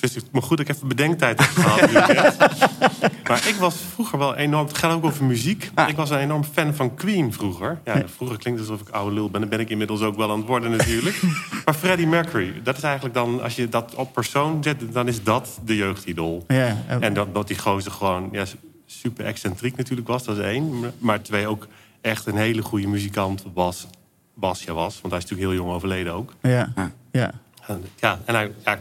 het 0.00 0.16
is 0.16 0.22
maar 0.32 0.42
goed 0.42 0.56
dat 0.56 0.68
ik 0.68 0.74
even 0.74 0.88
bedenktijd 0.88 1.38
heb 1.38 1.48
gehad. 1.48 2.36
maar 3.28 3.48
ik 3.48 3.54
was 3.54 3.76
vroeger 3.92 4.18
wel 4.18 4.34
enorm... 4.34 4.66
Het 4.66 4.78
gaat 4.78 4.92
ook 4.92 5.04
over 5.04 5.24
muziek. 5.24 5.70
Ik 5.86 5.96
was 5.96 6.10
een 6.10 6.18
enorm 6.18 6.44
fan 6.44 6.74
van 6.74 6.94
Queen 6.94 7.32
vroeger. 7.32 7.78
Ja, 7.84 8.02
vroeger 8.16 8.38
klinkt 8.38 8.60
het 8.60 8.68
alsof 8.70 8.88
ik 8.88 8.94
oude 8.94 9.14
lul 9.14 9.30
ben. 9.30 9.40
Dat 9.40 9.50
ben 9.50 9.60
ik 9.60 9.70
inmiddels 9.70 10.00
ook 10.00 10.16
wel 10.16 10.30
aan 10.30 10.38
het 10.38 10.46
worden 10.46 10.70
natuurlijk. 10.70 11.20
maar 11.64 11.74
Freddie 11.74 12.06
Mercury, 12.06 12.60
dat 12.62 12.76
is 12.76 12.82
eigenlijk 12.82 13.14
dan... 13.14 13.42
Als 13.42 13.56
je 13.56 13.68
dat 13.68 13.94
op 13.94 14.12
persoon 14.12 14.62
zet, 14.62 14.92
dan 14.92 15.08
is 15.08 15.22
dat 15.22 15.58
de 15.64 15.76
jeugdidool. 15.76 16.44
Ja, 16.48 16.76
en- 16.86 17.00
En 17.02 17.14
dat, 17.14 17.34
dat 17.34 17.46
die 17.48 17.58
gozer 17.58 17.92
gewoon 17.92 18.28
ja, 18.32 18.44
super 18.86 19.24
excentriek 19.24 19.76
natuurlijk 19.76 20.08
was, 20.08 20.24
dat 20.24 20.36
is 20.38 20.44
één. 20.44 20.92
Maar 20.98 21.22
twee, 21.22 21.46
ook 21.46 21.66
echt 22.00 22.26
een 22.26 22.36
hele 22.36 22.62
goede 22.62 22.86
muzikant 22.86 23.44
was. 23.54 23.86
Was, 24.34 24.62
ja 24.62 24.72
was. 24.72 25.00
Want 25.00 25.12
hij 25.14 25.22
is 25.22 25.28
natuurlijk 25.30 25.50
heel 25.50 25.58
jong 25.64 25.74
overleden 25.74 26.12
ook. 26.12 26.32
ja, 26.42 26.72
ja, 27.12 27.30
En, 27.66 27.84
ja, 28.00 28.18
en 28.24 28.34
hij, 28.34 28.52
ja, 28.64 28.78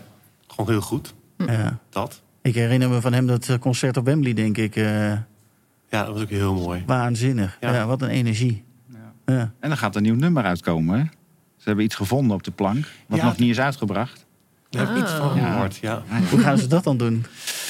gewoon 0.55 0.69
heel 0.71 0.81
goed. 0.81 1.13
ja. 1.37 1.79
Dat. 1.89 2.21
Ik 2.41 2.55
herinner 2.55 2.89
me 2.89 3.01
van 3.01 3.13
hem 3.13 3.27
dat 3.27 3.49
eh, 3.49 3.57
concert 3.57 3.97
op 3.97 4.05
Wembley, 4.05 4.33
denk 4.33 4.57
ik. 4.57 4.75
eh, 4.75 5.09
Ja, 5.11 5.23
dat 5.89 6.07
was 6.07 6.21
ook 6.21 6.29
heel 6.29 6.53
mooi. 6.53 6.83
waanzinnig. 6.85 7.57
Ja. 7.61 7.73
Ja. 7.73 7.85
wat 7.85 8.01
een 8.01 8.09
energie. 8.09 8.63
Ja. 9.25 9.51
En 9.59 9.71
er 9.71 9.77
gaat 9.77 9.95
een 9.95 10.03
nieuw 10.03 10.15
nummer 10.15 10.43
uitkomen. 10.43 10.99
Hè? 10.99 11.03
Ze 11.57 11.63
hebben 11.69 11.85
iets 11.85 11.95
gevonden 11.95 12.35
op 12.35 12.43
de 12.43 12.51
plank, 12.51 12.85
wat 13.07 13.19
Ja. 13.19 13.25
nog 13.25 13.37
niet 13.37 13.49
is 13.49 13.59
uitgebracht. 13.59 14.25
Daar 14.69 14.87
heb 14.87 14.95
ik 14.95 15.01
iets 15.03 15.11
van 15.11 15.35
Ja. 15.37 15.51
gehoord, 15.51 15.75
ja. 15.77 16.03
Hoe 16.29 16.39
gaan 16.39 16.57
ze 16.57 16.67
dat 16.67 16.83
dan 16.83 16.97
doen? 16.97 17.25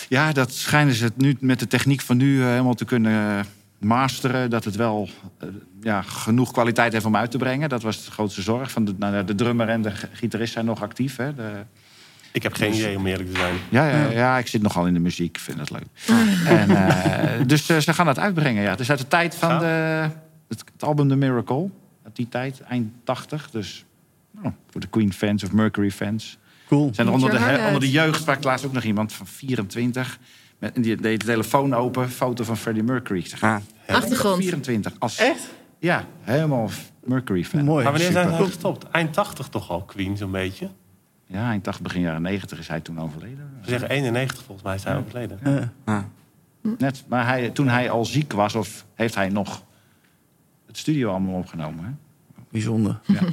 Ja, 0.09 0.31
dat 0.31 0.51
schijnen 0.51 0.93
ze 0.93 1.03
het 1.03 1.17
nu 1.17 1.37
met 1.39 1.59
de 1.59 1.67
techniek 1.67 2.01
van 2.01 2.17
nu 2.17 2.41
eh, 2.41 2.47
helemaal 2.47 2.73
te 2.73 2.85
kunnen 2.85 3.45
masteren. 3.79 4.49
Dat 4.49 4.63
het 4.63 4.75
wel 4.75 5.09
ja, 5.81 6.01
genoeg 6.01 6.51
kwaliteit 6.51 6.93
heeft 6.93 7.05
om 7.05 7.15
uit 7.15 7.31
te 7.31 7.37
brengen. 7.37 7.69
Dat 7.69 7.81
was 7.81 8.05
de 8.05 8.11
grootste 8.11 8.41
zorg. 8.41 8.71
Van 8.71 8.85
de, 8.85 8.93
nou, 8.97 9.25
de 9.25 9.35
drummer 9.35 9.69
en 9.69 9.81
de 9.81 9.91
gitarist 10.11 10.53
zijn 10.53 10.65
nog 10.65 10.81
actief. 10.81 11.15
Hè? 11.15 11.35
De, 11.35 11.51
Ik 12.33 12.43
heb 12.43 12.53
geen 12.53 12.73
idee 12.73 12.97
om 12.97 13.05
eerlijk 13.07 13.33
te 13.33 13.39
zijn. 13.39 13.55
ja, 13.69 13.89
ja, 13.89 14.09
ja, 14.09 14.37
ik 14.37 14.47
zit 14.47 14.61
nogal 14.61 14.87
in 14.87 14.93
de 14.93 14.99
muziek. 14.99 15.35
Ik 15.35 15.41
vind 15.41 15.57
dat 15.57 15.69
leuk. 15.71 15.85
En, 16.47 16.69
eh, 16.69 17.47
dus 17.47 17.69
eh, 17.69 17.77
ze 17.77 17.93
gaan 17.93 18.05
dat 18.05 18.19
uitbrengen. 18.19 18.63
Ja. 18.63 18.69
Het 18.69 18.79
is 18.79 18.89
uit 18.89 18.99
de 18.99 19.07
tijd 19.07 19.35
van 19.35 19.49
Ja. 19.49 19.59
de, 19.59 20.09
het, 20.47 20.63
het 20.73 20.83
album 20.83 21.07
The 21.09 21.15
Miracle. 21.15 21.69
Uit 22.05 22.15
die 22.15 22.29
tijd, 22.29 22.61
eind 22.61 22.91
80. 23.03 23.49
Dus 23.51 23.85
nou, 24.31 24.53
voor 24.69 24.81
de 24.81 24.87
Queen-fans 24.87 25.43
of 25.43 25.51
Mercury-fans. 25.51 26.37
Cool. 26.67 26.89
Zijn 26.93 27.07
er 27.07 27.13
onder 27.13 27.29
de, 27.29 27.63
onder 27.65 27.79
de 27.79 27.91
jeugd 27.91 28.21
sprak 28.21 28.43
laatst 28.43 28.65
ook 28.65 28.73
nog 28.73 28.83
iemand 28.83 29.13
van 29.13 29.27
24. 29.27 30.19
Met, 30.59 30.75
die 30.75 30.95
deed 30.95 31.19
de 31.19 31.25
telefoon 31.25 31.73
open, 31.75 32.09
foto 32.09 32.43
van 32.43 32.57
Freddie 32.57 32.83
Mercury. 32.83 33.19
Ik 33.19 33.27
zeg, 33.27 33.41
Ja. 33.41 33.61
Achtergrond. 33.87 34.37
24. 34.37 34.93
Als, 34.99 35.17
Echt? 35.17 35.49
Ja, 35.79 36.05
helemaal 36.21 36.69
Mercury-fan. 37.03 37.63
Mooi. 37.63 37.83
Maar 37.83 37.91
wanneer 37.93 38.11
zijn 38.11 38.35
ze 38.37 38.43
gestopt? 38.43 38.89
Eind 38.91 39.13
80 39.13 39.47
toch 39.47 39.69
al, 39.69 39.81
Queen, 39.83 40.17
zo'n 40.17 40.31
beetje? 40.31 40.69
Ja, 41.33 41.49
eind 41.49 41.63
80, 41.63 41.83
begin 41.83 42.01
jaren 42.01 42.21
90 42.21 42.59
is 42.59 42.67
hij 42.67 42.79
toen 42.79 42.99
overleden. 42.99 43.49
Ze 43.61 43.69
zeggen 43.69 43.89
91 43.89 44.43
volgens 44.43 44.65
mij 44.65 44.75
is 44.75 44.83
hij 44.83 44.97
overleden. 44.97 45.39
Ja. 45.43 45.71
Ja. 45.85 46.09
Net, 46.77 47.03
maar 47.07 47.27
hij, 47.27 47.49
toen 47.49 47.67
hij 47.67 47.89
al 47.89 48.05
ziek 48.05 48.33
was, 48.33 48.55
of 48.55 48.85
heeft 48.93 49.15
hij 49.15 49.29
nog 49.29 49.63
het 50.65 50.77
studio 50.77 51.09
allemaal 51.09 51.33
opgenomen. 51.33 51.85
Hè? 51.85 51.91
Bijzonder. 52.49 52.99
Ja. 53.05 53.21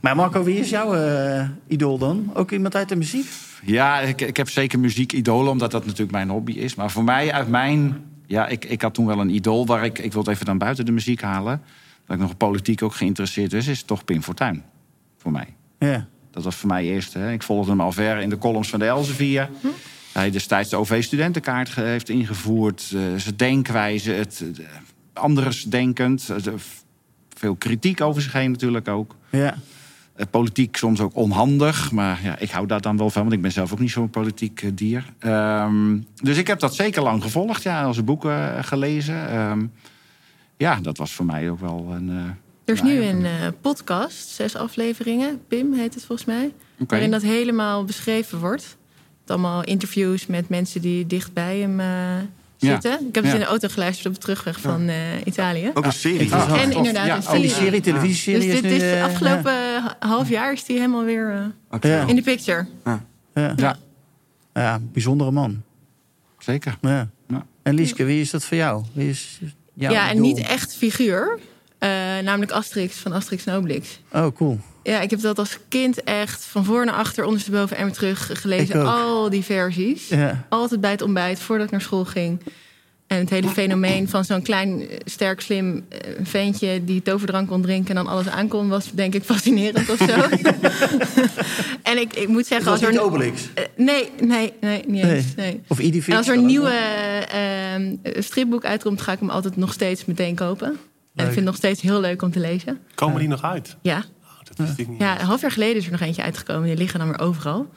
Maar 0.00 0.16
Marco, 0.16 0.42
wie 0.42 0.58
is 0.58 0.70
jouw 0.70 0.94
eh, 0.94 1.48
idool 1.66 1.98
dan? 1.98 2.30
Ook 2.34 2.50
iemand 2.50 2.74
uit 2.74 2.88
de 2.88 2.96
muziek? 2.96 3.26
Ja, 3.64 4.00
ik, 4.00 4.20
ik 4.20 4.36
heb 4.36 4.48
zeker 4.48 4.78
muziek-idolen, 4.78 5.50
omdat 5.50 5.70
dat 5.70 5.84
natuurlijk 5.84 6.10
mijn 6.10 6.28
hobby 6.28 6.52
is. 6.52 6.74
Maar 6.74 6.90
voor 6.90 7.04
mij, 7.04 7.32
uit 7.32 7.48
mijn... 7.48 8.04
Ja, 8.26 8.46
ik, 8.46 8.64
ik 8.64 8.82
had 8.82 8.94
toen 8.94 9.06
wel 9.06 9.20
een 9.20 9.34
idool 9.34 9.66
waar 9.66 9.84
ik... 9.84 9.98
Ik 9.98 10.12
wil 10.12 10.22
het 10.22 10.30
even 10.30 10.46
dan 10.46 10.58
buiten 10.58 10.84
de 10.84 10.92
muziek 10.92 11.20
halen. 11.20 11.62
Dat 12.06 12.16
ik 12.16 12.22
nog 12.22 12.36
politiek 12.36 12.82
ook 12.82 12.94
geïnteresseerd 12.94 13.52
was, 13.52 13.66
is 13.66 13.82
toch 13.82 14.04
Pim 14.04 14.22
Fortuyn. 14.22 14.62
Voor 15.16 15.32
mij. 15.32 15.54
Ja. 15.78 16.06
Dat 16.30 16.44
was 16.44 16.54
voor 16.56 16.68
mij 16.68 16.84
eerst. 16.84 17.12
Hè. 17.14 17.32
Ik 17.32 17.42
volgde 17.42 17.70
hem 17.70 17.80
al 17.80 17.92
ver 17.92 18.18
in 18.18 18.28
de 18.28 18.38
columns 18.38 18.68
van 18.68 18.78
de 18.78 18.84
Elsevier. 18.86 19.48
Hij 20.12 20.30
destijds 20.30 20.70
de 20.70 20.76
OV-studentenkaart 20.76 21.74
heeft 21.74 22.08
ingevoerd. 22.08 22.92
eh, 22.94 23.00
zijn 23.16 23.36
denkwijze, 23.36 24.10
het 24.10 24.44
eh, 24.58 24.64
anders 25.12 25.62
denkend. 25.62 26.28
eh, 26.28 26.52
veel 27.36 27.54
kritiek 27.56 28.00
over 28.00 28.22
zich 28.22 28.32
heen 28.32 28.50
natuurlijk 28.50 28.88
ook. 28.88 29.16
Ja. 29.30 29.54
Politiek 30.30 30.76
soms 30.76 31.00
ook 31.00 31.16
onhandig. 31.16 31.90
Maar 31.92 32.18
ja, 32.22 32.38
ik 32.38 32.50
hou 32.50 32.66
daar 32.66 32.80
dan 32.80 32.96
wel 32.96 33.10
van, 33.10 33.22
want 33.22 33.34
ik 33.34 33.42
ben 33.42 33.52
zelf 33.52 33.72
ook 33.72 33.78
niet 33.78 33.90
zo'n 33.90 34.10
politiek 34.10 34.76
dier. 34.78 35.04
Ehm, 35.18 35.98
dus 36.14 36.36
ik 36.36 36.46
heb 36.46 36.60
dat 36.60 36.74
zeker 36.74 37.02
lang 37.02 37.22
gevolgd, 37.22 37.62
ja, 37.62 37.82
als 37.82 38.04
boeken 38.04 38.64
gelezen. 38.64 39.30
Ehm, 39.30 39.66
ja, 40.56 40.80
dat 40.80 40.96
was 40.98 41.12
voor 41.12 41.26
mij 41.26 41.50
ook 41.50 41.60
wel 41.60 41.86
een. 41.90 42.36
Er 42.68 42.74
is 42.74 42.82
nu 42.82 43.00
ja, 43.02 43.10
een 43.10 43.24
eh, 43.24 43.32
podcast, 43.60 44.28
zes 44.28 44.56
afleveringen. 44.56 45.40
Pim 45.48 45.72
heet 45.72 45.94
het 45.94 46.04
volgens 46.04 46.26
mij. 46.28 46.44
Oké. 46.74 46.84
Waarin 46.88 47.10
dat 47.10 47.22
helemaal 47.22 47.84
beschreven 47.84 48.38
wordt. 48.38 48.76
Met 49.20 49.30
allemaal 49.30 49.64
interviews 49.64 50.26
met 50.26 50.48
mensen 50.48 50.80
die 50.80 51.06
dicht 51.06 51.32
bij 51.32 51.58
hem 51.58 51.80
eh, 51.80 51.86
Ja. 51.86 52.24
zitten. 52.56 52.92
Ik 53.08 53.14
heb 53.14 53.24
het 53.24 53.24
Ja. 53.24 53.32
in 53.32 53.38
de 53.38 53.44
auto 53.46 53.68
geluisterd 53.68 54.06
op 54.06 54.14
de 54.14 54.20
terugweg 54.20 54.60
van 54.60 54.88
eh, 54.88 54.96
Italië. 55.24 55.70
Ook 55.74 55.84
een 55.84 55.92
serie. 55.92 56.18
interessant. 56.20 56.60
en 56.60 56.72
inderdaad 56.72 57.06
Ja, 57.06 57.14
een 57.14 57.20
die 57.40 57.50
serie. 57.50 57.50
serie, 57.50 57.80
televisieserie 57.80 58.50
Dus 58.50 58.60
dit 58.60 58.70
is 58.72 58.82
eh, 58.82 59.04
afgelopen 59.04 59.52
ha- 59.82 59.96
half 59.98 60.28
jaar 60.28 60.52
is 60.52 60.66
hij 60.66 60.76
helemaal 60.76 61.04
weer 61.04 61.52
eh. 61.70 61.80
Ja. 61.90 62.06
in 62.06 62.14
de 62.16 62.22
picture. 62.22 62.66
Ja. 62.84 63.04
Ja. 63.34 63.52
Ja. 63.56 63.76
ja, 64.54 64.78
bijzondere 64.92 65.30
man. 65.30 65.62
Zeker. 66.38 66.78
Ja. 66.80 67.08
Ja. 67.28 67.46
En 67.62 67.74
Lieske, 67.74 68.04
wie 68.04 68.20
is 68.20 68.30
dat 68.30 68.44
voor 68.44 68.56
jou? 68.56 68.84
Wie 68.92 69.08
is 69.08 69.40
jouw 69.74 69.92
ja, 69.92 70.10
en 70.10 70.20
niet 70.20 70.38
echt 70.38 70.76
figuur. 70.76 71.38
Eh, 71.78 71.88
namelijk 72.22 72.52
Asterix 72.52 72.96
van 72.96 73.12
Asterix 73.12 73.44
en 73.44 73.54
Obelix. 73.54 74.00
Oh, 74.12 74.26
cool. 74.34 74.60
Ja, 74.82 75.00
ik 75.00 75.10
heb 75.10 75.20
dat 75.20 75.38
als 75.38 75.58
kind 75.68 76.02
echt 76.02 76.44
van 76.44 76.64
voor 76.64 76.84
naar 76.84 76.94
achter, 76.94 77.24
ondersteboven 77.24 77.76
en 77.76 77.84
weer 77.84 77.94
terug 77.94 78.30
gelezen. 78.32 78.86
Al 78.86 79.30
die 79.30 79.44
versies. 79.44 80.08
Ja. 80.08 80.46
Altijd 80.48 80.80
bij 80.80 80.90
het 80.90 81.02
ontbijt, 81.02 81.40
voordat 81.40 81.66
ik 81.66 81.72
naar 81.72 81.80
school 81.80 82.04
ging. 82.04 82.40
En 83.06 83.18
het 83.18 83.30
hele 83.30 83.48
fenomeen 83.48 84.08
van 84.08 84.24
zo'n 84.24 84.42
klein, 84.42 84.82
sterk, 85.04 85.40
slim 85.40 85.84
eh, 85.88 85.98
ventje... 86.22 86.84
die 86.84 87.02
toverdrank 87.02 87.48
kon 87.48 87.62
drinken 87.62 87.96
en 87.96 88.04
dan 88.04 88.12
alles 88.12 88.28
aankon... 88.28 88.68
was 88.68 88.90
denk 88.92 89.14
ik 89.14 89.22
fascinerend 89.22 89.90
of 89.90 89.98
zo. 89.98 90.06
en 91.90 91.98
ik, 91.98 92.14
ik 92.14 92.28
moet 92.28 92.46
zeggen... 92.46 92.70
Als 92.70 92.80
niet 92.80 92.94
er, 92.94 93.02
Obelix. 93.02 93.48
Eh, 93.54 93.64
nee, 93.76 94.10
nee, 94.20 94.52
nee, 94.60 94.82
niet 94.86 95.02
Nee. 95.02 95.16
eens. 95.16 95.34
Nee. 95.36 95.60
Of 95.66 95.78
En 95.78 96.16
als 96.16 96.28
er 96.28 96.36
een 96.36 96.46
nieuwe 96.46 96.66
ook 96.66 96.72
eh, 96.72 97.74
eh, 97.74 98.22
stripboek 98.22 98.64
uitkomt... 98.64 99.00
ga 99.00 99.12
ik 99.12 99.18
hem 99.18 99.30
altijd 99.30 99.56
nog 99.56 99.72
steeds 99.72 100.04
meteen 100.04 100.34
kopen. 100.34 100.78
En 101.18 101.26
ik 101.26 101.32
vind 101.32 101.34
het 101.34 101.44
nog 101.44 101.56
steeds 101.56 101.80
heel 101.80 102.00
leuk 102.00 102.22
om 102.22 102.30
te 102.30 102.40
lezen. 102.40 102.78
Komen 102.94 103.18
die 103.18 103.28
nog 103.28 103.42
uit? 103.42 103.76
Ja, 103.82 104.04
Oh, 104.22 104.44
dat 104.44 104.66
wist 104.66 104.78
ik 104.78 104.88
niet. 104.88 105.00
ja 105.00 105.20
een 105.20 105.26
half 105.26 105.40
jaar 105.40 105.50
geleden 105.52 105.76
is 105.76 105.84
er 105.86 105.90
nog 105.92 106.00
eentje 106.00 106.22
uitgekomen. 106.22 106.68
Die 106.68 106.76
liggen 106.76 106.98
dan 106.98 107.08
weer 107.08 107.18
overal. 107.20 107.70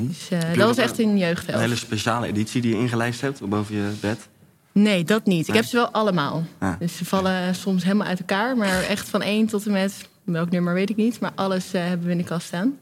Dus 0.00 0.28
eh, 0.30 0.40
dat 0.40 0.56
was 0.56 0.76
echt 0.76 0.98
een 0.98 1.08
Een 1.08 1.18
jeugdheld. 1.18 1.60
hele 1.60 1.76
speciale 1.76 2.26
editie 2.26 2.60
die 2.62 2.74
je 2.74 2.80
ingelijst 2.80 3.20
hebt 3.20 3.48
boven 3.48 3.74
je 3.74 3.92
bed. 4.00 4.28
Nee, 4.72 5.04
dat 5.04 5.24
niet. 5.26 5.40
Ik 5.40 5.46
Nee? 5.46 5.56
heb 5.56 5.64
ze 5.70 5.76
wel 5.76 5.90
allemaal. 5.90 6.42
Dus 6.78 6.96
ze 6.96 7.04
vallen 7.04 7.54
soms 7.54 7.82
helemaal 7.84 8.06
uit 8.06 8.18
elkaar. 8.18 8.56
Maar 8.56 8.82
echt 8.82 9.08
van 9.08 9.22
één 9.22 9.46
tot 9.46 9.66
en 9.66 9.72
met, 9.72 10.08
welk 10.24 10.50
nummer 10.50 10.74
weet 10.74 10.90
ik 10.90 10.96
niet. 10.96 11.20
Maar 11.20 11.32
alles 11.34 11.72
eh, 11.72 11.82
hebben 11.86 12.06
we 12.06 12.12
in 12.12 12.18
de 12.18 12.24
kast 12.24 12.46
staan. 12.46 12.78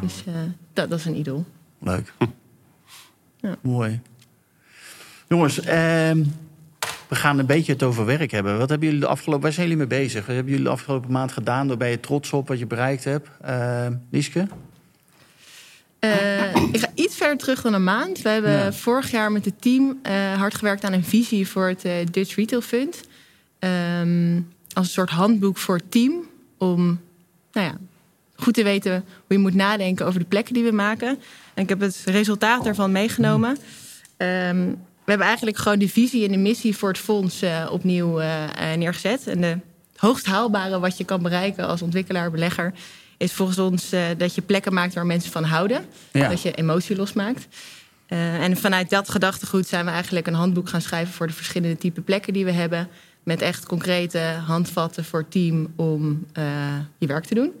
Dus 0.00 0.22
eh, 0.26 0.34
dat, 0.72 0.90
dat 0.90 0.98
is 0.98 1.04
een 1.04 1.16
idool. 1.16 1.44
Leuk. 1.78 2.12
Ja. 3.40 3.56
Mooi. 3.60 4.00
Jongens, 5.28 5.60
ehm, 5.60 6.22
we 7.10 7.16
gaan 7.16 7.38
een 7.38 7.46
beetje 7.46 7.72
het 7.72 7.82
over 7.82 8.04
werk 8.06 8.30
hebben. 8.30 8.58
Wat 8.58 8.68
hebben 8.68 8.86
jullie 8.88 9.02
de 9.02 9.10
afgelopen... 9.10 9.42
Waar 9.42 9.52
zijn 9.52 9.68
jullie 9.68 9.86
mee 9.86 9.98
bezig? 9.98 10.26
Wat 10.26 10.34
hebben 10.34 10.52
jullie 10.52 10.66
de 10.66 10.72
afgelopen 10.72 11.12
maand 11.12 11.32
gedaan? 11.32 11.68
Waar 11.68 11.76
ben 11.76 11.88
je 11.90 12.00
trots 12.00 12.32
op 12.32 12.48
wat 12.48 12.58
je 12.58 12.66
bereikt 12.66 13.04
hebt? 13.04 13.28
Ehm 13.42 13.92
Lieske? 14.10 14.46
Eh, 15.98 16.54
ik 16.72 16.80
ga 16.80 16.88
iets 16.94 17.16
verder 17.16 17.36
terug 17.36 17.62
dan 17.62 17.74
een 17.74 17.84
maand. 17.84 18.22
We 18.22 18.28
hebben 18.28 18.50
Ja. 18.52 18.72
vorig 18.72 19.10
jaar 19.10 19.32
met 19.32 19.44
het 19.44 19.62
team 19.62 19.98
eh, 20.02 20.32
hard 20.32 20.54
gewerkt 20.54 20.84
aan 20.84 20.92
een 20.92 21.04
visie 21.04 21.48
voor 21.48 21.68
het 21.68 22.12
Dutch 22.12 22.34
Retail 22.36 22.60
Fund. 22.60 23.00
Ehm, 23.58 24.40
als 24.72 24.86
een 24.86 24.92
soort 24.92 25.10
handboek 25.10 25.56
voor 25.58 25.76
het 25.76 25.90
team. 25.90 26.12
Om 26.58 27.00
nou 27.52 27.66
ja, 27.66 27.74
goed 28.36 28.54
te 28.54 28.62
weten 28.62 28.92
hoe 28.92 29.36
je 29.36 29.38
moet 29.38 29.54
nadenken 29.54 30.06
over 30.06 30.20
de 30.20 30.26
plekken 30.26 30.54
die 30.54 30.64
we 30.64 30.72
maken. 30.72 31.08
En 31.54 31.62
ik 31.62 31.68
heb 31.68 31.80
het 31.80 32.02
resultaat 32.04 32.64
daarvan 32.64 32.92
meegenomen. 32.92 33.56
Ehm, 34.16 34.56
we 34.56 34.76
hebben 35.10 35.26
eigenlijk 35.26 35.58
gewoon 35.58 35.78
de 35.78 35.88
visie 35.88 36.24
en 36.24 36.32
de 36.32 36.38
missie 36.38 36.76
voor 36.76 36.88
het 36.88 36.98
fonds 36.98 37.42
eh, 37.42 37.68
opnieuw 37.70 38.20
eh, 38.20 38.72
eh, 38.72 38.78
neergezet. 38.78 39.26
En 39.26 39.40
de 39.40 39.58
hoogst 39.96 40.26
haalbare 40.26 40.78
wat 40.78 40.98
je 40.98 41.04
kan 41.04 41.22
bereiken 41.22 41.66
als 41.66 41.82
ontwikkelaar, 41.82 42.30
belegger, 42.30 42.72
is 43.16 43.32
volgens 43.32 43.58
ons 43.58 43.90
dat 44.16 44.34
je 44.34 44.42
plekken 44.42 44.74
maakt 44.74 44.94
waar 44.94 45.06
mensen 45.06 45.32
van 45.32 45.44
houden. 45.44 45.84
Ja. 46.12 46.28
Dat 46.28 46.42
je 46.42 46.52
emotie 46.52 46.96
losmaakt. 46.96 47.46
En 48.06 48.56
vanuit 48.56 48.90
dat 48.90 49.10
gedachtegoed 49.10 49.66
zijn 49.66 49.84
we 49.84 49.90
eigenlijk 49.90 50.26
een 50.26 50.34
handboek 50.34 50.68
gaan 50.68 50.80
schrijven 50.80 51.14
voor 51.14 51.26
de 51.26 51.32
verschillende 51.32 51.76
type 51.76 52.00
plekken 52.00 52.32
die 52.32 52.44
we 52.44 52.50
hebben. 52.52 52.88
Met 53.22 53.42
echt 53.42 53.66
concrete 53.66 54.18
handvatten 54.46 55.04
voor 55.04 55.20
het 55.20 55.30
team 55.30 55.72
om 55.76 56.26
je 56.98 57.06
werk 57.06 57.24
te 57.24 57.34
doen. 57.34 57.52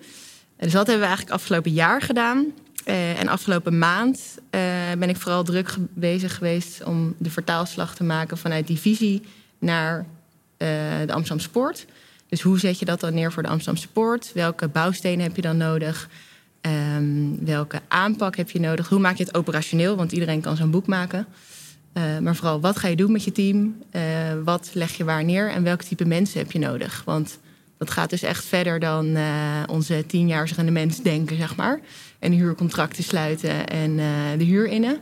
En 0.56 0.66
dus 0.66 0.72
dat 0.72 0.86
hebben 0.86 1.00
we 1.02 1.08
eigenlijk 1.08 1.36
afgelopen 1.36 1.72
jaar 1.72 2.02
gedaan. 2.02 2.52
Uh, 2.86 3.20
en 3.20 3.28
afgelopen 3.28 3.78
maand 3.78 4.38
uh, 4.50 4.60
ben 4.98 5.08
ik 5.08 5.16
vooral 5.16 5.44
druk 5.44 5.74
bezig 5.94 6.34
geweest 6.34 6.84
om 6.84 7.14
de 7.18 7.30
vertaalslag 7.30 7.94
te 7.94 8.04
maken 8.04 8.38
vanuit 8.38 8.66
die 8.66 8.78
visie 8.78 9.22
naar 9.58 9.98
uh, 9.98 10.06
de 11.06 11.12
Amsterdam 11.12 11.40
Sport. 11.40 11.86
Dus 12.28 12.40
hoe 12.40 12.58
zet 12.58 12.78
je 12.78 12.84
dat 12.84 13.00
dan 13.00 13.14
neer 13.14 13.32
voor 13.32 13.42
de 13.42 13.48
Amsterdam 13.48 13.82
Sport? 13.82 14.32
Welke 14.34 14.68
bouwstenen 14.68 15.24
heb 15.24 15.36
je 15.36 15.42
dan 15.42 15.56
nodig? 15.56 16.08
Um, 16.96 17.44
welke 17.44 17.80
aanpak 17.88 18.36
heb 18.36 18.50
je 18.50 18.60
nodig? 18.60 18.88
Hoe 18.88 18.98
maak 18.98 19.16
je 19.16 19.24
het 19.24 19.34
operationeel? 19.34 19.96
Want 19.96 20.12
iedereen 20.12 20.40
kan 20.40 20.56
zo'n 20.56 20.70
boek 20.70 20.86
maken. 20.86 21.26
Maar 22.20 22.36
vooral, 22.36 22.60
wat 22.60 22.78
ga 22.78 22.88
je 22.88 22.96
doen 22.96 23.12
met 23.12 23.24
je 23.24 23.32
team? 23.32 23.82
Wat 24.44 24.70
leg 24.72 24.92
je 24.92 25.04
waar 25.04 25.24
neer? 25.24 25.50
En 25.50 25.62
welk 25.62 25.82
type 25.82 26.04
mensen 26.04 26.38
heb 26.38 26.52
je 26.52 26.58
nodig? 26.58 27.02
Want 27.04 27.38
dat 27.78 27.90
gaat 27.90 28.10
dus 28.10 28.22
echt 28.22 28.44
verder 28.44 28.80
dan 28.80 29.16
onze 29.66 30.04
tienjaars 30.06 30.54
rendement 30.54 31.04
denken, 31.04 31.36
zeg 31.36 31.56
maar. 31.56 31.80
En 32.20 32.32
huurcontracten 32.32 33.04
sluiten 33.04 33.66
en 33.66 33.96
de 34.38 34.44
huur 34.44 34.66
innen. 34.66 34.98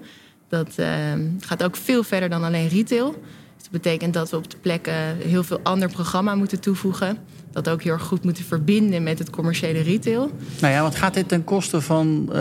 Dat 0.48 0.72
ehm, 0.76 1.20
gaat 1.40 1.62
ook 1.62 1.76
veel 1.76 2.02
verder 2.02 2.28
dan 2.28 2.44
alleen 2.44 2.68
retail. 2.68 3.11
Dus 3.54 3.62
dat 3.62 3.70
betekent 3.70 4.14
dat 4.14 4.31
we 4.31 4.37
op 4.37 4.50
de 4.50 4.57
plekken 4.57 5.16
heel 5.16 5.44
veel 5.44 5.61
ander 5.62 5.90
programma 5.90 6.35
moeten 6.35 6.61
toevoegen 6.61 7.18
dat 7.52 7.68
ook 7.68 7.83
heel 7.83 7.92
erg 7.92 8.02
goed 8.02 8.24
moeten 8.24 8.44
verbinden 8.44 9.02
met 9.02 9.18
het 9.18 9.31
commerciële 9.31 9.81
retail. 9.81 10.31
Nou 10.61 10.72
ja, 10.72 10.83
want 10.83 10.94
gaat 10.94 11.14
dit 11.14 11.28
ten 11.28 11.44
koste 11.44 11.81
van 11.81 12.22
uh, 12.26 12.35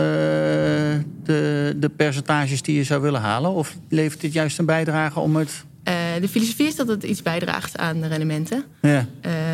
de, 1.22 1.74
de 1.76 1.90
percentages 1.96 2.62
die 2.62 2.76
je 2.76 2.84
zou 2.84 3.02
willen 3.02 3.20
halen? 3.20 3.50
Of 3.50 3.76
levert 3.88 4.20
dit 4.20 4.32
juist 4.32 4.58
een 4.58 4.64
bijdrage 4.64 5.20
om 5.20 5.36
het. 5.36 5.64
Uh, 5.84 5.94
de 6.20 6.28
filosofie 6.28 6.66
is 6.66 6.76
dat 6.76 6.88
het 6.88 7.02
iets 7.02 7.22
bijdraagt 7.22 7.76
aan 7.76 8.00
de 8.00 8.06
rendementen. 8.06 8.64
Ja. 8.80 9.06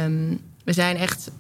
Um, 0.05 0.41
we 0.65 0.73
zijn 0.73 0.97
echt 0.97 1.31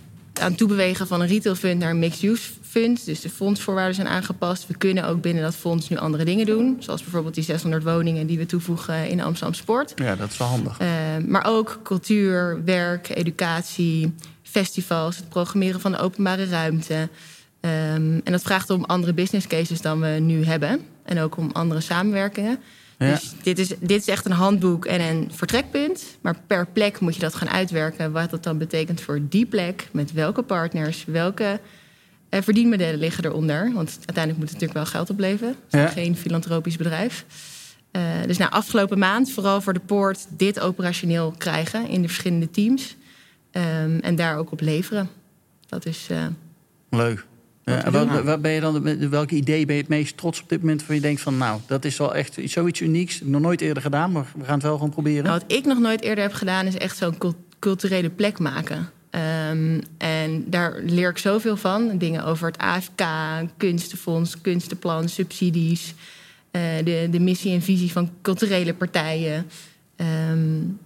aan 0.40 0.55
toebewegen 0.55 1.07
van 1.07 1.20
een 1.20 1.27
retail 1.27 1.55
fund 1.55 1.79
naar 1.79 1.90
een 1.90 1.99
mixed-use 1.99 2.51
fund. 2.62 3.05
Dus 3.05 3.20
de 3.20 3.31
fondsvoorwaarden 3.31 3.94
zijn 3.94 4.07
aangepast. 4.07 4.66
We 4.66 4.77
kunnen 4.77 5.05
ook 5.05 5.20
binnen 5.20 5.42
dat 5.42 5.55
fonds 5.55 5.88
nu 5.88 5.97
andere 5.97 6.25
dingen 6.25 6.47
doen. 6.47 6.77
Zoals 6.79 7.03
bijvoorbeeld 7.03 7.35
die 7.35 7.44
600 7.44 7.83
woningen 7.83 8.27
die 8.27 8.38
we 8.38 8.47
toevoegen 8.47 9.09
in 9.09 9.20
Amsterdam 9.20 9.55
Sport. 9.55 9.92
Ja, 9.97 10.16
dat 10.16 10.31
is 10.31 10.37
wel 10.37 10.49
handig. 10.49 10.81
Uh, 10.81 10.88
maar 11.27 11.47
ook 11.47 11.81
cultuur, 11.83 12.64
werk, 12.64 13.09
educatie, 13.09 14.14
festivals, 14.42 15.16
het 15.16 15.29
programmeren 15.29 15.81
van 15.81 15.92
de 15.92 15.99
openbare 15.99 16.44
ruimte. 16.44 16.94
Um, 16.94 18.20
en 18.25 18.33
dat 18.33 18.42
vraagt 18.42 18.70
om 18.70 18.85
andere 18.85 19.12
business 19.12 19.47
cases 19.47 19.81
dan 19.81 20.01
we 20.01 20.09
nu 20.09 20.44
hebben. 20.44 20.81
En 21.05 21.20
ook 21.20 21.37
om 21.37 21.51
andere 21.53 21.81
samenwerkingen. 21.81 22.59
Ja. 23.05 23.11
Dus 23.11 23.33
dit 23.43 23.59
is, 23.59 23.69
dit 23.69 24.01
is 24.01 24.09
echt 24.09 24.25
een 24.25 24.33
handboek 24.33 24.85
en 24.85 25.01
een 25.01 25.31
vertrekpunt. 25.33 26.05
Maar 26.21 26.37
per 26.47 26.67
plek 26.67 27.01
moet 27.01 27.14
je 27.14 27.21
dat 27.21 27.35
gaan 27.35 27.49
uitwerken. 27.49 28.12
Wat 28.12 28.31
dat 28.31 28.43
dan 28.43 28.59
betekent 28.59 29.01
voor 29.01 29.21
die 29.29 29.47
plek. 29.47 29.88
Met 29.93 30.12
welke 30.12 30.43
partners, 30.43 31.05
welke 31.05 31.61
uh, 32.31 32.40
verdienmodellen 32.43 32.99
liggen 32.99 33.25
eronder. 33.25 33.73
Want 33.73 33.95
uiteindelijk 33.97 34.38
moet 34.38 34.51
het 34.51 34.61
natuurlijk 34.61 34.73
wel 34.73 34.87
geld 34.87 35.11
opleveren. 35.11 35.55
Het 35.64 35.75
is 35.75 35.81
ja. 35.81 35.87
geen 35.87 36.17
filantropisch 36.17 36.77
bedrijf. 36.77 37.25
Uh, 37.93 38.03
dus 38.27 38.38
nou, 38.38 38.51
afgelopen 38.51 38.99
maand, 38.99 39.33
vooral 39.33 39.61
voor 39.61 39.73
de 39.73 39.81
poort, 39.81 40.27
dit 40.31 40.61
operationeel 40.61 41.35
krijgen 41.38 41.88
in 41.88 42.03
de 42.03 42.09
verschillende 42.09 42.51
teams. 42.51 42.97
Um, 43.53 44.01
en 44.01 44.17
daar 44.17 44.38
ook 44.38 44.53
op 44.53 44.61
leveren. 44.61 45.11
Dat 45.67 45.87
is. 45.87 46.09
Uh, 46.11 46.27
Leuk. 46.90 47.27
Waar, 47.64 48.24
waar 48.24 48.40
ben 48.40 48.50
je 48.53 48.61
dan, 48.61 49.09
welke 49.11 49.35
idee 49.35 49.66
ben 49.66 49.74
je 49.74 49.81
het 49.81 49.90
meest 49.90 50.16
trots 50.16 50.42
op 50.42 50.48
dit 50.48 50.61
moment? 50.61 50.87
Waar 50.87 50.96
je 50.96 51.03
denkt 51.03 51.20
van, 51.20 51.38
nou, 51.38 51.61
dat 51.66 51.85
is 51.85 51.96
wel 51.96 52.14
echt 52.14 52.38
zoiets 52.44 52.81
unieks. 52.81 53.20
Nog 53.22 53.40
nooit 53.40 53.61
eerder 53.61 53.83
gedaan, 53.83 54.12
maar 54.12 54.27
we 54.37 54.44
gaan 54.44 54.55
het 54.55 54.62
wel 54.62 54.74
gewoon 54.74 54.90
proberen. 54.90 55.24
Nou, 55.24 55.38
wat 55.38 55.53
ik 55.57 55.64
nog 55.64 55.79
nooit 55.79 56.03
eerder 56.03 56.24
heb 56.24 56.33
gedaan, 56.33 56.66
is 56.66 56.77
echt 56.77 56.96
zo'n 56.96 57.18
culturele 57.59 58.11
plek 58.11 58.38
maken. 58.38 58.90
Um, 59.50 59.81
en 59.98 60.44
daar 60.50 60.81
leer 60.83 61.11
ik 61.11 61.18
zoveel 61.18 61.57
van. 61.57 61.98
Dingen 61.98 62.24
over 62.24 62.46
het 62.46 62.59
AFK, 62.59 63.03
kunstenfonds, 63.57 64.40
kunstenplan, 64.40 65.09
subsidies. 65.09 65.94
Uh, 66.53 66.62
de, 66.85 67.09
de 67.11 67.20
missie 67.20 67.53
en 67.53 67.62
visie 67.62 67.92
van 67.92 68.11
culturele 68.22 68.74
partijen. 68.74 69.46
Um, 70.31 70.79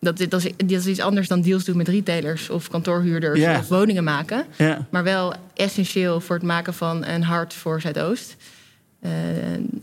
dat, 0.00 0.18
dat, 0.30 0.44
is, 0.44 0.52
dat 0.56 0.70
is 0.70 0.86
iets 0.86 1.00
anders 1.00 1.28
dan 1.28 1.40
deals 1.40 1.64
doen 1.64 1.76
met 1.76 1.88
retailers 1.88 2.50
of 2.50 2.68
kantoorhuurders 2.68 3.40
of 3.40 3.68
woningen 3.68 4.04
maken. 4.04 4.44
Maar 4.90 5.04
wel 5.04 5.34
essentieel 5.54 6.20
voor 6.20 6.36
het 6.36 6.44
maken 6.44 6.74
van 6.74 7.04
een 7.04 7.22
hart 7.22 7.54
voor 7.54 7.80
Zuidoost. 7.80 8.36
Uh, 9.00 9.10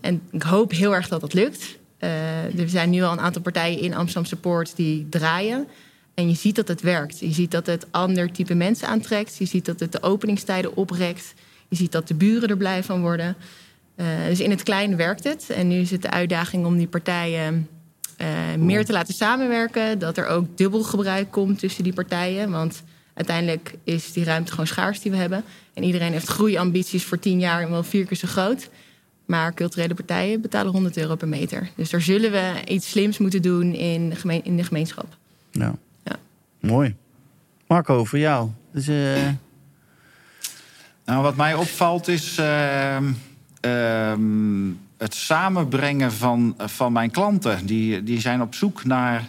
en 0.02 0.22
ik 0.32 0.44
hoop 0.44 0.72
heel 0.72 0.96
erg 0.96 1.08
dat 1.08 1.22
dat 1.22 1.34
lukt. 1.34 1.78
Uh, 2.00 2.60
er 2.60 2.70
zijn 2.70 2.90
nu 2.90 3.02
al 3.02 3.12
een 3.12 3.20
aantal 3.20 3.42
partijen 3.42 3.80
in 3.80 3.96
Amsterdam 3.96 4.26
Support 4.26 4.76
die 4.76 5.08
draaien. 5.10 5.68
En 6.14 6.30
je 6.30 6.36
ziet 6.36 6.56
dat 6.56 6.68
het 6.68 6.82
werkt. 6.82 7.20
Je 7.20 7.32
ziet 7.32 7.52
dat 7.52 7.66
het 7.66 7.88
ander 7.92 8.32
type 8.32 8.54
mensen 8.54 8.88
aantrekt. 8.88 9.38
Je 9.38 9.46
ziet 9.46 9.66
dat 9.66 9.80
het 9.80 9.92
de 9.92 10.02
openingstijden 10.02 10.76
oprekt. 10.76 11.34
Je 11.68 11.76
ziet 11.76 11.92
dat 11.92 12.08
de 12.08 12.14
buren 12.14 12.50
er 12.50 12.58
blij 12.58 12.84
van 12.84 13.02
worden. 13.02 13.36
Uh, 13.96 14.06
dus 14.28 14.40
in 14.40 14.50
het 14.50 14.64
klein 14.64 14.96
werkt 14.96 15.24
het. 15.24 15.50
En 15.50 15.68
nu 15.68 15.76
is 15.76 15.92
het 15.92 16.02
de 16.02 16.10
uitdaging 16.10 16.66
om 16.66 16.78
die 16.78 16.88
partijen 16.88 17.68
uh, 18.18 18.28
meer 18.58 18.86
te 18.86 18.92
laten 18.92 19.14
samenwerken. 19.14 20.00
Dat 20.00 20.18
er 20.18 20.28
ook 20.28 20.58
dubbel 20.58 20.84
gebruik 20.84 21.32
komt 21.32 21.60
tussen 21.60 21.84
die 21.84 21.94
partijen. 21.94 22.52
Want 22.52 22.84
uiteindelijk 23.14 23.74
is 23.84 24.12
die 24.14 24.24
ruimte 24.24 24.52
gewoon 24.52 24.68
schaars 24.68 25.00
die 25.02 25.12
we 25.12 25.18
hebben. 25.18 25.44
En 25.74 25.84
iedereen 25.84 26.12
heeft 26.12 26.28
groeiambities 26.28 27.04
voor 27.04 27.20
tien 27.20 27.40
jaar 27.40 27.62
en 27.62 27.70
wel 27.70 27.84
vier 27.84 28.06
keer 28.06 28.18
zo 28.18 28.28
groot. 28.28 28.70
Maar 29.26 29.54
culturele 29.54 29.94
partijen 29.94 30.42
betalen 30.42 30.72
100 30.72 30.98
euro 30.98 31.16
per 31.16 31.28
meter. 31.28 31.70
Dus 31.76 31.90
daar 31.90 32.02
zullen 32.02 32.32
we 32.32 32.52
iets 32.68 32.90
slims 32.90 33.18
moeten 33.18 33.42
doen 33.42 33.74
in 33.74 34.10
de, 34.10 34.16
gemeen, 34.16 34.44
in 34.46 34.58
de 34.58 34.64
gemeenschap. 34.64 35.18
Nou, 35.52 35.76
Ja. 36.04 36.16
mooi. 36.60 36.96
Marco, 37.68 38.04
voor 38.06 38.20
jou. 38.20 38.50
Dus, 38.72 38.88
uh, 38.88 39.28
Nou, 41.06 41.22
wat 41.24 41.36
mij 41.36 41.54
opvalt 41.54 42.08
is 42.08 42.38
ehm, 42.38 43.12
ehm, 43.60 44.70
het 45.04 45.16
samenbrengen 45.16 46.12
van, 46.12 46.56
van 46.58 46.92
mijn 46.92 47.12
klanten. 47.12 47.66
Die, 47.66 48.04
die 48.04 48.20
zijn 48.20 48.42
op 48.42 48.56
zoek 48.56 48.84
naar 48.84 49.24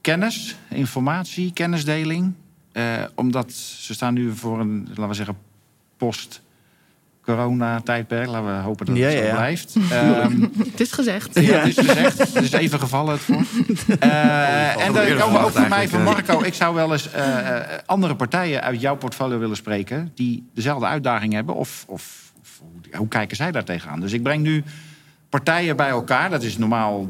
kennis, 0.00 0.56
informatie, 0.68 1.52
kennisdeling. 1.52 2.32
Eh, 2.72 3.02
omdat 3.14 3.52
ze 3.52 3.94
staan 3.94 4.14
nu 4.14 4.32
voor 4.36 4.60
een, 4.60 4.84
laten 4.88 5.08
we 5.08 5.14
zeggen, 5.14 5.36
post-corona-tijdperk. 5.96 8.26
Laten 8.26 8.56
we 8.56 8.62
hopen 8.62 8.86
dat 8.86 8.96
Ja, 8.96 9.06
het 9.06 9.18
zo 9.18 9.24
ja, 9.24 9.34
blijft. 9.34 9.76
Ehm, 9.90 10.42
Het 10.70 10.80
is 10.80 10.92
gezegd. 10.92 11.40
ja, 11.40 11.58
het 11.58 11.78
is 11.78 11.86
gezegd. 11.86 12.18
Het 12.18 12.34
is 12.42 12.52
even 12.52 12.78
gevallen, 12.78 13.12
het 13.12 13.22
voor. 13.22 13.42
Eh, 13.98 14.86
en 14.86 14.92
dan 14.92 15.16
komen 15.18 15.40
ook 15.40 15.50
van 15.50 15.68
mij 15.68 15.88
van 15.88 16.02
Marco. 16.02 16.42
Ik 16.42 16.54
zou 16.54 16.74
wel 16.74 16.92
eens 16.92 17.10
eh, 17.10 17.56
eh, 17.58 17.64
andere 17.86 18.16
partijen 18.16 18.62
uit 18.62 18.80
jouw 18.80 18.96
portfolio 18.96 19.38
willen 19.38 19.56
spreken... 19.56 20.12
die 20.14 20.48
dezelfde 20.54 20.86
uitdaging 20.86 21.32
hebben. 21.32 21.54
Of, 21.54 21.84
of, 21.88 22.32
hoe 22.92 23.08
kijken 23.08 23.36
zij 23.36 23.52
daar 23.52 23.64
tegenaan? 23.64 24.00
Dus 24.00 24.12
ik 24.12 24.22
breng 24.22 24.42
nu 24.42 24.64
partijen 25.32 25.76
bij 25.76 25.88
elkaar. 25.88 26.30
Dat 26.30 26.42
is 26.42 26.58
normaal, 26.58 27.08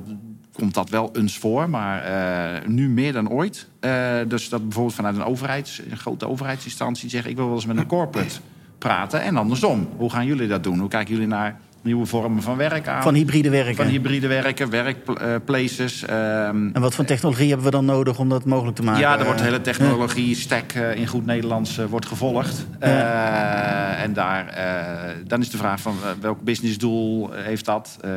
komt 0.52 0.74
dat 0.74 0.88
wel 0.88 1.10
eens 1.16 1.38
voor. 1.38 1.70
Maar 1.70 2.02
eh, 2.02 2.68
nu 2.68 2.88
meer 2.88 3.12
dan 3.12 3.30
ooit. 3.30 3.68
Eh, 3.80 4.18
dus 4.28 4.48
dat 4.48 4.62
bijvoorbeeld 4.62 4.94
vanuit 4.94 5.16
een, 5.16 5.24
overheids, 5.24 5.82
een 5.90 5.96
grote 5.96 6.28
overheidsinstantie 6.28 7.10
zegt... 7.10 7.26
ik 7.26 7.36
wil 7.36 7.46
wel 7.46 7.54
eens 7.54 7.66
met 7.66 7.76
een 7.76 7.86
corporate 7.86 8.40
praten. 8.78 9.22
En 9.22 9.36
andersom. 9.36 9.88
Hoe 9.96 10.10
gaan 10.10 10.26
jullie 10.26 10.48
dat 10.48 10.62
doen? 10.62 10.78
Hoe 10.78 10.88
kijken 10.88 11.12
jullie 11.14 11.28
naar 11.28 11.60
nieuwe 11.82 12.06
vormen 12.06 12.42
van 12.42 12.56
werk 12.56 12.88
aan? 12.88 13.02
van 13.02 13.14
hybride 13.14 13.50
werken. 13.50 13.74
Van 13.74 13.86
hybride 13.86 14.26
werken, 14.26 14.70
werkplaces. 14.70 16.02
ehm, 16.04 16.68
En 16.72 16.80
wat 16.80 16.94
voor 16.94 17.04
technologie 17.04 17.46
hebben 17.48 17.64
we 17.66 17.70
dan 17.72 17.84
nodig 17.84 18.18
om 18.18 18.28
dat 18.28 18.44
mogelijk 18.44 18.76
te 18.76 18.82
maken? 18.82 19.00
ja, 19.00 19.18
er 19.18 19.24
wordt 19.24 19.38
de 19.38 19.44
hele 19.44 19.60
technologie 19.60 20.34
stack 20.34 20.72
eh, 20.72 20.94
in 20.94 21.06
goed 21.06 21.26
Nederlands 21.26 21.78
eh, 21.78 21.84
wordt 21.84 22.06
gevolgd. 22.06 22.66
Eh, 22.78 24.02
en 24.02 24.12
daar, 24.12 24.46
eh, 24.48 25.10
dan 25.26 25.40
is 25.40 25.50
de 25.50 25.56
vraag 25.56 25.80
van 25.80 25.96
eh, 26.02 26.08
welk 26.20 26.40
businessdoel 26.42 27.34
eh, 27.34 27.44
heeft 27.44 27.64
dat? 27.64 27.98
Eh, 28.00 28.10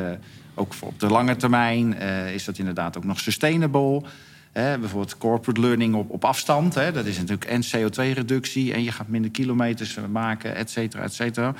ook 0.54 0.74
voor 0.74 0.88
op 0.88 1.00
de 1.00 1.06
lange 1.06 1.36
termijn 1.36 1.98
eh, 1.98 2.34
is 2.34 2.44
dat 2.44 2.58
inderdaad 2.58 2.96
ook 2.96 3.04
nog 3.04 3.20
sustainable. 3.20 4.02
Hè, 4.52 4.78
bijvoorbeeld 4.78 5.18
corporate 5.18 5.60
learning 5.60 5.94
op, 5.94 6.10
op 6.10 6.24
afstand. 6.24 6.74
Hè, 6.74 6.92
dat 6.92 7.06
is 7.06 7.16
natuurlijk 7.18 7.44
en 7.44 7.62
CO2-reductie 7.62 8.72
en 8.72 8.82
je 8.82 8.92
gaat 8.92 9.08
minder 9.08 9.30
kilometers 9.30 9.96
eh, 9.96 10.04
maken, 10.10 10.54
et 10.54 10.70
cetera, 10.70 11.02
et 11.02 11.14
cetera. 11.14 11.54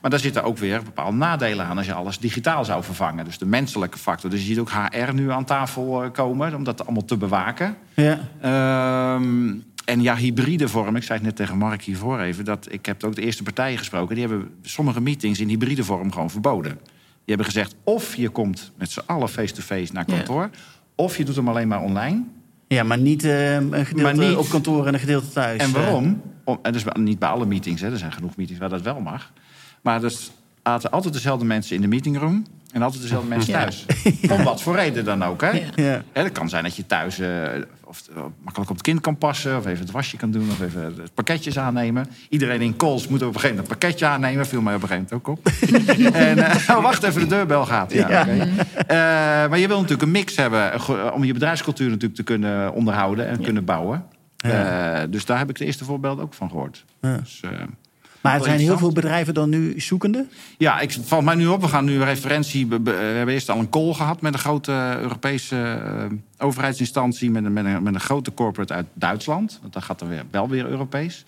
Maar 0.00 0.10
daar 0.10 0.20
zitten 0.20 0.42
ook 0.44 0.58
weer 0.58 0.82
bepaalde 0.82 1.16
nadelen 1.16 1.66
aan 1.66 1.76
als 1.76 1.86
je 1.86 1.92
alles 1.92 2.18
digitaal 2.18 2.64
zou 2.64 2.82
vervangen. 2.84 3.24
Dus 3.24 3.38
de 3.38 3.46
menselijke 3.46 3.98
factor. 3.98 4.30
Dus 4.30 4.40
je 4.40 4.46
ziet 4.46 4.58
ook 4.58 4.70
HR 4.70 5.12
nu 5.14 5.30
aan 5.30 5.44
tafel 5.44 6.02
eh, 6.02 6.10
komen 6.12 6.54
om 6.54 6.64
dat 6.64 6.82
allemaal 6.84 7.04
te 7.04 7.16
bewaken. 7.16 7.76
Ja. 7.94 8.18
Ehm, 8.40 9.54
en 9.84 10.02
ja, 10.02 10.16
hybride 10.16 10.68
vorm. 10.68 10.96
Ik 10.96 11.02
zei 11.02 11.18
het 11.18 11.26
net 11.26 11.36
tegen 11.36 11.56
Mark 11.58 11.82
hiervoor 11.82 12.20
even. 12.20 12.44
Dat 12.44 12.66
ik 12.72 12.86
heb 12.86 13.04
ook 13.04 13.14
de 13.14 13.22
eerste 13.22 13.42
partijen 13.42 13.78
gesproken. 13.78 14.14
Die 14.16 14.26
hebben 14.26 14.50
sommige 14.62 15.00
meetings 15.00 15.40
in 15.40 15.48
hybride 15.48 15.84
vorm 15.84 16.12
gewoon 16.12 16.30
verboden. 16.30 16.72
Die 17.24 17.34
hebben 17.34 17.46
gezegd: 17.46 17.74
of 17.84 18.14
je 18.16 18.28
komt 18.28 18.72
met 18.78 18.90
z'n 18.90 19.00
allen 19.06 19.28
face-to-face 19.28 19.92
naar 19.92 20.04
kantoor. 20.04 20.50
Of 20.94 21.16
je 21.16 21.24
doet 21.24 21.36
hem 21.36 21.48
alleen 21.48 21.68
maar 21.68 21.80
online. 21.82 22.22
ja, 22.68 22.82
maar 22.82 22.98
niet 22.98 23.24
eh, 23.24 23.54
een 23.54 23.86
gedeelte 23.86 24.02
Maar 24.02 24.28
niet- 24.28 24.36
op 24.36 24.48
kantoor 24.48 24.86
en 24.86 24.94
een 24.94 25.00
gedeelte 25.00 25.28
thuis. 25.30 25.60
En 25.60 25.66
Eh, 25.68 25.72
waarom? 25.74 26.22
Om, 26.44 26.58
en 26.62 26.72
dus 26.72 26.84
niet 26.94 27.18
bij 27.18 27.28
alle 27.28 27.46
meetings. 27.46 27.80
Hè. 27.80 27.90
Er 27.90 27.98
zijn 27.98 28.12
genoeg 28.12 28.36
meetings 28.36 28.60
waar 28.60 28.68
dat 28.70 28.82
wel 28.82 29.00
mag. 29.00 29.32
Maar 29.86 30.00
dus 30.00 30.30
zaten 30.62 30.90
altijd 30.90 31.14
dezelfde 31.14 31.44
mensen 31.44 31.74
in 31.74 31.80
de 31.80 31.88
meetingroom. 31.88 32.46
En 32.72 32.82
altijd 32.82 33.02
dezelfde 33.02 33.28
mensen 33.28 33.52
Ja. 33.52 33.60
thuis. 33.60 33.86
Om 34.30 34.42
wat 34.42 34.62
voor 34.62 34.74
reden 34.74 35.04
dan 35.04 35.24
ook. 35.24 35.40
Hè? 35.40 35.50
Ja. 35.74 36.02
Hè, 36.12 36.22
het 36.22 36.32
kan 36.32 36.48
zijn 36.48 36.62
dat 36.62 36.76
je 36.76 36.86
thuis 36.86 37.18
eh, 37.18 37.42
of, 37.84 38.02
eh, 38.08 38.22
makkelijk 38.42 38.70
op 38.70 38.76
het 38.76 38.82
kind 38.82 39.00
kan 39.00 39.18
passen... 39.18 39.56
of 39.56 39.66
even 39.66 39.84
het 39.84 39.90
wasje 39.90 40.16
kan 40.16 40.30
doen, 40.30 40.50
of 40.50 40.60
even 40.60 40.82
het 40.82 41.14
pakketjes 41.14 41.58
aannemen. 41.58 42.06
Iedereen 42.28 42.60
in 42.60 42.76
calls 42.76 43.08
moet 43.08 43.22
op 43.22 43.26
een 43.26 43.34
gegeven 43.34 43.48
moment 43.56 43.72
een 43.72 43.78
pakketje 43.78 44.06
aannemen. 44.06 44.46
Viel 44.46 44.60
mij 44.60 44.74
op 44.74 44.82
een 44.82 44.88
gegeven 44.88 45.08
moment 45.10 45.28
ook 45.28 45.38
op. 45.38 45.46
en, 46.28 46.38
eh, 46.38 46.76
oh, 46.76 46.82
wacht 46.82 47.02
even, 47.02 47.20
de 47.20 47.26
deurbel 47.26 47.64
gaat. 47.64 47.92
Ja, 47.92 48.24
maar 49.48 49.58
je 49.58 49.66
wil 49.68 49.76
natuurlijk 49.76 50.02
een 50.02 50.10
mix 50.10 50.36
hebben... 50.36 50.72
om 51.12 51.24
je 51.24 51.32
bedrijfscultuur 51.32 51.88
natuurlijk 51.88 52.14
te 52.14 52.22
kunnen 52.22 52.72
onderhouden 52.72 53.28
en 53.28 53.42
kunnen 53.42 53.64
bouwen. 53.64 54.04
Dus 55.10 55.24
daar 55.24 55.38
heb 55.38 55.50
ik 55.50 55.58
de 55.58 55.64
eerste 55.64 55.84
voorbeeld 55.84 56.20
ook 56.20 56.34
van 56.34 56.50
gehoord. 56.50 56.84
Ja. 57.00 57.16
Dus, 57.16 57.42
Maar 58.20 58.34
er 58.34 58.44
zijn 58.44 58.58
heel 58.58 58.78
veel 58.78 58.92
bedrijven 58.92 59.34
dan 59.34 59.48
nu 59.48 59.80
zoekende. 59.80 60.26
ja, 60.58 60.80
ik 60.80 60.96
valt 61.04 61.24
mij 61.24 61.34
nu 61.34 61.46
op. 61.46 61.60
We 61.60 61.68
gaan 61.68 61.84
nu 61.84 61.94
een 61.94 62.04
referentie. 62.04 62.66
We 62.66 62.90
hebben 62.90 63.34
eerst 63.34 63.50
al 63.50 63.58
een 63.58 63.70
call 63.70 63.92
gehad 63.92 64.20
met 64.20 64.32
een 64.32 64.38
grote 64.38 64.96
Europese 65.00 65.56
eh, 65.84 66.46
overheidsinstantie. 66.46 67.30
Met 67.30 67.44
een, 67.44 67.52
met, 67.52 67.64
een, 67.64 67.82
met 67.82 67.94
een 67.94 68.00
grote 68.00 68.34
corporate 68.34 68.74
uit 68.74 68.86
Duitsland. 68.94 69.58
Want 69.60 69.72
dan 69.72 69.82
gaat 69.82 70.00
er 70.00 70.08
weer, 70.08 70.22
wel 70.30 70.48
weer 70.48 70.66
Europees. 70.66 71.24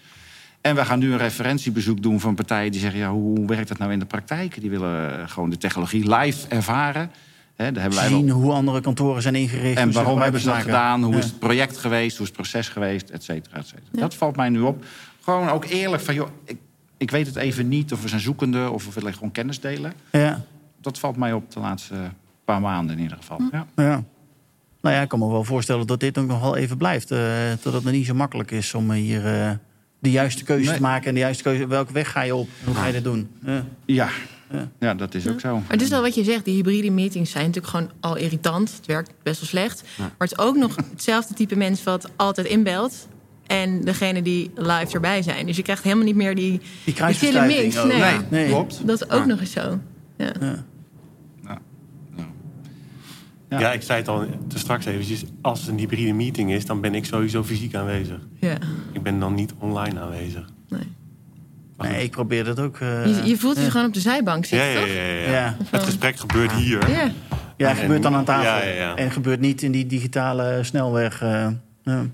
En 0.61 0.75
we 0.75 0.85
gaan 0.85 0.99
nu 0.99 1.13
een 1.13 1.19
referentiebezoek 1.19 2.03
doen 2.03 2.21
van 2.21 2.35
partijen 2.35 2.73
die 2.73 2.81
zeggen: 2.81 3.01
ja, 3.01 3.11
hoe 3.11 3.47
werkt 3.47 3.69
dat 3.69 3.79
nou 3.79 3.93
in 3.93 3.99
de 3.99 4.05
praktijk? 4.05 4.61
Die 4.61 4.71
willen 4.71 5.19
eh, 5.21 5.29
gewoon 5.29 5.51
de 5.51 5.59
technologie 5.59 6.15
live 6.17 6.49
ervaren. 6.49 7.11
Hè, 7.57 7.73
daar 7.73 7.83
hebben 7.83 8.01
wij 8.01 8.11
wel- 8.11 8.19
Zien 8.19 8.31
hoe 8.31 8.53
andere 8.53 8.81
kantoren 8.81 9.23
zijn 9.23 9.35
ingericht. 9.35 9.79
en 9.79 9.93
waarom 9.93 10.21
hebben 10.21 10.41
ze 10.41 10.47
dat 10.47 10.55
maken. 10.57 10.71
gedaan? 10.71 11.03
Hoe 11.03 11.13
Ja. 11.13 11.19
is 11.19 11.25
het 11.25 11.39
project 11.39 11.77
geweest? 11.77 12.17
Hoe 12.17 12.27
is 12.27 12.33
het 12.33 12.41
proces 12.43 12.69
geweest? 12.69 13.11
Et 13.11 13.25
cetera, 13.25 13.57
et 13.57 13.67
cetera. 13.67 13.89
Dat 14.01 14.15
valt 14.15 14.37
mij 14.37 14.49
nu 14.49 14.61
op. 14.61 14.85
Gewoon 15.23 15.49
ook 15.49 15.65
eerlijk 15.65 16.03
van, 16.03 16.15
joh, 16.15 16.29
ik, 16.45 16.57
ik 16.99 17.11
weet 17.11 17.27
het 17.27 17.37
even 17.37 17.69
niet. 17.69 17.93
Of 17.93 18.03
we 18.03 18.09
zijn 18.09 18.21
zoekende, 18.21 18.71
of 18.71 18.85
we 18.85 18.91
willen 18.95 19.15
gewoon 19.15 19.33
kennis 19.33 19.61
delen. 19.61 19.93
Ja, 20.13 20.45
Dat 20.81 20.99
valt 20.99 21.17
mij 21.17 21.33
op 21.33 21.51
de 21.53 21.61
laatste 21.61 21.95
paar 22.45 22.61
maanden 22.61 22.97
in 22.97 23.03
ieder 23.03 23.17
geval. 23.17 23.41
Ja. 23.53 23.67
ja. 23.77 24.05
Nou 24.81 24.95
ja, 24.95 25.03
ik 25.03 25.09
kan 25.09 25.19
me 25.19 25.29
wel 25.29 25.45
voorstellen 25.45 25.87
dat 25.87 26.01
dit 26.01 26.19
ook 26.19 26.27
nog 26.27 26.41
wel 26.41 26.57
even 26.57 26.77
blijft. 26.77 27.11
eh 27.11 27.19
dat 27.63 27.73
het 27.73 27.85
nog 27.85 27.93
niet 27.93 28.07
zo 28.07 28.15
makkelijk 28.15 28.51
is 28.51 28.75
om 28.75 28.91
hier 28.91 29.27
eh, 29.27 29.51
de 29.99 30.11
juiste 30.11 30.45
keuze 30.45 30.67
Nee. 30.69 30.77
te 30.77 30.83
maken. 30.83 31.07
En 31.09 31.15
de 31.15 31.21
juiste 31.21 31.43
keuze, 31.43 31.67
welke 31.67 31.93
weg 31.93 32.11
ga 32.11 32.23
je 32.23 32.35
op? 32.35 32.49
Hoe 32.65 32.75
ga 32.75 32.87
je 32.87 32.93
dat 32.93 33.05
doen? 33.05 33.31
Ja. 33.45 33.65
Ja. 33.87 34.09
Ja. 34.53 34.69
ja, 34.81 34.95
dat 34.95 35.15
is 35.15 35.29
ook 35.29 35.41
zo. 35.41 35.55
Maar 35.55 35.65
het 35.69 35.81
is 35.83 35.89
wel 35.89 36.03
wat 36.03 36.15
je 36.15 36.25
zegt, 36.25 36.45
die 36.45 36.55
hybride 36.55 36.91
meetings 36.91 37.31
zijn 37.31 37.47
natuurlijk 37.47 37.73
gewoon 37.75 37.91
al 38.01 38.17
irritant. 38.17 38.73
Het 38.77 38.87
werkt 38.87 39.13
best 39.23 39.41
wel 39.41 39.49
slecht. 39.49 39.83
Maar 39.99 40.11
het 40.19 40.33
is 40.33 40.39
ook 40.39 40.57
nog 40.57 40.77
hetzelfde 40.91 41.35
type 41.35 41.57
mens 41.57 41.83
wat 41.83 42.11
altijd 42.17 42.47
inbelt. 42.47 43.09
En 43.49 43.81
degene 43.85 44.23
die 44.23 44.51
live 44.55 44.87
erbij 44.93 45.23
zijn. 45.23 45.47
Dus 45.47 45.57
je 45.57 45.63
krijgt 45.63 45.83
helemaal 45.83 46.05
niet 46.05 46.15
meer 46.17 46.35
die, 46.35 46.61
Die 46.85 46.95
die 46.95 47.41
mix. 47.41 47.75
Nee. 47.75 47.87
Nee, 47.87 48.19
Nee. 48.31 48.47
klopt. 48.49 48.87
Dat 48.87 49.03
is 49.03 49.11
ook 49.11 49.27
nog 49.27 49.41
eens 49.41 49.53
zo. 49.53 49.79
Ja. 50.17 50.33
Ja. 50.41 50.65
Ja. 53.51 53.59
Ja. 53.59 53.73
ik 53.73 53.83
zei 53.83 53.99
het 53.99 54.09
al 54.09 54.27
te 54.49 54.59
straks 54.59 54.85
eventjes. 54.85 55.25
Als 55.43 55.61
het 55.61 55.69
een 55.69 55.79
hybride 55.79 56.13
meeting 56.13 56.53
is, 56.53 56.67
dan 56.67 56.81
ben 56.81 56.95
ik 56.95 57.05
sowieso 57.05 57.45
fysiek 57.45 57.75
aanwezig. 57.75 58.19
Ja. 58.41 58.57
Ik 58.93 59.03
ben 59.03 59.19
dan 59.21 59.35
niet 59.35 59.53
online 59.59 60.01
aanwezig. 60.01 60.49
Nee. 60.69 60.81
Nee, 61.79 62.03
ik 62.03 62.11
probeer 62.11 62.45
dat 62.45 62.61
ook. 62.61 62.79
eh, 62.79 63.07
Je, 63.07 63.29
je 63.29 63.37
voelt 63.39 63.57
je 63.57 63.63
ja. 63.63 63.71
gewoon 63.71 63.87
op 63.87 63.95
de 63.95 64.01
zijbank 64.01 64.45
zitten, 64.45 64.69
ja, 64.69 64.79
toch? 64.81 64.89
ja, 64.89 65.03
ja, 65.03 65.31
Ja. 65.31 65.57
Het 65.71 65.83
gesprek 65.83 66.17
gebeurt 66.17 66.53
hier. 66.53 66.91
Ja. 66.91 67.11
Ja, 67.57 67.69
het 67.69 67.79
gebeurt 67.79 68.03
dan 68.03 68.15
aan 68.15 68.25
tafel. 68.25 68.45
Ja, 68.45 68.63
ja, 68.65 68.75
ja. 68.75 68.97
En 68.97 69.05
het 69.05 69.13
gebeurt 69.13 69.41
niet 69.41 69.63
in 69.63 69.73
die 69.73 69.87
digitale 69.87 70.59
snelweg. 70.63 71.21
eh, 71.23 71.49
ja. 71.83 72.05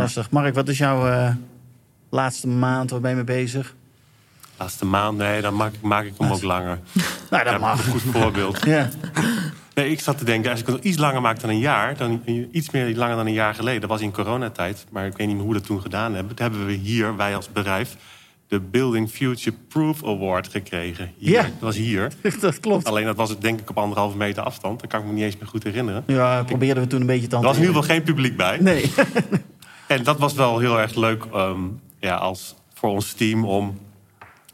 Lastig. 0.00 0.30
Mark, 0.30 0.54
wat 0.54 0.68
is 0.68 0.78
jouw 0.78 1.06
eh, 1.08 1.30
laatste 2.10 2.48
maand? 2.48 2.90
Waar 2.90 3.00
ben 3.00 3.10
je 3.10 3.16
mee 3.16 3.24
bezig? 3.24 3.74
Laatste 4.56 4.84
maand, 4.84 5.18
nee, 5.18 5.40
dan 5.40 5.54
maak, 5.54 5.72
ik- 5.72 5.80
maak 5.82 6.04
ik 6.04 6.12
hem 6.18 6.32
ook 6.32 6.42
langer. 6.42 6.78
Nou, 7.30 7.44
dat 7.44 7.52
Ja, 7.52 7.58
mag. 7.58 7.86
Een 7.86 7.92
goed 7.92 8.02
voorbeeld. 8.02 8.62
Ja. 8.66 8.88
Nee, 9.74 9.90
ik 9.90 10.00
zat 10.00 10.18
te 10.18 10.24
denken, 10.24 10.50
als 10.50 10.60
ik 10.60 10.66
het 10.66 10.74
nog 10.74 10.84
iets 10.84 10.98
langer 10.98 11.20
maak 11.20 11.40
dan 11.40 11.50
een 11.50 11.58
jaar... 11.58 11.96
dan 11.96 12.22
iets 12.52 12.70
meer 12.70 12.96
langer 12.96 13.16
dan 13.16 13.26
een 13.26 13.32
jaar 13.32 13.54
geleden. 13.54 13.80
Dat 13.80 13.90
was 13.90 14.00
in 14.00 14.12
coronatijd, 14.12 14.86
maar 14.90 15.06
ik 15.06 15.16
weet 15.16 15.26
niet 15.26 15.36
meer 15.36 15.44
hoe 15.44 15.52
we 15.54 15.58
dat 15.58 15.68
toen 15.68 15.80
gedaan 15.80 16.14
hebben. 16.14 16.28
Dat 16.28 16.38
hebben 16.38 16.66
we 16.66 16.72
hier, 16.72 17.16
wij 17.16 17.36
als 17.36 17.52
bedrijf... 17.52 17.96
de 18.48 18.60
Building 18.60 19.10
Future 19.10 19.56
Proof 19.68 20.04
Award 20.04 20.48
gekregen. 20.48 21.12
Hier. 21.18 21.30
Ja. 21.32 21.42
Dat 21.42 21.50
was 21.60 21.76
hier. 21.76 22.12
dat 22.40 22.60
klopt. 22.60 22.86
Alleen 22.86 23.04
dat 23.04 23.16
was 23.16 23.28
het 23.28 23.40
denk 23.40 23.60
ik 23.60 23.70
op 23.70 23.78
anderhalve 23.78 24.16
meter 24.16 24.42
afstand. 24.42 24.80
Dat 24.80 24.90
kan 24.90 25.00
ik 25.00 25.06
me 25.06 25.12
niet 25.12 25.22
eens 25.24 25.36
meer 25.36 25.48
goed 25.48 25.62
herinneren. 25.64 26.02
Ja, 26.06 26.42
probeerden 26.42 26.82
we 26.82 26.88
toen 26.88 27.00
een 27.00 27.06
beetje 27.06 27.26
te 27.26 27.36
Er 27.36 27.42
was 27.42 27.56
in 27.56 27.62
ieder 27.62 27.76
geval 27.76 27.90
geen 27.94 28.02
publiek 28.04 28.36
bij. 28.36 28.58
Nee. 28.60 28.92
En 29.86 30.02
dat 30.02 30.18
was 30.18 30.32
wel 30.32 30.58
heel 30.58 30.80
erg 30.80 30.94
leuk 30.94 31.24
ehm, 31.24 31.60
ja, 32.00 32.16
als, 32.16 32.54
voor 32.74 32.90
ons 32.90 33.12
team 33.12 33.44
om 33.44 33.78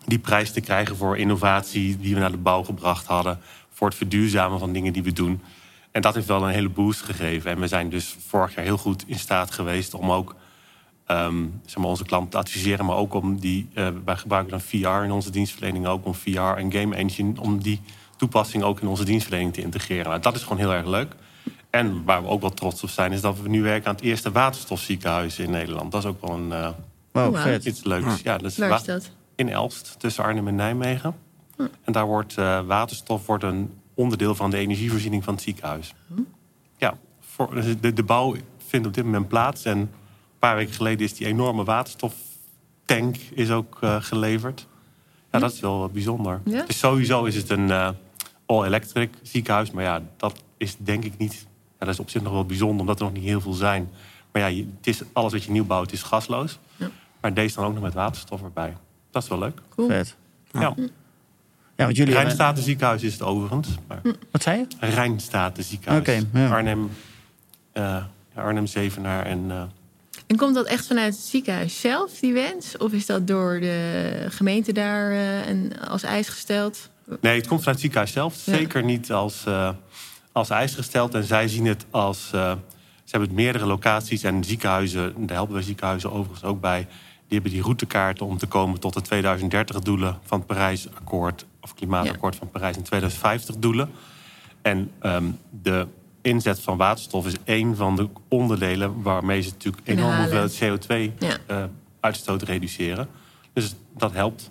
die 0.07 0.18
prijs 0.18 0.53
te 0.53 0.61
krijgen 0.61 0.97
voor 0.97 1.18
innovatie 1.18 1.99
die 1.99 2.14
we 2.14 2.20
naar 2.20 2.30
de 2.30 2.37
bouw 2.37 2.62
gebracht 2.62 3.07
hadden. 3.07 3.41
Voor 3.72 3.89
het 3.89 3.97
verduurzamen 3.97 4.59
van 4.59 4.72
dingen 4.72 4.93
die 4.93 5.03
we 5.03 5.12
doen. 5.12 5.43
En 5.91 6.03
dat 6.03 6.14
heeft 6.14 6.26
wel 6.26 6.43
een 6.43 6.53
hele 6.53 6.68
boost 6.68 7.01
gegeven. 7.01 7.51
En 7.51 7.61
we 7.61 7.66
zijn 7.66 7.89
dus 7.89 8.16
vorig 8.28 8.55
jaar 8.55 8.64
heel 8.64 8.78
goed 8.78 9.05
in 9.07 9.18
staat 9.18 9.51
geweest 9.51 9.95
om 9.95 10.11
ook 10.11 10.35
ehm, 11.07 11.45
zeg 11.66 11.76
maar 11.76 11.89
onze 11.89 12.05
klanten 12.05 12.30
te 12.30 12.37
adviseren. 12.39 12.85
Maar 12.85 12.97
ook 12.97 13.14
om 13.14 13.41
die, 13.41 13.68
eh, 13.74 13.89
wij 14.05 14.16
gebruiken 14.16 14.51
dan 14.51 14.61
VR 14.61 15.05
in 15.05 15.11
onze 15.11 15.30
dienstverlening 15.30 15.87
ook. 15.87 16.07
Om 16.07 16.14
VR 16.14 16.41
en 16.41 16.72
Game 16.72 16.97
Engine, 16.97 17.41
om 17.41 17.62
die 17.62 17.80
toepassing 18.16 18.62
ook 18.62 18.80
in 18.80 18.89
onze 18.89 19.05
dienstverlening 19.05 19.55
te 19.55 19.61
integreren. 19.61 20.22
Dat 20.22 20.35
is 20.35 20.43
gewoon 20.43 20.59
heel 20.59 20.72
erg 20.72 20.87
leuk. 20.87 21.14
En 21.73 22.05
waar 22.05 22.23
we 22.23 22.29
ook 22.29 22.41
wel 22.41 22.51
trots 22.51 22.83
op 22.83 22.89
zijn, 22.89 23.12
is 23.12 23.20
dat 23.20 23.41
we 23.41 23.49
nu 23.49 23.62
werken 23.62 23.89
aan 23.89 23.95
het 23.95 24.05
eerste 24.05 24.31
waterstofziekenhuis 24.33 25.39
in 25.39 25.51
Nederland. 25.51 25.93
Dat 25.93 26.03
is 26.03 26.09
ook 26.11 26.20
wel 26.27 26.31
een 26.37 26.53
eh, 26.53 26.68
Wow, 27.12 27.25
Wow. 27.35 27.37
vet. 27.43 27.64
iets 27.64 27.85
leuks. 27.85 28.20
Ja, 28.23 28.39
dat 28.39 28.51
is 28.51 28.59
Waar 28.59 28.75
is 28.75 28.85
dat? 28.85 29.11
in 29.35 29.49
Elst, 29.49 29.95
tussen 29.99 30.25
Arnhem 30.25 30.49
en 30.49 30.55
Nijmegen. 30.55 31.14
En 31.83 31.93
daar 31.93 32.07
wordt 32.07 32.39
eh, 32.39 32.61
waterstof 32.66 33.27
wordt 33.27 33.45
een 33.45 33.70
onderdeel 33.95 34.35
van 34.35 34.51
de 34.51 34.57
energievoorziening 34.57 35.25
van 35.25 35.35
het 35.35 35.43
ziekenhuis. 35.43 35.95
Ja, 36.77 36.95
voor, 37.20 37.55
dus 37.55 37.81
de, 37.81 37.93
de 37.93 38.03
bouw 38.03 38.35
vindt 38.66 38.87
op 38.87 38.95
dit 38.95 39.05
moment 39.05 39.29
plaats. 39.29 39.64
En 39.64 39.79
een 39.79 39.91
paar 40.39 40.57
weken 40.57 40.75
geleden 40.75 41.05
is 41.07 41.14
die 41.14 41.27
enorme 41.27 41.64
waterstoftank 41.64 43.16
is 43.35 43.51
ook 43.51 43.79
eh, 43.81 43.97
geleverd. 44.01 44.66
Ja, 45.31 45.39
dat 45.39 45.53
is 45.53 45.61
wel 45.61 45.79
wat 45.79 45.93
bijzonder. 45.93 46.41
Ja? 46.45 46.64
Dus 46.66 46.79
sowieso 46.79 47.25
is 47.25 47.35
het 47.37 47.51
een 47.51 47.70
eh, 47.70 47.89
all-electric 48.47 49.11
ziekenhuis. 49.23 49.70
Maar 49.70 49.85
ja, 49.85 50.03
dat 50.16 50.43
is 50.57 50.77
denk 50.79 51.05
ik 51.05 51.18
niet... 51.18 51.47
Ja, 51.83 51.89
dat 51.89 51.97
is 51.97 52.05
op 52.05 52.11
zich 52.11 52.22
nog 52.22 52.33
wel 52.33 52.47
bijzonder, 52.47 52.80
omdat 52.80 52.99
er 52.99 53.05
nog 53.05 53.14
niet 53.14 53.24
heel 53.24 53.41
veel 53.41 53.53
zijn. 53.53 53.91
Maar 54.33 54.51
ja, 54.51 54.62
het 54.76 54.87
is, 54.87 55.03
alles 55.12 55.33
wat 55.33 55.45
je 55.45 55.51
nieuw 55.51 55.64
bouwt 55.64 55.93
is 55.93 56.03
gasloos. 56.03 56.59
Ja. 56.76 56.91
Maar 57.20 57.35
deze 57.35 57.55
dan 57.55 57.64
ook 57.64 57.72
nog 57.74 57.83
met 57.83 57.95
waterstof 57.95 58.43
erbij. 58.43 58.76
Dat 59.11 59.22
is 59.22 59.28
wel 59.28 59.39
leuk. 59.39 59.61
Cool. 59.74 59.89
Vet. 59.89 60.16
Ja. 60.53 60.74
Ja, 61.76 61.85
want 61.85 61.97
jullie. 61.97 62.14
Rijnstaten 62.14 62.62
ziekenhuis 62.62 63.03
is 63.03 63.12
het 63.12 63.22
overigens. 63.22 63.68
Maar 63.87 64.01
Wat 64.30 64.43
zei 64.43 64.59
je? 64.59 64.87
Rijnstaten 64.87 65.64
ziekenhuis. 65.64 66.22
Ja. 66.33 66.49
Arnhem, 66.49 66.91
eh, 67.72 67.83
ja, 68.35 68.43
Arnhem 68.43 68.66
Zevenaar 68.66 69.26
en... 69.26 69.45
eh, 69.51 69.62
En 70.26 70.37
komt 70.37 70.55
dat 70.55 70.66
echt 70.66 70.87
vanuit 70.87 71.14
het 71.14 71.24
ziekenhuis 71.24 71.80
zelf, 71.80 72.18
die 72.18 72.33
wens? 72.33 72.76
Of 72.76 72.93
is 72.93 73.07
dat 73.07 73.26
door 73.26 73.61
de 73.61 74.26
gemeente 74.28 74.72
daar 74.72 75.11
eh, 75.11 75.49
en 75.49 75.72
als 75.89 76.03
eis 76.03 76.28
gesteld? 76.28 76.91
Nee, 77.20 77.37
het 77.37 77.47
komt 77.47 77.59
vanuit 77.61 77.66
het 77.66 77.80
ziekenhuis 77.80 78.12
zelf. 78.12 78.47
Ja. 78.47 78.55
Zeker 78.57 78.85
niet 78.85 79.12
als, 79.12 79.45
eh, 79.47 79.70
als 80.33 80.51
eis 80.51 80.74
gesteld. 80.74 81.14
En 81.14 81.24
zij 81.24 81.49
zien 81.49 81.66
het 81.66 81.87
als... 81.91 82.30
eh, 82.33 82.53
ze 83.05 83.18
hebben 83.18 83.28
het 83.28 83.39
meerdere 83.39 83.66
locaties 83.66 84.22
en 84.22 84.45
ziekenhuizen... 84.45 85.26
daar 85.26 85.37
helpen 85.37 85.55
we 85.55 85.62
ziekenhuizen 85.62 86.12
overigens 86.12 86.45
ook 86.45 86.61
bij... 86.61 86.78
die 87.26 87.41
hebben 87.41 87.51
die 87.51 87.62
routekaarten 87.62 88.26
om 88.26 88.39
te 88.39 88.47
komen 88.47 88.80
tot 88.80 89.09
de 89.09 89.22
2030-doelen... 89.22 90.18
van 90.24 90.39
het 90.39 90.47
Parijsakkoord, 90.47 91.47
of 91.61 91.74
klimaatakkoord 91.74 92.37
van 92.37 92.51
Parijs... 92.51 92.76
en 92.76 93.11
2050-doelen. 93.11 93.89
En 94.62 94.91
ehm, 94.99 95.24
de 95.62 95.87
inzet 96.22 96.61
van 96.61 96.76
waterstof 96.76 97.26
is 97.26 97.35
één 97.45 97.76
van 97.76 97.97
de 97.97 98.09
onderdelen... 98.28 99.03
waarmee 99.03 99.41
ze 99.41 99.51
natuurlijk 99.51 99.89
enorm 99.89 100.28
Ja. 100.30 100.49
CO2-uitstoot 102.01 102.43
reduceren. 102.43 103.09
Dus 103.53 103.74
dat 103.97 104.12
helpt. 104.12 104.51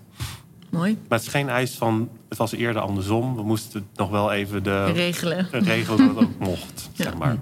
Mooi. 0.72 0.98
Maar 1.08 1.18
het 1.18 1.28
is 1.28 1.34
geen 1.34 1.50
eis 1.50 1.76
van... 1.76 2.10
Het 2.30 2.38
was 2.38 2.52
eerder 2.52 2.82
andersom. 2.82 3.36
We 3.36 3.44
moesten 3.44 3.80
het 3.80 3.98
nog 3.98 4.10
wel 4.10 4.32
even 4.32 4.64
de, 4.64 4.86
Regelen. 4.86 5.48
regelen 5.52 5.98
dat 5.98 6.16
het 6.16 6.26
ook 6.26 6.40
mocht, 6.50 6.90
Ja. 6.94 7.04
zeg 7.04 7.18
maar. 7.18 7.38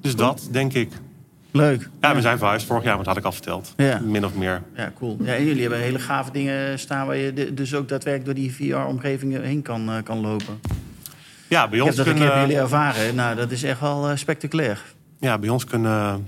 Dus 0.00 0.16
dat, 0.16 0.48
denk 0.50 0.72
ik. 0.72 0.92
Leuk. 1.50 1.88
Ja, 2.00 2.14
we 2.14 2.20
zijn 2.20 2.38
verhuisd 2.38 2.66
vorig 2.66 2.82
jaar, 2.84 2.94
maar 2.96 3.04
dat 3.04 3.12
had 3.14 3.22
ik 3.22 3.24
al 3.28 3.32
verteld. 3.32 3.72
Ja. 3.76 3.98
Min 4.00 4.24
of 4.24 4.34
meer. 4.34 4.62
Ja, 4.76 4.92
cool. 4.98 5.16
Ja, 5.22 5.34
en 5.34 5.44
jullie 5.44 5.60
hebben 5.60 5.78
hele 5.80 5.98
gave 5.98 6.30
dingen 6.30 6.78
staan... 6.78 7.06
waar 7.06 7.16
je 7.16 7.32
de- 7.32 7.54
dus 7.54 7.74
ook 7.74 7.88
daadwerkelijk 7.88 8.24
door 8.36 8.44
die 8.44 8.54
VR-omgeving 8.54 9.40
heen 9.42 9.62
kan, 9.62 9.88
eh, 9.90 10.02
kan 10.02 10.18
lopen. 10.20 10.60
Ja, 11.48 11.68
bij 11.68 11.78
Ik 11.78 11.84
ons 11.84 11.96
heb 11.96 12.04
dat 12.06 12.14
kunnen... 12.14 12.32
bij 12.32 12.40
jullie 12.42 12.58
ervaren. 12.58 13.14
Nou, 13.14 13.36
dat 13.36 13.50
is 13.50 13.62
echt 13.62 13.80
wel 13.80 14.08
eh, 14.08 14.16
spectaculair. 14.16 14.82
Ja, 15.20 15.38
bij 15.38 15.48
ons 15.48 15.64
kunnen... 15.64 16.26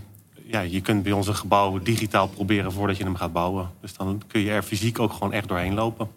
Ja, 0.50 0.60
je 0.60 0.80
kunt 0.80 1.02
bij 1.02 1.12
ons 1.12 1.28
een 1.28 1.34
gebouw 1.34 1.78
digitaal 1.78 2.28
proberen 2.28 2.72
voordat 2.72 2.96
je 2.96 3.04
hem 3.04 3.16
gaat 3.16 3.32
bouwen. 3.32 3.70
Dus 3.80 3.94
dan 3.96 4.22
kun 4.26 4.40
je 4.40 4.50
er 4.50 4.62
fysiek 4.62 4.98
ook 4.98 5.12
gewoon 5.12 5.32
echt 5.32 5.48
doorheen 5.48 5.74
lopen. 5.74 6.10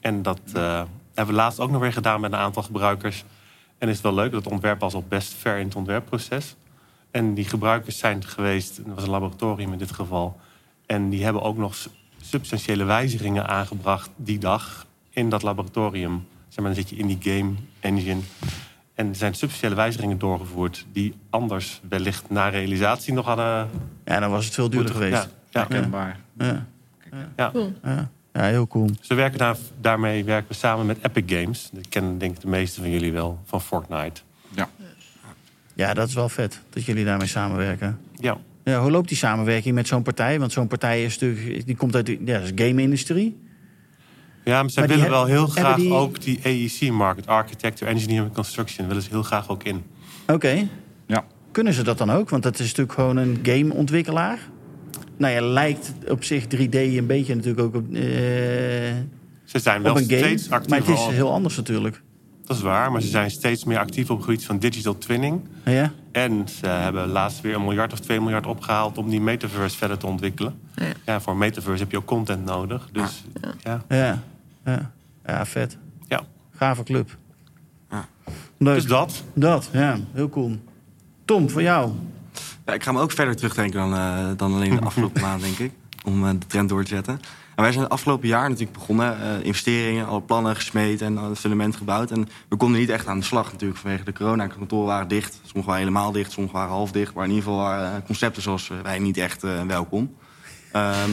En 0.00 0.22
dat 0.22 0.40
eh, 0.52 0.82
hebben 1.14 1.34
we 1.34 1.40
laatst 1.40 1.60
ook 1.60 1.70
nog 1.70 1.80
weer 1.80 1.92
gedaan 1.92 2.20
met 2.20 2.32
een 2.32 2.38
aantal 2.38 2.62
gebruikers. 2.62 3.24
En 3.78 3.88
is 3.88 3.94
het 3.94 4.02
wel 4.02 4.14
leuk, 4.14 4.32
dat 4.32 4.46
ontwerp 4.46 4.80
was 4.80 4.94
al 4.94 5.04
best 5.08 5.34
ver 5.34 5.58
in 5.58 5.66
het 5.66 5.74
ontwerpproces. 5.74 6.56
En 7.10 7.34
die 7.34 7.44
gebruikers 7.44 7.98
zijn 7.98 8.24
geweest, 8.24 8.76
het 8.76 8.94
was 8.94 9.04
een 9.04 9.10
laboratorium 9.10 9.72
in 9.72 9.78
dit 9.78 9.92
geval... 9.92 10.40
en 10.86 11.08
die 11.08 11.24
hebben 11.24 11.42
ook 11.42 11.56
nog 11.56 11.76
substantiële 12.20 12.84
wijzigingen 12.84 13.48
aangebracht 13.48 14.10
die 14.16 14.38
dag... 14.38 14.86
in 15.10 15.28
dat 15.28 15.42
laboratorium. 15.42 16.26
Zeg 16.48 16.64
maar, 16.64 16.74
dan 16.74 16.82
zit 16.82 16.88
je 16.90 16.96
in 16.96 17.06
die 17.06 17.18
game 17.20 17.54
engine. 17.80 18.20
En 18.94 19.08
er 19.08 19.14
zijn 19.14 19.34
substantiële 19.34 19.74
wijzigingen 19.74 20.18
doorgevoerd... 20.18 20.86
die 20.92 21.14
anders 21.30 21.80
wellicht 21.88 22.30
na 22.30 22.48
realisatie 22.48 23.12
nog 23.12 23.26
hadden... 23.26 23.68
Ja, 24.04 24.20
dan 24.20 24.30
was 24.30 24.44
het 24.44 24.54
veel 24.54 24.70
duurder 24.70 24.92
geweest. 24.92 25.12
Ja, 25.12 25.28
ja. 25.50 25.66
Herkenbaar. 25.68 26.20
Ja. 26.38 26.66
Ja. 27.36 27.52
Ja. 27.82 28.10
ja, 28.32 28.42
heel 28.42 28.66
cool. 28.66 28.90
Ze 29.00 29.14
werken 29.14 29.38
daar, 29.38 29.56
daarmee 29.80 30.24
werken 30.24 30.48
we 30.48 30.54
samen 30.54 30.86
met 30.86 30.98
Epic 31.02 31.22
Games. 31.26 31.70
Dat 31.72 31.88
kennen 31.88 32.18
denk 32.18 32.34
ik 32.34 32.40
de 32.40 32.48
meeste 32.48 32.80
van 32.80 32.90
jullie 32.90 33.12
wel, 33.12 33.40
van 33.44 33.60
Fortnite. 33.60 34.20
Ja. 34.54 34.68
Ja, 35.74 35.94
dat 35.94 36.08
is 36.08 36.14
wel 36.14 36.28
vet 36.28 36.60
dat 36.70 36.84
jullie 36.84 37.04
daarmee 37.04 37.26
samenwerken. 37.26 37.98
Ja, 38.14 38.38
Ja, 38.64 38.80
hoe 38.80 38.90
loopt 38.90 39.08
die 39.08 39.16
samenwerking 39.16 39.74
met 39.74 39.86
zo'n 39.86 40.02
partij? 40.02 40.38
Want 40.38 40.52
zo'n 40.52 40.66
partij 40.66 41.04
is 41.04 41.18
natuurlijk, 41.18 41.66
die 41.66 41.76
komt 41.76 41.94
uit 41.94 42.06
de 42.06 42.18
ja, 42.24 42.40
game-industrie. 42.54 43.38
Ja 44.50 44.60
maar 44.60 44.70
zij 44.70 44.86
Maar 44.86 44.92
die 44.96 45.02
willen 45.04 45.18
wel 45.18 45.26
heel 45.26 45.46
graag 45.46 45.76
die- 45.76 45.92
ook 45.92 46.20
die 46.22 46.40
AEC-market... 46.44 47.26
Architecture, 47.26 47.90
Engineering 47.90 48.26
and 48.26 48.34
Construction... 48.34 48.86
willen 48.86 49.02
ze 49.02 49.08
heel 49.10 49.22
graag 49.22 49.48
ook 49.48 49.62
in. 49.64 49.82
Oké. 50.26 50.68
Ja. 51.06 51.24
Kunnen 51.52 51.72
ze 51.72 51.82
dat 51.82 51.98
dan 51.98 52.10
ook? 52.10 52.30
Want 52.30 52.42
dat 52.42 52.54
is 52.58 52.66
natuurlijk 52.66 52.92
gewoon 52.92 53.16
een 53.16 53.38
gameontwikkelaar. 53.42 54.38
Nou 55.16 55.32
ja, 55.34 55.40
lijkt 55.40 55.92
op 56.08 56.24
zich 56.24 56.44
3D 56.44 56.70
een 56.96 57.06
beetje 57.06 57.34
natuurlijk 57.34 57.60
ook 57.66 57.74
op, 57.74 57.94
eh, 57.94 58.00
Ze 59.44 59.58
zijn 59.58 59.82
wel 59.82 59.94
game. 59.94 60.04
steeds 60.06 60.50
actief. 60.50 60.68
Maar 60.70 60.78
het 60.78 60.88
is 60.88 61.06
heel 61.06 61.32
anders 61.32 61.56
natuurlijk. 61.56 62.02
Dat 62.44 62.56
is 62.56 62.62
waar, 62.62 62.92
maar 62.92 63.00
ze 63.02 63.08
zijn 63.08 63.30
steeds 63.30 63.64
meer 63.64 63.78
actief 63.78 64.10
op 64.10 64.16
het 64.16 64.24
gebied 64.26 64.44
van 64.44 64.58
digital 64.58 64.98
twinning. 64.98 65.40
Ja? 65.64 65.92
En 66.12 66.48
ze 66.60 66.66
hebben 66.66 67.08
laatst 67.08 67.40
weer 67.40 67.54
een 67.54 67.64
miljard 67.64 67.92
of 67.92 67.98
twee 68.00 68.20
miljard 68.20 68.46
opgehaald... 68.46 68.98
om 68.98 69.10
die 69.10 69.20
metaverse 69.20 69.76
verder 69.76 69.98
te 69.98 70.06
ontwikkelen. 70.06 70.58
Ja. 70.76 70.84
Ja, 71.06 71.20
voor 71.20 71.32
een 71.32 71.38
metaverse 71.38 71.82
heb 71.82 71.90
je 71.90 71.96
ook 71.96 72.04
content 72.04 72.44
nodig. 72.44 72.88
Dus 72.92 73.24
ja, 73.62 73.84
Ja. 73.88 74.22
Ja, 74.64 74.90
ja 75.26 75.46
vet. 75.46 75.78
ja. 76.08 76.20
Gave 76.56 76.82
club. 76.82 77.16
Ja. 77.90 78.08
Leuk. 78.58 78.74
Dus 78.74 78.86
dat. 78.86 79.22
Dat, 79.34 79.68
ja. 79.72 79.98
Heel 80.12 80.28
cool. 80.28 80.56
Tom, 81.24 81.50
voor 81.50 81.62
jou. 81.62 81.92
Ja, 82.66 82.72
ik 82.72 82.82
ga 82.82 82.92
me 82.92 83.00
ook 83.00 83.12
verder 83.12 83.36
terugdenken 83.36 83.80
dan, 83.80 83.94
eh, 83.94 84.28
dan 84.36 84.54
alleen 84.54 84.76
de 84.76 84.80
afgelopen 84.80 85.22
maand, 85.28 85.40
denk 85.42 85.58
ik. 85.58 85.72
Om 86.04 86.24
eh, 86.26 86.30
de 86.38 86.46
trend 86.46 86.68
door 86.68 86.82
te 86.82 86.88
zetten. 86.94 87.20
En 87.56 87.62
wij 87.66 87.72
zijn 87.72 87.84
het 87.84 87.92
afgelopen 87.92 88.28
jaar 88.28 88.48
natuurlijk 88.48 88.78
begonnen. 88.78 89.20
eh, 89.20 89.44
investeringen, 89.44 90.06
alle 90.06 90.20
plannen 90.22 90.54
gesmeed 90.56 91.00
en 91.02 91.16
het 91.16 91.38
fundament 91.38 91.76
gebouwd. 91.76 92.10
En 92.10 92.28
we 92.48 92.56
konden 92.56 92.80
niet 92.80 92.88
echt 92.88 93.06
aan 93.06 93.18
de 93.18 93.24
slag 93.24 93.52
natuurlijk 93.52 93.80
vanwege 93.80 94.04
de 94.04 94.12
corona. 94.12 94.46
De 94.46 94.54
kantoren 94.54 94.86
waren 94.86 95.08
dicht. 95.08 95.40
Sommige 95.44 95.68
waren 95.70 95.86
helemaal 95.86 96.12
dicht, 96.12 96.32
sommige 96.32 96.56
waren 96.56 96.70
half 96.70 96.92
dicht. 96.92 97.14
Maar 97.14 97.24
in 97.24 97.30
ieder 97.30 97.44
geval 97.44 97.60
waren 97.60 97.96
eh, 97.96 98.06
concepten 98.06 98.42
zoals 98.42 98.70
wij 98.82 98.98
niet 98.98 99.16
echt 99.16 99.44
eh, 99.44 99.62
welkom. 99.66 100.14
Ehm, 100.72 101.10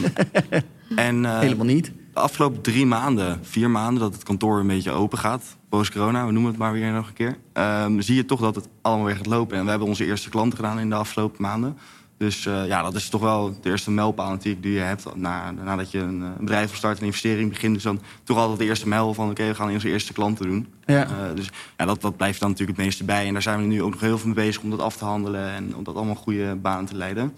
en, 0.96 1.24
eh, 1.24 1.38
Helemaal 1.38 1.66
niet. 1.66 1.92
De 2.18 2.24
afgelopen 2.24 2.60
drie 2.60 2.86
maanden, 2.86 3.38
vier 3.42 3.70
maanden, 3.70 4.02
dat 4.02 4.12
het 4.12 4.22
kantoor 4.22 4.60
een 4.60 4.66
beetje 4.66 4.90
open 4.90 5.18
gaat, 5.18 5.56
post-corona, 5.68 6.26
we 6.26 6.32
noemen 6.32 6.50
het 6.50 6.60
maar 6.60 6.72
weer 6.72 6.92
nog 6.92 7.08
een 7.08 7.14
keer, 7.14 7.36
ehm, 7.52 8.00
zie 8.00 8.14
je 8.14 8.24
toch 8.24 8.40
dat 8.40 8.54
het 8.54 8.68
allemaal 8.82 9.06
weer 9.06 9.16
gaat 9.16 9.26
lopen. 9.26 9.56
En 9.56 9.64
we 9.64 9.70
hebben 9.70 9.88
onze 9.88 10.04
eerste 10.04 10.28
klanten 10.28 10.58
gedaan 10.58 10.78
in 10.78 10.88
de 10.88 10.94
afgelopen 10.94 11.42
maanden. 11.42 11.76
Dus 12.18 12.46
eh, 12.46 12.66
ja, 12.66 12.82
dat 12.82 12.94
is 12.94 13.08
toch 13.08 13.20
wel 13.20 13.56
de 13.62 13.70
eerste 13.70 13.90
mijlpaal 13.90 14.30
natuurlijk 14.30 14.62
die 14.62 14.72
je 14.72 14.80
hebt 14.80 15.14
na, 15.14 15.50
nadat 15.50 15.90
je 15.90 15.98
een, 15.98 16.20
een 16.20 16.34
bedrijf 16.38 16.76
start, 16.76 16.98
een 16.98 17.06
investering 17.06 17.50
begint. 17.50 17.74
Dus 17.74 17.82
dan 17.82 18.00
toch 18.24 18.36
altijd 18.36 18.58
de 18.58 18.64
eerste 18.64 18.88
mijl 18.88 19.14
van 19.14 19.30
oké, 19.30 19.46
we 19.46 19.54
gaan 19.54 19.70
onze 19.70 19.88
eerste 19.88 20.12
klanten 20.12 20.46
doen. 20.46 20.68
Ja. 20.84 21.04
Eh, 21.04 21.34
dus 21.34 21.50
ja, 21.76 21.84
dat, 21.84 22.00
dat 22.00 22.16
blijft 22.16 22.40
dan 22.40 22.50
natuurlijk 22.50 22.78
het 22.78 22.86
meeste 22.86 23.04
bij. 23.04 23.26
En 23.26 23.32
daar 23.32 23.42
zijn 23.42 23.60
we 23.60 23.66
nu 23.66 23.82
ook 23.82 23.90
nog 23.90 24.00
heel 24.00 24.18
veel 24.18 24.26
mee 24.26 24.44
bezig 24.46 24.62
om 24.62 24.70
dat 24.70 24.80
af 24.80 24.96
te 24.96 25.04
handelen 25.04 25.48
en 25.50 25.76
om 25.76 25.84
dat 25.84 25.94
allemaal 25.94 26.14
goede 26.14 26.54
banen 26.54 26.86
te 26.86 26.96
leiden. 26.96 27.32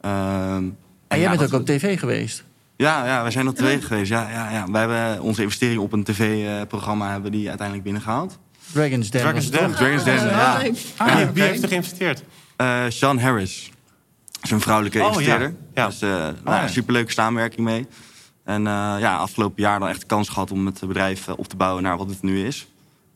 Ehm, 0.00 0.12
En 0.14 0.76
en 1.08 1.18
jij 1.20 1.30
ja, 1.30 1.36
bent 1.36 1.54
ook 1.54 1.60
op 1.60 1.66
tv 1.66 1.98
geweest. 1.98 2.44
Ja, 2.76 3.06
ja, 3.06 3.22
wij 3.22 3.30
zijn 3.30 3.46
er 3.46 3.54
twee 3.54 3.80
geweest. 3.82 4.10
Ja, 4.10 4.30
ja, 4.30 4.50
ja. 4.50 4.70
Wij 4.70 4.80
hebben 4.80 5.22
onze 5.22 5.42
investering 5.42 5.80
op 5.80 5.92
een 5.92 6.04
tv-programma 6.04 7.10
hebben 7.10 7.32
die 7.32 7.48
uiteindelijk 7.48 7.86
binnengehaald. 7.86 8.38
Dragons 8.72 9.10
Den. 9.10 9.20
Dragons 9.20 9.50
Den. 9.50 9.72
Dragons 9.74 10.04
Den, 10.04 10.18
Oh, 10.18 10.30
ja. 10.30 10.52
Ah, 10.54 10.60
wie, 10.62 11.24
oké. 11.24 11.32
wie 11.32 11.42
heeft 11.42 11.62
er 11.62 11.68
geïnvesteerd? 11.68 12.22
Eh 12.56 12.82
Sean 12.88 13.18
Harris. 13.18 13.70
Dat 14.32 14.42
is 14.44 14.50
een 14.50 14.60
vrouwelijke 14.60 15.00
Oh, 15.00 15.06
investeerder. 15.06 15.48
ja. 15.74 15.82
Ja. 15.82 15.86
Dus 15.86 16.02
eh 16.02 16.08
nou, 16.10 16.34
ja. 16.44 16.68
superleuke 16.68 17.12
samenwerking 17.12 17.66
mee. 17.66 17.86
En 18.44 18.66
eh, 18.66 18.94
ja, 18.98 19.16
afgelopen 19.16 19.62
jaar 19.62 19.78
dan 19.78 19.88
echt 19.88 20.00
de 20.00 20.06
kans 20.06 20.28
gehad 20.28 20.50
om 20.50 20.66
het 20.66 20.80
bedrijf 20.86 21.28
op 21.28 21.46
te 21.48 21.56
bouwen 21.56 21.82
naar 21.82 21.96
wat 21.96 22.08
het 22.08 22.22
nu 22.22 22.46
is. 22.46 22.66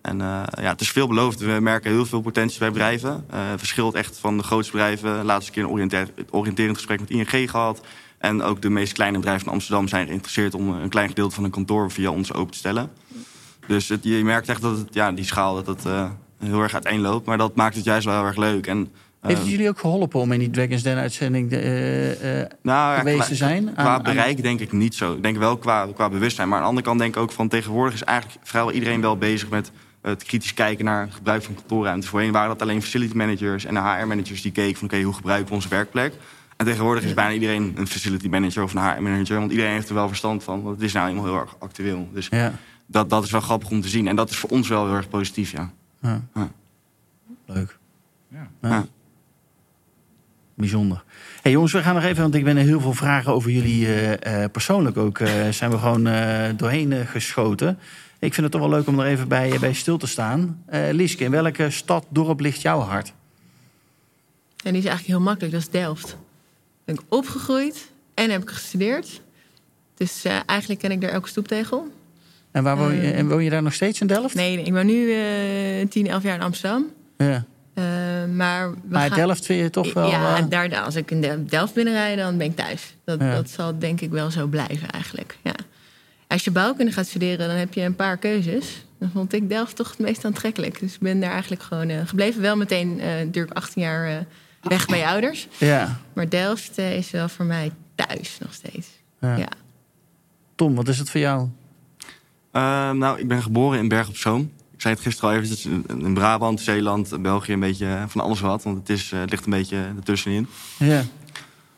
En 0.02 0.20
eh, 0.20 0.42
ja, 0.62 0.70
het 0.70 0.80
is 0.80 0.90
veelbelovend. 0.90 1.40
We 1.40 1.58
merken 1.60 1.90
heel 1.90 2.06
veel 2.06 2.20
potentie 2.20 2.58
bij 2.58 2.70
bedrijven. 2.70 3.24
Eh 3.30 3.38
verschilt 3.56 3.94
echt 3.94 4.18
van 4.18 4.36
de 4.36 4.42
grootste 4.42 4.72
bedrijven. 4.72 5.24
Laatste 5.24 5.52
keer 5.52 5.62
een 5.62 6.06
oriënterend 6.30 6.76
gesprek 6.76 7.00
met 7.00 7.10
ING 7.10 7.50
gehad. 7.50 7.80
En 8.18 8.42
ook 8.42 8.62
de 8.62 8.70
meest 8.70 8.92
kleine 8.92 9.16
bedrijven 9.18 9.44
van 9.44 9.52
Amsterdam 9.52 9.88
zijn 9.88 10.06
geïnteresseerd 10.06 10.54
om 10.54 10.68
een 10.68 10.88
klein 10.88 11.08
gedeelte 11.08 11.34
van 11.34 11.44
een 11.44 11.50
kantoor 11.50 11.90
via 11.90 12.10
ons 12.10 12.32
open 12.32 12.52
te 12.52 12.58
stellen. 12.58 12.90
Dus 13.66 13.88
het, 13.88 14.00
je 14.04 14.24
merkt 14.24 14.48
echt 14.48 14.62
dat 14.62 14.76
het, 14.78 14.94
ja, 14.94 15.12
die 15.12 15.24
schaal 15.24 15.54
dat 15.54 15.66
het, 15.66 15.84
eh, 15.86 16.10
heel 16.44 16.62
erg 16.62 16.74
uiteenloopt. 16.74 17.26
Maar 17.26 17.38
dat 17.38 17.54
maakt 17.56 17.74
het 17.74 17.84
juist 17.84 18.04
wel 18.06 18.14
heel 18.16 18.24
erg 18.26 18.36
leuk. 18.36 18.66
En, 18.66 18.78
eh, 19.20 19.28
Heeft 19.28 19.40
het 19.40 19.50
jullie 19.50 19.68
ook 19.68 19.78
geholpen 19.78 20.20
om 20.20 20.32
in 20.32 20.38
die 20.38 20.50
Dragons 20.50 20.82
Den 20.82 20.96
uitzending 20.96 21.52
eh, 21.52 22.40
eh, 22.40 22.50
nou, 22.62 22.98
geweest 22.98 23.16
qua- 23.16 23.26
te 23.26 23.34
zijn? 23.34 23.64
Qua 23.72 23.82
Aan- 23.82 23.86
aan- 23.88 24.02
bereik 24.02 24.42
denk 24.42 24.60
ik 24.60 24.72
niet 24.72 24.94
zo. 24.94 25.12
Ik 25.14 25.22
denk 25.22 25.36
wel 25.36 25.56
qua, 25.56 25.86
qua 25.94 26.08
bewustzijn. 26.08 26.48
Maar 26.48 26.56
aan 26.56 26.62
de 26.64 26.68
andere 26.68 26.86
kant 26.86 26.98
denk 26.98 27.16
ik 27.16 27.22
ook 27.22 27.32
van 27.32 27.48
tegenwoordig 27.48 27.94
is 27.94 28.04
eigenlijk 28.04 28.38
vrijwel 28.42 28.72
iedereen 28.72 29.00
wel 29.00 29.16
bezig 29.16 29.48
met 29.48 29.70
het 30.02 30.22
kritisch 30.24 30.54
kijken 30.54 30.84
naar 30.84 31.00
het 31.04 31.14
gebruik 31.14 31.42
van 31.42 31.54
kantoorruimte. 31.54 32.06
Voorheen 32.06 32.32
waren 32.32 32.48
dat 32.48 32.62
alleen 32.62 32.82
facility 32.82 33.16
managers 33.16 33.64
en 33.64 33.76
HR-managers 33.76 34.42
die 34.42 34.52
keken 34.52 34.78
van 34.78 34.88
oké, 34.88 35.02
hoe 35.02 35.14
gebruiken 35.14 35.48
we 35.48 35.54
onze 35.54 35.68
werkplek? 35.68 36.12
En 36.58 36.66
tegenwoordig 36.66 37.04
is 37.04 37.14
bijna 37.14 37.32
iedereen 37.32 37.72
een 37.76 37.86
facility 37.86 38.28
manager 38.28 38.62
of 38.62 38.74
een 38.74 38.80
HR-manager. 38.82 39.38
Want 39.38 39.50
iedereen 39.50 39.72
heeft 39.72 39.88
er 39.88 39.94
wel 39.94 40.08
verstand 40.08 40.44
van. 40.44 40.62
Want 40.62 40.74
het 40.76 40.84
is 40.84 40.92
nou 40.92 41.08
helemaal 41.08 41.30
heel 41.30 41.40
erg 41.40 41.56
actueel. 41.58 42.08
Dus 42.12 42.26
Ja. 42.30 42.52
dat, 42.86 43.10
dat 43.10 43.24
is 43.24 43.30
wel 43.30 43.40
grappig 43.40 43.70
om 43.70 43.80
te 43.80 43.88
zien. 43.88 44.08
En 44.08 44.16
dat 44.16 44.30
is 44.30 44.36
voor 44.36 44.50
ons 44.50 44.68
wel 44.68 44.86
heel 44.86 44.94
erg 44.94 45.08
positief, 45.08 45.50
ja. 45.50 45.70
Ja. 46.02 46.20
Ja. 46.34 46.50
Leuk. 47.46 47.78
Ja. 48.62 48.86
Bijzonder. 50.54 51.04
Hey 51.42 51.52
jongens, 51.52 51.72
we 51.72 51.82
gaan 51.82 51.94
nog 51.94 52.04
even, 52.04 52.22
want 52.22 52.34
ik 52.34 52.44
ben 52.44 52.56
er 52.56 52.64
heel 52.64 52.80
veel 52.80 52.92
vragen 52.92 53.32
over 53.32 53.50
jullie 53.50 53.86
eh, 53.86 54.42
eh, 54.44 54.50
persoonlijk 54.50 54.96
ook. 54.96 55.18
eh, 55.18 55.48
zijn 55.58 55.70
we 55.70 55.78
gewoon 55.78 56.06
eh, 56.06 56.48
doorheen 56.56 57.06
geschoten. 57.06 57.78
Ik 58.18 58.34
vind 58.34 58.42
het 58.42 58.50
toch 58.52 58.60
wel 58.60 58.70
leuk 58.78 58.86
om 58.86 59.00
er 59.00 59.06
even 59.06 59.28
bij, 59.28 59.56
bij 59.60 59.72
stil 59.72 59.98
te 59.98 60.06
staan. 60.06 60.62
Eh 60.66 60.80
Lieske, 60.92 61.24
in 61.24 61.30
welke 61.30 61.70
stad, 61.70 62.06
dorp 62.08 62.40
ligt 62.40 62.62
jouw 62.62 62.80
hart? 62.80 63.12
En 64.64 64.72
die 64.72 64.82
is 64.82 64.88
eigenlijk 64.88 65.06
heel 65.06 65.20
makkelijk, 65.20 65.52
dat 65.52 65.62
is 65.62 65.68
Delft. 65.68 66.16
Ben 66.88 66.96
ik 66.96 67.02
opgegroeid 67.08 67.88
en 68.14 68.30
heb 68.30 68.42
ik 68.42 68.50
gestudeerd. 68.50 69.20
Dus 69.94 70.24
eh, 70.24 70.36
eigenlijk 70.46 70.80
ken 70.80 70.90
ik 70.90 71.00
daar 71.00 71.10
elke 71.10 71.28
stoeptegel. 71.28 71.88
En, 72.50 72.62
waar 72.62 72.76
woon 72.76 72.94
je, 72.94 73.00
Eh. 73.00 73.18
en 73.18 73.28
woon 73.28 73.44
je 73.44 73.50
daar 73.50 73.62
nog 73.62 73.72
steeds 73.74 74.00
in 74.00 74.06
Delft? 74.06 74.34
Nee, 74.34 74.56
nee, 74.56 74.64
ik 74.64 74.72
woon 74.72 74.86
nu 74.86 75.12
eh 75.12 75.86
10, 75.88 76.06
11 76.06 76.22
jaar 76.22 76.34
in 76.34 76.42
Amsterdam. 76.42 76.86
Ja. 77.16 77.44
Eh, 77.74 77.84
maar 78.34 78.70
Maar 78.88 79.08
gaan- 79.08 79.18
Delft 79.18 79.44
vind 79.46 79.60
je 79.62 79.70
toch 79.70 79.92
wel... 79.92 80.08
Ja, 80.10 80.36
eh, 80.38 80.44
daar, 80.48 80.76
als 80.80 80.94
ik 80.94 81.10
in 81.10 81.20
Del- 81.20 81.44
Delft 81.46 81.74
binnenrijd, 81.74 82.18
dan 82.18 82.36
ben 82.38 82.46
ik 82.46 82.56
thuis. 82.56 82.94
Dat, 83.04 83.20
Ja. 83.20 83.34
dat 83.34 83.50
zal 83.50 83.78
denk 83.78 84.00
ik 84.00 84.10
wel 84.10 84.30
zo 84.30 84.46
blijven 84.46 84.90
eigenlijk. 84.90 85.36
Ja. 85.42 85.54
Als 86.26 86.44
je 86.44 86.50
bouwkunde 86.50 86.92
gaat 86.92 87.06
studeren, 87.06 87.48
dan 87.48 87.56
heb 87.56 87.74
je 87.74 87.80
een 87.80 87.96
paar 87.96 88.16
keuzes. 88.16 88.84
Dan 88.98 89.10
vond 89.12 89.32
ik 89.32 89.48
Delft 89.48 89.76
toch 89.76 89.88
het 89.90 89.98
meest 89.98 90.24
aantrekkelijk. 90.24 90.80
Dus 90.80 90.94
ik 90.94 91.00
ben 91.00 91.20
daar 91.20 91.30
eigenlijk 91.30 91.62
gewoon 91.62 92.06
gebleven. 92.06 92.40
Wel 92.42 92.56
meteen 92.56 93.00
eh 93.00 93.06
natuurlijk 93.06 93.56
18 93.56 93.82
jaar 93.82 94.26
weg 94.60 94.86
bij 94.86 94.98
je 94.98 95.06
ouders. 95.06 95.48
ja. 95.58 96.00
Maar 96.12 96.28
Delft 96.28 96.78
eh, 96.78 96.96
is 96.96 97.10
wel 97.10 97.28
voor 97.28 97.44
mij 97.44 97.70
thuis 97.94 98.38
nog 98.40 98.52
steeds. 98.52 98.88
Ja. 99.20 99.36
Ja. 99.36 99.48
Tom, 100.54 100.74
wat 100.74 100.88
is 100.88 100.98
het 100.98 101.10
voor 101.10 101.20
jou? 101.20 101.48
Eh, 102.50 102.90
nou, 102.90 103.18
ik 103.18 103.28
ben 103.28 103.42
geboren 103.42 103.78
in 103.78 103.88
Berg 103.88 104.08
op 104.08 104.16
Zoom. 104.16 104.50
Ik 104.78 104.80
zei 104.84 104.94
het 104.94 105.02
gisteren 105.02 105.30
al 105.30 105.36
eventjes, 105.36 105.66
in 105.66 105.84
in 105.88 106.14
Brabant, 106.14 106.60
Zeeland, 106.60 107.22
België, 107.22 107.52
een 107.52 107.60
beetje 107.60 107.86
eh, 107.86 108.02
van 108.06 108.20
alles 108.20 108.40
wat. 108.40 108.62
Want 108.62 108.78
het, 108.78 108.88
is, 108.88 109.12
eh, 109.12 109.20
het 109.20 109.30
ligt 109.30 109.44
een 109.44 109.50
beetje 109.50 109.76
ertussenin. 109.96 110.46
Ja. 110.78 111.02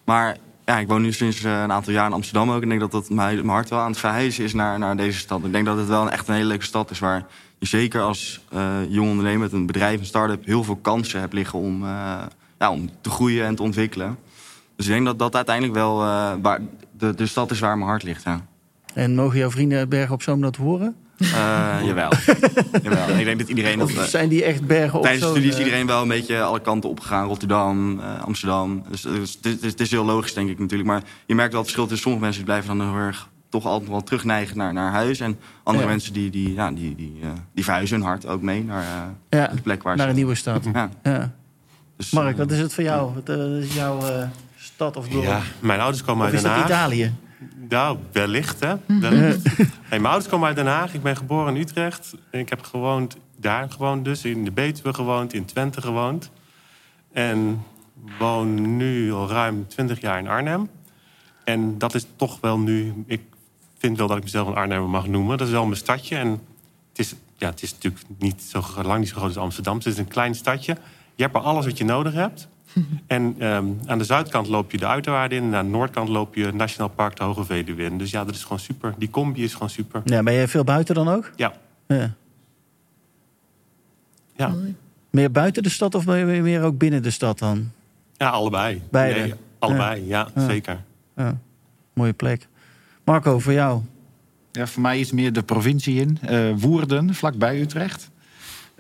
Maar 0.05 0.37
ja, 0.65 0.79
ik 0.79 0.89
woon 0.89 1.03
nu 1.03 1.13
sinds 1.13 1.43
een 1.43 1.73
aantal 1.73 1.93
jaar 1.93 2.07
in 2.07 2.13
Amsterdam 2.13 2.51
ook. 2.51 2.57
En 2.57 2.63
ik 2.63 2.69
denk 2.69 2.81
dat 2.81 2.91
dat 2.91 3.11
mijn, 3.11 3.35
mijn 3.37 3.49
hart 3.49 3.69
wel 3.69 3.79
aan 3.79 3.91
het 3.91 3.99
verhuizen 3.99 4.45
is 4.45 4.53
naar, 4.53 4.79
naar 4.79 4.97
deze 4.97 5.19
stad. 5.19 5.45
Ik 5.45 5.53
denk 5.53 5.67
dat 5.67 5.77
het 5.77 5.89
wel 5.89 6.03
een, 6.03 6.11
echt 6.11 6.29
een 6.29 6.35
hele 6.35 6.47
leuke 6.47 6.65
stad 6.65 6.91
is... 6.91 6.99
waar 6.99 7.27
je 7.59 7.67
zeker 7.67 8.01
als 8.03 8.41
eh 8.53 8.79
jong 8.89 9.11
ondernemer 9.11 9.41
met 9.41 9.53
een 9.53 9.67
bedrijf, 9.67 10.01
een 10.01 10.07
start-up... 10.07 10.45
heel 10.45 10.65
veel 10.65 10.77
kansen 10.77 11.21
hebt 11.21 11.33
liggen 11.33 11.59
om, 11.59 11.85
eh, 11.85 12.23
ja, 12.61 12.71
om 12.71 12.91
te 13.01 13.11
groeien 13.11 13.47
en 13.47 13.55
te 13.55 13.63
ontwikkelen. 13.63 14.19
Dus 14.77 14.87
ik 14.87 14.93
denk 14.93 15.07
dat 15.07 15.19
dat 15.19 15.35
uiteindelijk 15.35 15.75
wel 15.77 16.03
eh, 16.03 16.33
waar, 16.43 16.61
de, 16.99 17.15
de 17.15 17.27
stad 17.27 17.51
is 17.51 17.59
waar 17.59 17.77
mijn 17.79 17.91
hart 17.91 18.03
ligt, 18.03 18.23
ja. 18.23 18.47
En 18.95 19.15
mogen 19.15 19.39
jouw 19.39 19.51
vrienden 19.51 19.79
uit 19.79 19.89
Bergen 19.89 20.15
op 20.15 20.23
Zoom 20.23 20.41
dat 20.41 20.57
horen? 20.57 20.97
Eh, 21.19 21.77
jawel. 21.89 22.11
jawel. 22.83 23.09
En 23.09 23.19
ik 23.19 23.25
denk 23.25 23.39
dat 23.39 23.49
iedereen... 23.49 23.83
Of 23.83 23.97
eh, 23.97 24.03
zijn 24.03 24.29
die 24.29 24.45
echt 24.45 24.67
Bergen 24.67 24.99
op 24.99 25.05
Tijdens 25.05 25.25
de 25.25 25.31
studie 25.31 25.51
is 25.51 25.59
iedereen 25.59 25.87
wel 25.87 26.03
een 26.03 26.09
beetje 26.09 26.43
alle 26.43 26.61
kanten 26.61 26.91
opgegaan. 26.91 27.27
Rotterdam, 27.27 28.01
Amsterdam. 28.01 28.83
Dus, 28.91 29.03
dus 29.03 29.39
het, 29.43 29.63
is, 29.63 29.71
het 29.71 29.81
is 29.81 29.91
heel 29.91 30.05
logisch, 30.05 30.35
denk 30.35 30.51
ik 30.51 30.59
natuurlijk. 30.59 30.89
Maar 30.89 31.03
je 31.27 31.35
merkt 31.35 31.53
wel 31.53 31.61
het 31.63 31.71
verschil 31.71 31.89
tussen 31.89 32.03
sommige 32.03 32.25
mensen... 32.25 32.45
die 32.45 32.53
blijven 32.53 32.79
dan 32.79 32.89
heel 32.89 32.99
erg 32.99 33.29
toch 33.49 33.67
altijd 33.67 33.91
wel 33.91 34.03
terugneigen 34.03 34.57
naar, 34.57 34.73
naar 34.73 34.93
huis. 34.93 35.21
En 35.21 35.39
andere 35.63 35.85
Ja. 35.85 35.91
mensen 35.91 36.13
die, 36.13 36.31
die, 36.31 36.55
ja, 36.55 36.71
die, 36.71 36.95
die, 36.95 37.21
die 37.55 37.65
verhuizen 37.65 37.97
hun 37.97 38.07
hart 38.07 38.27
ook 38.27 38.43
mee 38.43 38.65
naar 38.65 38.85
de 39.29 39.61
plek 39.63 39.83
waar 39.83 39.97
naar 39.97 40.05
ze... 40.05 40.11
een 40.11 40.17
nieuwe 40.17 40.35
stad. 40.35 40.65
Ja, 40.73 40.91
Ja. 41.03 41.39
Dus, 42.01 42.11
Mark, 42.11 42.33
eh, 42.33 42.39
wat 42.39 42.51
is 42.51 42.59
het 42.59 42.75
voor 42.75 42.85
jou? 42.85 43.15
Wat 43.15 43.29
eh, 43.29 43.59
is 43.59 43.75
jouw 43.75 44.07
eh, 44.07 44.29
stad 44.57 44.97
of 44.97 45.09
dorp? 45.09 45.25
Ja, 45.25 45.43
mijn 45.59 45.81
ouders 45.81 46.05
komen 46.05 46.25
uit 46.25 46.35
Den 46.35 46.43
dat 46.43 46.53
Haag. 46.53 46.65
Italië? 46.65 47.13
Nou, 47.69 47.99
wellicht, 48.13 48.61
hè. 48.61 48.75
Wellicht. 48.87 49.49
Hey, 49.89 49.99
mijn 49.99 50.13
ouders 50.13 50.29
komen 50.29 50.47
uit 50.47 50.57
Den 50.57 50.67
Haag. 50.67 50.95
Ik 50.95 51.03
ben 51.03 51.17
geboren 51.17 51.55
in 51.55 51.61
Utrecht. 51.61 52.15
Ik 52.31 52.49
heb 52.49 52.63
gewoond, 52.63 53.17
daar 53.37 53.71
gewoond 53.71 54.05
dus. 54.05 54.25
In 54.25 54.45
de 54.45 54.51
Betuwe 54.51 54.95
gewoond, 54.95 55.33
in 55.33 55.45
Twente 55.45 55.81
gewoond. 55.81 56.31
En 57.13 57.63
woon 58.19 58.77
nu 58.77 59.13
al 59.13 59.29
ruim 59.29 59.67
20 59.69 60.01
jaar 60.01 60.19
in 60.19 60.29
Arnhem. 60.29 60.69
En 61.45 61.79
dat 61.79 61.95
is 61.95 62.07
toch 62.17 62.39
wel 62.41 62.59
nu... 62.59 63.05
Ik 63.07 63.23
vind 63.79 63.99
wel 63.99 64.07
dat 64.07 64.17
ik 64.17 64.23
mezelf 64.23 64.49
een 64.49 64.55
Arnhemmer 64.55 64.91
mag 64.91 65.07
noemen. 65.07 65.39
Dat 65.39 65.47
is 65.47 65.53
wel 65.53 65.65
mijn 65.65 65.77
stadje. 65.77 66.17
En 66.17 66.29
het 66.89 66.99
is, 66.99 67.15
ja, 67.37 67.49
het 67.51 67.63
is 67.63 67.73
natuurlijk 67.73 68.05
niet 68.19 68.43
zo, 68.43 68.63
lang 68.83 68.99
niet 68.99 69.09
zo 69.09 69.17
groot 69.17 69.29
als 69.29 69.37
Amsterdam. 69.37 69.77
Het 69.77 69.87
is 69.87 69.99
een 69.99 70.09
klein 70.09 70.35
stadje. 70.35 70.77
Je 71.21 71.27
hebt 71.27 71.39
er 71.39 71.43
alles 71.45 71.65
wat 71.65 71.79
je 71.79 71.85
nodig 71.85 72.13
hebt. 72.13 72.49
En 73.07 73.35
ehm, 73.39 73.67
aan 73.87 73.99
de 73.99 74.05
zuidkant 74.05 74.49
loop 74.49 74.71
je 74.71 74.79
de 74.79 74.87
uiterwaarden 74.87 75.39
in. 75.39 75.45
En 75.45 75.55
aan 75.55 75.65
de 75.65 75.71
noordkant 75.71 76.09
loop 76.09 76.35
je 76.35 76.45
het 76.45 76.55
Nationaal 76.55 76.89
Park 76.89 77.17
de 77.17 77.25
Hoge 77.25 77.45
Veluwe 77.45 77.83
in. 77.83 77.99
Dus 77.99 78.11
ja, 78.11 78.25
dat 78.25 78.35
is 78.35 78.43
gewoon 78.43 78.59
super. 78.59 78.95
Die 78.99 79.11
combi 79.11 79.43
is 79.43 79.53
gewoon 79.53 79.71
super. 79.71 80.03
Ja, 80.05 80.23
ben 80.23 80.33
je 80.35 80.49
veel 80.49 80.65
buiten 80.65 80.95
dan 80.95 81.09
ook? 81.09 81.31
Ja, 81.37 81.53
Ja. 81.87 82.15
ja. 84.37 84.55
Meer 85.11 85.31
buiten 85.31 85.63
de 85.63 85.69
stad 85.69 85.95
of 85.95 86.05
ben 86.05 86.35
je 86.35 86.43
meer 86.43 86.63
ook 86.63 86.79
binnen 86.79 87.03
de 87.03 87.11
stad 87.11 87.39
dan? 87.39 87.71
ja 88.17 88.29
allebei. 88.29 88.83
Beide? 88.91 89.21
Nee, 89.21 89.35
allebei, 89.59 90.07
ja, 90.07 90.29
Ja. 90.35 90.47
zeker. 90.47 90.83
Ja. 91.17 91.39
Mooie 91.93 92.13
plek. 92.13 92.49
Marco, 93.05 93.39
voor 93.39 93.53
jou? 93.53 93.83
Ja, 94.53 94.67
voor 94.67 94.83
mij 94.83 94.99
iets 94.99 95.13
meer 95.13 95.33
de 95.33 95.43
provincie 95.43 96.01
in. 96.01 96.19
Eh, 96.21 96.51
Woerden, 96.57 97.15
vlakbij 97.15 97.61
Utrecht. 97.61 98.10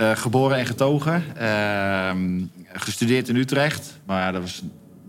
Eh, 0.00 0.16
geboren 0.16 0.58
en 0.58 0.66
getogen. 0.66 1.24
Ehm, 1.36 2.42
gestudeerd 2.72 3.28
in 3.28 3.36
Utrecht. 3.36 4.00
Maar 4.06 4.32
dat 4.32 4.40
was 4.42 4.62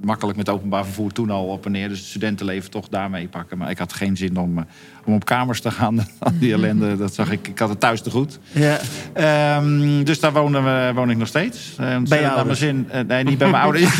makkelijk 0.03 0.37
met 0.37 0.49
openbaar 0.49 0.85
vervoer 0.85 1.11
toen 1.11 1.29
al 1.29 1.45
op 1.45 1.65
en 1.65 1.71
neer. 1.71 1.89
Dus 1.89 1.99
het 1.99 2.07
studentenleven 2.07 2.71
toch 2.71 2.87
daarmee 2.89 3.27
pakken. 3.27 3.57
Maar 3.57 3.69
ik 3.69 3.77
had 3.77 3.93
geen 3.93 4.17
zin 4.17 4.37
om, 4.37 4.57
eh, 4.57 4.63
om 5.05 5.13
op 5.13 5.25
kamers 5.25 5.61
te 5.61 5.71
gaan. 5.71 6.07
Die 6.39 6.53
ellende, 6.53 6.97
dat 6.97 7.13
zag 7.13 7.31
ik. 7.31 7.47
Ik 7.47 7.59
had 7.59 7.69
het 7.69 7.79
thuis 7.79 8.01
te 8.01 8.09
goed. 8.09 8.39
Ja. 8.51 8.79
Ehm, 9.13 10.03
dus 10.03 10.19
daar 10.19 10.33
wonen 10.33 10.63
we, 10.63 10.91
woon 10.95 11.09
ik 11.09 11.17
nog 11.17 11.27
steeds. 11.27 11.75
Eh, 11.77 11.95
ontzettend 11.97 12.35
naar 12.35 12.45
mijn 12.45 12.57
zin. 12.57 12.87
Eh, 12.89 13.01
nee, 13.07 13.23
niet 13.23 13.37
bij 13.37 13.49
mijn 13.49 13.63
ouders. 13.63 13.99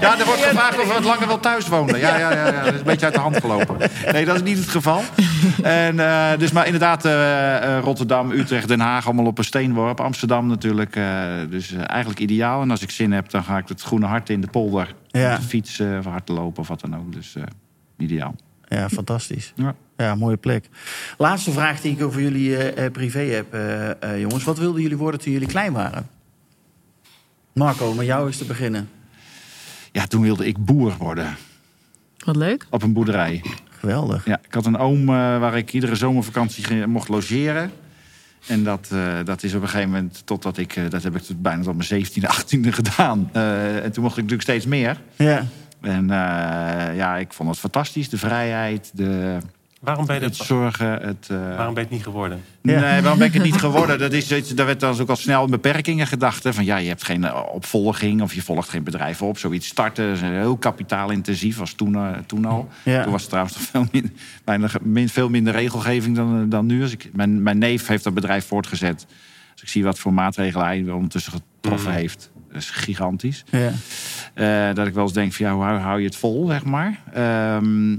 ja, 0.00 0.18
er 0.18 0.24
wordt 0.26 0.44
gevraagd 0.44 0.80
of 0.80 0.86
we 0.86 0.92
wat 0.92 1.04
langer 1.04 1.26
wel 1.26 1.40
thuis 1.40 1.68
wonen. 1.68 1.98
Ja, 1.98 2.18
ja, 2.18 2.32
ja, 2.32 2.46
ja, 2.46 2.64
dat 2.64 2.72
is 2.72 2.78
een 2.78 2.86
beetje 2.86 3.06
uit 3.06 3.14
de 3.14 3.20
hand 3.20 3.40
gelopen. 3.40 3.76
Nee, 4.12 4.24
dat 4.24 4.34
is 4.34 4.42
niet 4.42 4.58
het 4.58 4.68
geval. 4.68 5.02
En, 5.62 5.96
dus 6.38 6.52
maar 6.52 6.66
inderdaad, 6.66 7.04
Rotterdam, 7.84 8.30
Utrecht, 8.30 8.68
Den 8.68 8.80
Haag, 8.80 9.06
allemaal 9.06 9.26
op 9.26 9.38
een 9.38 9.44
steenworp. 9.44 10.00
Amsterdam 10.00 10.46
natuurlijk. 10.46 10.98
dus 11.50 11.72
eigenlijk 11.72 12.20
ideaal. 12.20 12.62
En 12.62 12.70
als 12.70 12.82
ik 12.82 12.90
zin 12.90 13.12
heb, 13.12 13.30
dan 13.30 13.44
ga 13.44 13.58
ik 13.58 13.68
het 13.68 13.82
groene 13.82 14.06
hart 14.06 14.30
in 14.30 14.40
de 14.40 14.46
polder. 14.64 14.94
Ja. 15.08 15.30
Met 15.30 15.40
de 15.40 15.46
fiets 15.46 15.78
eh, 15.78 15.96
of 15.98 16.04
hard 16.04 16.28
lopen 16.28 16.60
of 16.60 16.68
wat 16.68 16.80
dan 16.80 16.96
ook. 16.96 17.12
Dus 17.12 17.34
eh, 17.36 17.42
ideaal. 17.98 18.34
Ja, 18.68 18.88
fantastisch. 18.88 19.52
Ja. 19.56 19.74
Ja, 19.96 20.14
mooie 20.14 20.36
plek. 20.36 20.68
Laatste 21.18 21.50
vraag 21.50 21.80
die 21.80 21.92
ik 21.92 22.02
over 22.02 22.20
jullie 22.22 22.56
eh, 22.56 22.84
eh, 22.84 22.92
privé 22.92 23.18
heb, 23.20 23.56
jongens. 24.18 24.44
Wat 24.44 24.58
wilden 24.58 24.82
jullie 24.82 24.96
worden 24.96 25.20
toen 25.20 25.32
jullie 25.32 25.48
klein 25.48 25.72
waren? 25.72 26.08
Marco, 27.52 27.94
met 27.94 28.06
jou 28.06 28.28
is 28.28 28.36
te 28.38 28.44
beginnen. 28.44 28.88
ja, 29.92 30.06
toen 30.06 30.22
wilde 30.22 30.46
ik 30.46 30.64
boer 30.64 30.96
worden. 30.98 31.36
Wat 32.24 32.36
leuk. 32.36 32.66
Op 32.70 32.82
een 32.82 32.92
boerderij. 32.92 33.42
Geweldig. 33.70 34.24
Ja, 34.26 34.40
ik 34.46 34.54
had 34.54 34.66
een 34.66 34.76
oom 34.76 35.00
eh, 35.00 35.14
waar 35.14 35.56
ik 35.56 35.72
iedere 35.72 35.94
zomervakantie 35.94 36.86
mocht 36.86 37.08
logeren. 37.08 37.70
En 38.46 38.64
dat, 38.64 38.88
eh, 38.92 39.18
dat 39.24 39.42
is 39.42 39.54
op 39.54 39.62
een 39.62 39.68
gegeven 39.68 39.90
moment, 39.90 40.22
totdat 40.24 40.58
ik, 40.58 40.76
eh, 40.76 40.84
dat 40.88 41.02
heb 41.02 41.16
ik 41.16 41.22
tot 41.22 41.42
bijna 41.42 41.62
tot 41.62 41.76
mijn 41.76 41.88
17e, 41.88 42.28
18e 42.28 42.72
gedaan. 42.72 43.30
Eh, 43.32 43.84
en 43.84 43.92
toen 43.92 44.02
mocht 44.02 44.16
ik 44.16 44.22
natuurlijk 44.22 44.48
steeds 44.48 44.66
meer. 44.66 45.00
Ja. 45.16 45.46
En 45.80 46.06
ja, 46.96 47.16
ik 47.16 47.32
vond 47.32 47.48
het 47.48 47.58
fantastisch. 47.58 48.08
De 48.08 48.18
vrijheid, 48.18 48.90
de, 48.94 49.38
Waarom 49.84 50.06
ben 50.06 50.14
je 50.16 50.22
het 50.22 50.36
dat, 50.38 50.46
zorgen. 50.46 50.86
Het, 50.88 51.26
eh, 51.30 51.36
waarom 51.56 51.74
ben 51.74 51.82
je 51.82 51.88
het 51.88 51.90
niet 51.90 52.02
geworden? 52.02 52.40
Ja. 52.62 52.80
Nee, 52.80 53.00
waarom 53.00 53.18
ben 53.18 53.26
ik 53.28 53.34
het 53.34 53.42
niet 53.42 53.56
geworden? 53.66 53.98
Dat 53.98 54.12
is, 54.12 54.32
iets- 54.32 54.54
daar 54.54 54.66
werd 54.66 54.80
dan 54.80 55.00
ook 55.00 55.08
al 55.08 55.16
snel 55.16 55.46
beperkingen 55.46 56.06
gedacht. 56.06 56.44
Hè? 56.44 56.52
Van 56.54 56.64
ja, 56.64 56.76
je 56.76 56.88
hebt 56.88 57.04
geen 57.04 57.24
eh, 57.24 57.40
opvolging 57.52 58.22
of 58.22 58.34
je 58.34 58.42
volgt 58.42 58.68
geen 58.68 58.82
bedrijf 58.84 59.22
op. 59.22 59.38
Zoiets 59.38 59.66
starten 59.66 60.12
is 60.12 60.20
heel 60.20 60.56
kapitaalintensief, 60.56 61.56
was 61.56 61.72
toen, 61.72 61.94
eh, 61.94 62.10
toen 62.26 62.44
al. 62.44 62.68
Ja. 62.82 63.02
Toen 63.02 63.12
was 63.12 63.22
er 63.22 63.28
trouwens 63.28 63.56
nog 63.56 63.64
veel, 63.70 63.86
min, 63.92 64.16
bijna, 64.44 64.68
min- 64.82 65.08
veel 65.08 65.28
minder 65.28 65.52
regelgeving 65.52 66.16
dan, 66.16 66.48
dan 66.48 66.66
nu. 66.66 66.82
Als 66.82 66.92
ik, 66.92 67.10
mijn, 67.12 67.42
mijn 67.42 67.58
neef 67.58 67.86
heeft 67.86 68.04
dat 68.04 68.14
bedrijf 68.14 68.46
voortgezet. 68.46 69.06
Dus 69.52 69.62
ik 69.62 69.68
zie 69.68 69.84
wat 69.84 69.98
voor 69.98 70.12
maatregelen 70.12 70.66
hij 70.66 70.90
ondertussen 70.90 71.32
getroffen 71.32 71.90
Mhm. 71.90 71.98
heeft. 71.98 72.30
Dat 72.52 72.62
is 72.62 72.70
gigantisch. 72.70 73.44
Ja. 73.50 73.70
Eh, 74.68 74.74
dat 74.74 74.86
ik 74.86 74.94
wel 74.94 75.02
eens 75.04 75.12
denk 75.12 75.32
van 75.32 75.46
ja, 75.46 75.52
hoe 75.52 75.62
hou, 75.62 75.78
hou 75.78 75.98
je 75.98 76.04
het 76.06 76.16
vol, 76.16 76.46
zeg 76.46 76.64
maar. 76.64 77.00
Ehm, 77.12 77.96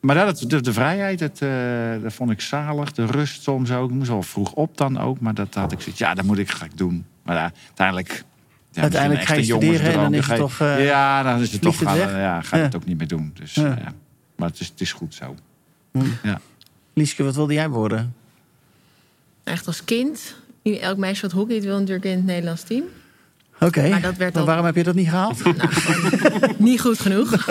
maar 0.00 0.14
dat, 0.14 0.44
de, 0.46 0.60
de 0.60 0.72
vrijheid, 0.72 1.20
het, 1.20 1.42
eh, 1.42 2.02
dat 2.02 2.12
vond 2.12 2.30
ik 2.30 2.40
zalig. 2.40 2.92
De 2.92 3.06
rust 3.06 3.42
soms 3.42 3.70
ook. 3.70 3.90
Ik 3.90 3.96
moest 3.96 4.08
wel 4.08 4.22
vroeg 4.22 4.52
op 4.52 4.76
dan 4.76 4.98
ook. 4.98 5.20
Maar 5.20 5.34
dat 5.34 5.54
had 5.54 5.72
ik 5.72 5.80
zoiets, 5.80 5.98
ja, 6.00 6.14
dat 6.14 6.24
moet 6.24 6.38
ik, 6.38 6.50
ga 6.50 6.64
ik 6.64 6.76
doen. 6.78 7.06
Maar 7.22 7.36
ja, 7.36 7.52
uiteindelijk... 7.66 8.24
Ja, 8.72 8.82
Uiteindelijk 8.82 9.22
ga 9.24 9.32
je 9.32 9.38
misschien 9.38 9.56
een 9.62 9.66
studeren 9.74 9.92
en 9.94 10.00
dan 10.02 10.14
is 10.14 10.26
het 10.26 10.36
toch, 10.36 10.60
eh, 10.60 10.84
ja, 10.86 11.22
dan 11.22 11.40
is 11.40 11.52
het 11.52 11.60
toch... 11.60 11.78
het 11.78 11.88
Gaan, 11.88 11.96
ja, 11.98 12.40
ga 12.40 12.56
je 12.56 12.62
Ja. 12.62 12.68
het 12.68 12.76
ook 12.76 12.84
niet 12.84 12.98
meer 12.98 13.08
doen. 13.08 13.30
Dus, 13.34 13.54
Ja. 13.54 13.76
eh, 13.76 13.82
ja. 13.84 13.92
Maar 14.36 14.48
het 14.48 14.60
is, 14.60 14.68
het 14.68 14.80
is 14.80 14.92
goed 14.92 15.14
zo. 15.14 15.34
Lieske, 16.94 17.22
wat 17.22 17.34
wilde 17.34 17.52
jij 17.54 17.68
worden? 17.68 18.14
Echt 19.44 19.66
als 19.66 19.84
kind. 19.84 20.34
Elk 20.62 20.96
meisje 20.96 21.22
wat 21.22 21.32
hockeyt 21.32 21.64
wil 21.64 21.78
natuurlijk 21.78 22.04
in 22.04 22.16
het 22.16 22.24
Nederlands 22.24 22.62
team. 22.62 22.84
Oké, 23.60 23.88
Maar 23.88 24.00
dat 24.00 24.16
werd 24.16 24.32
maar 24.32 24.40
al- 24.42 24.46
waarom 24.48 24.64
heb 24.66 24.74
je 24.76 24.82
dat 24.82 24.94
niet 24.94 25.08
gehaald? 25.08 25.42
Niet 26.58 26.80
goed 26.80 26.98
genoeg. 27.00 27.30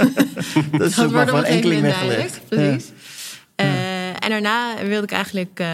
dat 0.71 0.89
is 0.89 0.95
Dat 0.95 1.11
maar 1.11 1.27
voor 1.27 1.41
enkeling 1.41 1.81
weggelegd. 1.81 2.39
Precies. 2.49 2.91
Eh, 3.55 4.09
en 4.09 4.29
daarna 4.29 4.73
wilde 4.85 5.03
ik 5.03 5.11
eigenlijk 5.11 5.59
eh, 5.59 5.67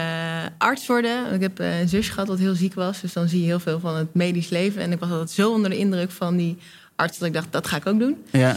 arts 0.58 0.86
worden. 0.86 1.32
Ik 1.34 1.40
heb 1.40 1.60
eh, 1.60 1.80
een 1.80 1.88
zusje 1.88 2.12
gehad 2.12 2.28
wat 2.28 2.38
heel 2.38 2.54
ziek 2.54 2.74
was. 2.74 3.00
Dus 3.00 3.12
dan 3.12 3.28
zie 3.28 3.40
je 3.40 3.46
heel 3.46 3.60
veel 3.60 3.80
van 3.80 3.96
het 3.96 4.14
medisch 4.14 4.48
leven. 4.48 4.82
En 4.82 4.92
ik 4.92 4.98
was 4.98 5.10
altijd 5.10 5.30
zo 5.30 5.52
onder 5.52 5.70
de 5.70 5.76
indruk 5.78 6.10
van 6.10 6.36
die 6.36 6.56
arts... 6.96 7.18
dat 7.18 7.28
ik 7.28 7.34
dacht, 7.34 7.52
dat 7.52 7.66
ga 7.66 7.76
ik 7.76 7.86
ook 7.86 7.98
doen. 7.98 8.16
Ja. 8.30 8.56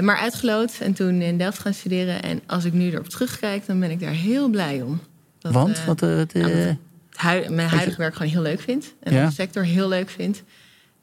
Maar 0.00 0.16
uitgeloot 0.16 0.72
en 0.80 0.92
toen 0.92 1.20
in 1.22 1.38
Delft 1.38 1.58
gaan 1.58 1.74
studeren. 1.74 2.22
En 2.22 2.40
als 2.46 2.64
ik 2.64 2.72
nu 2.72 2.90
erop 2.90 3.08
terugkijk, 3.08 3.66
dan 3.66 3.80
ben 3.80 3.90
ik 3.90 4.00
daar 4.00 4.10
heel 4.12 4.48
blij 4.48 4.82
om. 4.82 5.00
Dat, 5.38 5.52
Want? 5.52 5.84
Wat, 5.84 6.00
nou, 6.00 7.50
mijn 7.50 7.68
huidige 7.68 7.98
werk 7.98 8.14
gewoon 8.14 8.32
heel 8.32 8.42
leuk 8.42 8.60
vind. 8.60 8.94
En 9.02 9.12
Ja. 9.12 9.26
de 9.26 9.32
sector 9.32 9.64
heel 9.64 9.88
leuk 9.88 10.10
vind. 10.10 10.42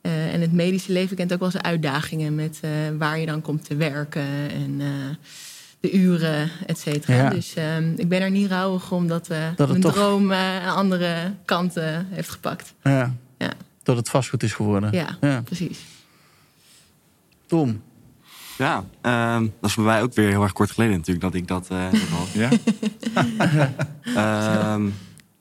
Eh, 0.03 0.33
en 0.33 0.41
het 0.41 0.51
medische 0.51 0.91
leven 0.91 1.15
kent 1.15 1.33
ook 1.33 1.39
wel 1.39 1.51
zijn 1.51 1.63
uitdagingen... 1.63 2.35
met 2.35 2.57
eh, 2.61 2.69
waar 2.97 3.19
je 3.19 3.25
dan 3.25 3.41
komt 3.41 3.65
te 3.65 3.75
werken 3.75 4.27
en 4.51 4.75
eh, 4.79 4.87
de 5.79 5.91
uren, 5.91 6.49
et 6.65 6.79
cetera. 6.79 7.15
Ja. 7.15 7.29
Dus 7.29 7.53
ehm, 7.53 7.93
ik 7.95 8.07
ben 8.09 8.21
er 8.21 8.31
niet 8.31 8.49
rouwig 8.49 8.91
om 8.91 9.07
dat, 9.07 9.27
mijn 9.27 9.79
toch- 9.81 9.93
droom 9.93 10.31
eh, 10.31 10.53
een 10.63 10.69
andere 10.69 11.33
kant 11.45 11.73
heeft 12.09 12.29
gepakt. 12.29 12.73
ja. 12.83 13.15
Ja. 13.37 13.51
Dat 13.83 13.95
het 13.95 14.09
vastgoed 14.09 14.43
is 14.43 14.53
geworden. 14.53 14.91
Ja, 14.91 15.17
Ja. 15.21 15.41
precies. 15.41 15.79
Tom. 17.47 17.81
Ja, 18.57 18.83
ehm, 19.01 19.47
dat 19.61 19.69
is 19.69 19.75
bij 19.75 19.85
mij 19.85 20.01
ook 20.01 20.13
weer 20.13 20.29
heel 20.29 20.43
erg 20.43 20.53
kort 20.53 20.71
geleden 20.71 20.95
natuurlijk 20.97 21.25
dat 21.25 21.33
ik 21.33 21.47
dat 21.47 21.67
eh, 21.69 21.87
gehad. 21.91 22.27
Ja? 22.31 22.49
Ehm, 24.73 24.89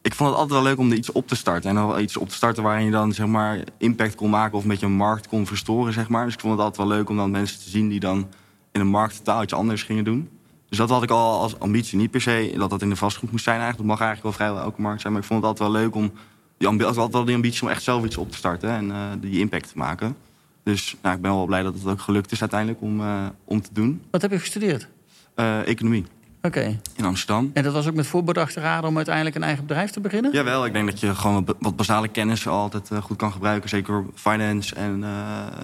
ik 0.03 0.15
vond 0.15 0.31
het 0.31 0.39
altijd 0.39 0.61
wel 0.61 0.71
leuk 0.71 0.79
om 0.79 0.91
er 0.91 0.97
iets 0.97 1.13
op 1.13 1.29
te 1.29 1.37
starten. 1.37 1.71
En 1.71 1.77
dan 1.77 1.87
wel 1.87 2.01
iets 2.01 2.17
op 2.17 2.29
te 2.29 2.35
starten 2.35 2.63
waarin 2.63 2.85
je 2.85 2.91
dan 2.91 3.13
zeg 3.13 3.27
maar 3.27 3.65
impact 3.79 4.15
kon 4.15 4.31
maken 4.31 4.57
of 4.57 4.63
een 4.63 4.69
beetje 4.69 4.87
een 4.87 4.93
markt 4.93 5.29
kon 5.29 5.47
verstoren, 5.47 5.93
zeg 5.93 6.09
maar. 6.09 6.25
Dus 6.25 6.35
ik 6.35 6.41
vond 6.41 6.53
het 6.53 6.63
altijd 6.63 6.89
wel 6.89 6.97
leuk 6.97 7.09
om 7.09 7.17
dan 7.17 7.31
mensen 7.31 7.59
te 7.59 7.71
zien 7.71 7.89
die 7.89 8.01
dan 8.01 8.29
in 8.73 8.81
een 8.81 8.87
markt 8.87 9.17
totaal 9.17 9.43
iets 9.43 9.53
anders 9.53 9.83
gingen 9.83 10.05
doen. 10.05 10.29
Dus 10.69 10.79
dat 10.79 10.91
had 10.91 11.03
ik 11.03 11.11
al 11.11 11.41
als 11.41 11.59
ambitie. 11.59 11.99
Niet 11.99 12.11
per 12.11 12.21
se 12.21 12.55
dat 12.57 12.71
dat 12.71 12.83
in 12.83 12.89
de 12.89 12.97
vastgoed 12.97 13.31
moest 13.31 13.45
zijn 13.45 13.61
eigenlijk. 13.61 13.89
Dat 13.89 13.99
mag 13.99 14.07
eigenlijk 14.09 14.37
wel 14.37 14.47
vrijwel 14.47 14.69
elke 14.69 14.81
markt 14.81 15.01
zijn. 15.01 15.13
Maar 15.13 15.23
ik 15.23 15.29
vond 15.29 15.41
het 15.41 15.49
altijd 15.51 15.71
wel 15.71 15.81
leuk 15.81 15.95
om... 15.95 16.13
Die 16.59 16.69
altijd 16.69 17.13
wel 17.13 17.25
die 17.25 17.35
ambitie 17.35 17.63
om 17.63 17.69
echt 17.69 17.83
zelf 17.83 18.05
iets 18.05 18.17
op 18.17 18.31
te 18.31 18.37
starten. 18.37 18.71
En 18.71 18.91
eh, 18.91 18.99
die 19.21 19.39
impact 19.39 19.69
te 19.69 19.79
maken. 19.79 20.17
Dus 20.63 20.97
nou, 21.03 21.17
ik 21.17 21.23
ben 21.23 21.31
wel 21.31 21.47
blij 21.47 21.63
dat 21.63 21.75
het 21.75 21.87
ook 21.87 22.01
gelukt 22.01 22.33
is 22.33 22.41
uiteindelijk 22.41 22.81
om, 22.81 23.01
eh, 23.01 23.27
om 23.45 23.61
te 23.61 23.71
doen. 23.73 24.03
Wat 24.11 24.23
heb 24.23 24.31
je 24.31 24.39
gestudeerd? 24.39 24.89
Eh, 25.35 25.67
economie 25.67 26.05
Oké. 26.43 26.79
in 26.97 27.05
Amsterdam. 27.05 27.51
En 27.55 27.63
dat 27.63 27.73
was 27.73 27.87
ook 27.89 27.95
met 27.95 28.07
voorbedachte 28.07 28.61
raden 28.61 28.89
om 28.89 28.97
uiteindelijk 28.97 29.37
een 29.37 29.43
eigen 29.43 29.67
bedrijf 29.67 29.91
te 29.91 30.01
beginnen? 30.01 30.33
Jawel, 30.33 30.65
ik 30.67 30.73
denk 30.73 30.91
dat 30.91 31.01
je 31.01 31.15
gewoon 31.15 31.47
wat, 31.59 31.77
basale 31.77 32.09
kennis 32.09 32.49
altijd 32.49 32.91
eh, 32.91 33.03
goed 33.03 33.17
kan 33.17 33.33
gebruiken. 33.33 33.69
Zeker 33.69 34.05
finance 34.15 34.75
en... 34.75 35.05
eh, 35.05 35.11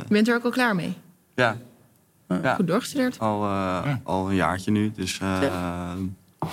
Je 0.07 0.14
bent 0.14 0.29
er 0.29 0.35
ook 0.35 0.45
al 0.45 0.51
klaar 0.51 0.74
mee. 0.74 0.95
ja, 1.35 1.57
ja, 2.43 2.55
Goed 2.55 2.66
doorgestudeerd. 2.66 3.18
al, 3.18 3.45
eh, 3.45 3.83
al 4.03 4.29
een 4.29 4.35
jaartje 4.35 4.70
nu. 4.70 4.93
Dus 4.97 5.18
eh, 5.20 5.29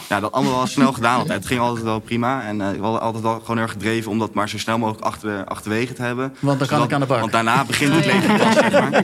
ja, 0.10 0.20
dat 0.20 0.32
allemaal 0.32 0.56
wel 0.56 0.68
snel 0.68 0.94
gedaan 0.94 1.20
altijd. 1.20 1.38
Het 1.38 1.48
ging 1.48 1.60
altijd 1.60 1.84
wel 1.84 2.00
prima. 2.00 2.44
En 2.44 2.62
eh, 2.62 2.74
ik 2.74 2.80
was 2.80 3.00
altijd 3.00 3.24
wel 3.24 3.40
gewoon 3.40 3.58
erg 3.58 3.72
gedreven 3.72 4.12
om 4.12 4.20
dat 4.20 4.34
maar 4.34 4.50
zo 4.50 4.58
snel 4.58 4.78
mogelijk 4.78 5.04
achter, 5.06 5.46
achterwege 5.46 5.94
te 5.94 6.02
hebben. 6.02 6.34
Want 6.40 6.60
dan 6.60 6.68
kan 6.68 6.78
Zodat- 6.78 6.86
ik 6.86 6.94
aan 6.94 7.00
de 7.00 7.06
bak. 7.06 7.20
Want 7.20 7.32
daarna 7.32 7.66
begint 7.66 7.94
het 7.96 8.06
ja. 8.06 8.14
leven 8.14 8.38
pas, 8.38 8.54
zeg 8.54 8.72
maar. 8.72 8.92
Heel 8.92 9.04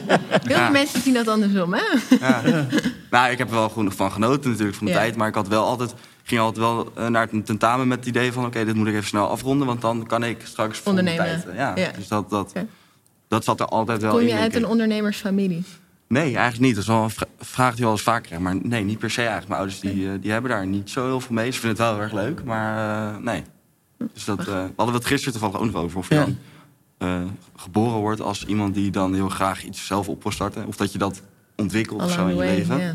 Ja. 0.58 0.64
veel 0.64 0.72
mensen 0.72 1.02
zien 1.02 1.14
dat 1.14 1.28
andersom, 1.28 1.74
hè? 1.74 1.82
Ja. 2.20 2.42
Nou, 3.12 3.32
ik 3.32 3.38
heb 3.38 3.48
er 3.48 3.54
wel 3.54 3.70
gewoon 3.70 3.92
van 3.92 4.12
genoten 4.12 4.50
natuurlijk 4.52 4.78
van 4.78 4.86
de 4.88 4.92
Ja. 4.94 4.98
tijd. 5.00 5.16
Maar 5.16 5.28
ik 5.28 5.36
had 5.36 5.48
wel 5.48 5.66
altijd, 5.66 5.94
ging 6.24 6.42
altijd 6.42 6.66
wel 6.66 6.92
eh, 6.96 7.08
naar 7.08 7.28
het 7.32 7.46
tentamen 7.46 7.88
met 7.88 7.98
het 8.00 8.08
idee 8.08 8.32
van... 8.32 8.46
oké, 8.46 8.66
dit 8.66 8.76
moet 8.76 8.88
ik 8.88 8.94
even 8.94 9.08
snel 9.08 9.28
afronden, 9.28 9.68
want 9.68 9.82
dan 9.82 10.06
kan 10.08 10.24
ik 10.24 10.42
straks 10.44 10.84
Ondernemen. 10.84 11.26
tijd... 11.26 11.48
eh, 11.48 11.56
Ja, 11.56 11.76
Ja. 11.76 11.92
dus 11.98 12.08
dat, 12.08 12.30
dat, 12.30 12.54
dat 13.28 13.44
zat 13.44 13.60
er 13.60 13.66
altijd 13.66 14.02
wel 14.02 14.12
Kom 14.12 14.20
in. 14.20 14.26
je 14.26 14.32
denk 14.32 14.44
uit 14.44 14.56
een 14.56 14.66
ondernemersfamilie? 14.68 15.64
Nee, 16.08 16.24
eigenlijk 16.24 16.60
niet. 16.60 16.74
Dat 16.74 16.84
is 16.84 16.90
wel 16.90 17.04
een 17.04 17.10
vra- 17.10 17.26
vraag 17.40 17.70
die 17.70 17.78
je 17.78 17.84
wel 17.84 17.92
eens 17.92 18.02
vaker 18.02 18.22
krijgt. 18.26 18.44
Maar 18.44 18.56
nee, 18.64 18.84
niet 18.84 19.00
per 19.00 19.10
se 19.12 19.18
eigenlijk. 19.22 19.48
Mijn 19.48 19.60
ouders 19.60 19.80
die, 19.80 20.08
eh, 20.12 20.14
die 20.22 20.32
hebben 20.32 20.52
daar 20.52 20.68
niet 20.68 20.90
zo 20.90 21.06
heel 21.06 21.20
veel 21.20 21.36
mee. 21.36 21.52
Ze 21.52 21.60
vinden 21.60 21.70
het 21.70 21.80
wel 21.80 21.94
heel 21.94 22.04
erg 22.04 22.14
leuk, 22.14 22.44
maar 22.44 22.78
eh, 23.14 23.18
nee. 23.22 23.44
Dus 24.14 24.26
dat, 24.26 24.40
eh, 24.40 24.46
we 24.46 24.72
hadden 24.76 24.96
het 24.96 25.06
gisteren 25.06 25.40
toevallig 25.40 25.60
ook 25.68 25.72
nog 25.74 25.84
over. 25.84 25.98
Of 25.98 26.10
je 26.10 26.16
Ja. 26.16 26.22
dan 26.26 26.38
eh, 26.98 27.22
geboren 27.56 28.00
wordt 28.00 28.22
als 28.22 28.46
iemand 28.46 28.74
die 28.74 28.92
dan 28.92 29.14
heel 29.14 29.30
graag 29.30 29.64
iets 29.64 29.86
zelf 29.86 30.08
op 30.08 30.24
wil 30.24 30.32
starten. 30.32 30.66
Of 30.68 30.76
dat 30.76 30.92
je 30.92 30.98
dat 30.98 31.22
ontwikkelt 31.62 32.02
of 32.02 32.12
zo 32.12 32.22
in 32.24 32.30
je 32.30 32.36
way, 32.36 32.56
leven. 32.56 32.80
ja. 32.80 32.94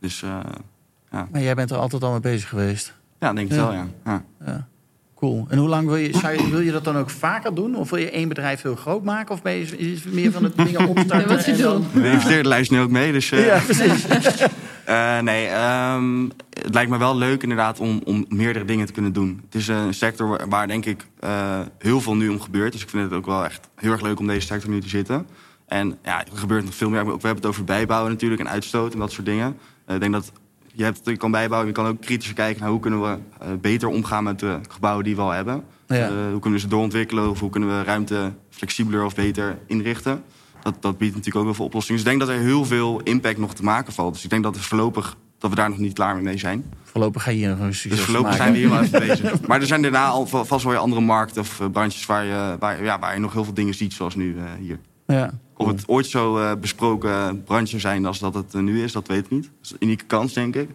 Dus 0.00 0.22
eh, 0.22 1.24
Maar 1.30 1.42
jij 1.42 1.54
bent 1.54 1.70
er 1.70 1.76
altijd 1.76 2.02
al 2.02 2.10
mee 2.10 2.20
bezig 2.20 2.48
geweest. 2.48 2.94
ja, 3.20 3.32
denk 3.32 3.50
ik 3.50 3.56
Ja. 3.56 3.62
wel, 3.62 3.72
ja. 3.72 3.86
ja. 4.04 4.24
Ja. 4.46 4.66
Cool. 5.14 5.46
En 5.48 5.58
hoe 5.58 5.68
lang 5.68 5.86
wil 5.86 5.96
je, 5.96 6.16
zou 6.16 6.32
je, 6.42 6.50
wil 6.50 6.60
je 6.60 6.72
dat 6.72 6.84
dan 6.84 6.96
ook 6.96 7.10
vaker 7.10 7.54
doen? 7.54 7.76
Of 7.76 7.90
wil 7.90 7.98
je 7.98 8.10
één 8.10 8.28
bedrijf 8.28 8.62
heel 8.62 8.76
groot 8.76 9.04
maken? 9.04 9.34
Of 9.34 9.42
ben 9.42 9.52
je 9.52 9.78
is 9.78 10.02
meer 10.04 10.32
van 10.32 10.44
het 10.44 10.56
dingen 10.66 10.86
opstarten? 10.88 11.28
Ja, 11.28 11.34
wat 11.36 11.44
je 11.44 11.56
dan-. 11.56 11.84
De 11.94 12.10
investeerderlijst 12.10 12.70
nu 12.70 12.80
ook 12.80 12.90
mee, 12.90 13.12
dus... 13.12 13.30
eh, 13.30 13.46
Ja, 13.46 13.58
precies. 13.58 14.06
Eh, 14.84 15.18
nee, 15.18 15.46
ehm, 15.46 16.22
het 16.50 16.74
lijkt 16.74 16.90
me 16.90 16.98
wel 16.98 17.16
leuk 17.16 17.42
inderdaad 17.42 17.80
om, 17.80 18.00
om 18.04 18.24
meerdere 18.28 18.64
dingen 18.64 18.86
te 18.86 18.92
kunnen 18.92 19.12
doen. 19.12 19.40
Het 19.44 19.54
is 19.54 19.68
een 19.68 19.94
sector 19.94 20.28
waar, 20.28 20.48
waar 20.48 20.66
denk 20.66 20.84
ik 20.84 21.06
eh, 21.20 21.60
heel 21.78 22.00
veel 22.00 22.14
nu 22.16 22.28
om 22.28 22.40
gebeurt. 22.40 22.72
Dus 22.72 22.82
ik 22.82 22.88
vind 22.88 23.02
het 23.04 23.12
ook 23.12 23.26
wel 23.26 23.44
echt 23.44 23.68
heel 23.76 23.92
erg 23.92 24.00
leuk 24.00 24.18
om 24.18 24.26
deze 24.26 24.46
sector 24.46 24.70
nu 24.70 24.80
te 24.80 24.88
zitten. 24.88 25.26
En 25.68 25.98
ja, 26.02 26.20
er 26.20 26.36
gebeurt 26.36 26.64
nog 26.64 26.74
veel 26.74 26.90
meer. 26.90 27.04
We 27.04 27.10
hebben 27.10 27.34
het 27.34 27.46
over 27.46 27.64
bijbouwen 27.64 28.10
natuurlijk 28.10 28.40
en 28.40 28.48
uitstoot 28.48 28.92
en 28.92 28.98
dat 28.98 29.12
soort 29.12 29.26
dingen. 29.26 29.56
Eh, 29.84 29.94
ik 29.94 30.00
denk 30.00 30.12
dat 30.12 30.32
je, 30.72 30.84
hebt, 30.84 31.00
je 31.04 31.16
kan 31.16 31.30
bijbouwen, 31.30 31.68
je 31.68 31.74
kan 31.74 31.86
ook 31.86 32.00
kritischer 32.00 32.34
kijken 32.34 32.60
naar 32.62 32.70
hoe 32.70 32.80
kunnen 32.80 33.02
we 33.02 33.18
eh, 33.40 33.48
beter 33.60 33.88
omgaan 33.88 34.24
met 34.24 34.38
de 34.38 34.58
gebouwen 34.68 35.04
die 35.04 35.16
we 35.16 35.22
al 35.22 35.30
hebben. 35.30 35.64
Ja. 35.86 35.96
Eh, 35.96 36.10
hoe 36.10 36.40
kunnen 36.40 36.52
we 36.52 36.58
ze 36.58 36.68
doorontwikkelen 36.68 37.30
of 37.30 37.40
hoe 37.40 37.50
kunnen 37.50 37.68
we 37.68 37.84
ruimte 37.84 38.32
flexibeler 38.50 39.04
of 39.04 39.14
beter 39.14 39.58
inrichten. 39.66 40.22
Dat, 40.62 40.74
dat 40.80 40.98
biedt 40.98 41.14
natuurlijk 41.14 41.36
ook 41.36 41.44
heel 41.44 41.54
veel 41.54 41.64
oplossingen. 41.64 42.02
Dus 42.02 42.12
ik 42.12 42.18
denk 42.18 42.28
dat 42.30 42.38
er 42.38 42.44
heel 42.44 42.64
veel 42.64 43.00
impact 43.00 43.38
nog 43.38 43.54
te 43.54 43.62
maken 43.62 43.92
valt. 43.92 44.14
Dus 44.14 44.24
ik 44.24 44.30
denk 44.30 44.42
dat 44.42 44.54
het 44.54 44.64
voorlopig 44.64 45.16
dat 45.38 45.50
we 45.50 45.56
daar 45.56 45.68
nog 45.68 45.78
niet 45.78 45.92
klaar 45.92 46.16
mee 46.16 46.38
zijn. 46.38 46.64
Voorlopig 46.82 47.22
ga 47.22 47.30
je 47.30 47.36
hier 47.36 47.48
nog 47.48 47.58
een 47.58 47.74
succes 47.74 47.90
Dus 47.90 48.00
voorlopig 48.00 48.34
zijn 48.36 48.52
we 48.52 48.58
hier 48.58 48.68
wel 48.68 48.80
even 48.80 49.00
bezig. 49.06 49.40
Maar 49.48 49.60
er 49.60 49.66
zijn 49.66 49.82
daarna 49.82 50.06
al 50.06 50.26
va- 50.26 50.44
vast 50.44 50.64
wel 50.64 50.72
weer 50.72 50.80
andere 50.82 51.00
markten 51.00 51.40
of 51.40 51.60
branches 51.72 52.06
waar 52.06 52.24
je, 52.24 52.56
waar, 52.58 52.84
ja, 52.84 52.98
waar 52.98 53.14
je 53.14 53.20
nog 53.20 53.32
heel 53.32 53.44
veel 53.44 53.54
dingen 53.54 53.74
ziet, 53.74 53.92
zoals 53.92 54.14
nu 54.14 54.36
hier. 54.60 54.78
Ja. 55.08 55.30
Of 55.56 55.66
het 55.66 55.88
ooit 55.88 56.06
zo 56.06 56.38
eh, 56.38 56.52
besproken 56.60 57.42
branche 57.44 57.78
zijn 57.78 58.06
als 58.06 58.18
dat 58.18 58.34
het 58.34 58.54
eh, 58.54 58.60
nu 58.60 58.82
is, 58.82 58.92
dat 58.92 59.06
weet 59.06 59.24
ik 59.24 59.30
niet. 59.30 59.42
Dat 59.42 59.52
is 59.62 59.70
een 59.70 59.76
unieke 59.80 60.04
kans, 60.04 60.32
denk 60.32 60.54
ik. 60.54 60.68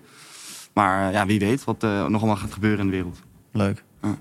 Maar 0.74 1.08
eh, 1.08 1.14
ja, 1.14 1.26
wie 1.26 1.40
weet 1.40 1.64
wat 1.64 1.84
eh, 1.84 2.06
nog 2.06 2.22
allemaal 2.22 2.36
gaat 2.36 2.54
gebeuren 2.54 2.80
in 2.80 2.86
de 2.86 2.92
wereld. 2.92 3.20
Leuk. 3.52 3.84
Ja. 4.02 4.18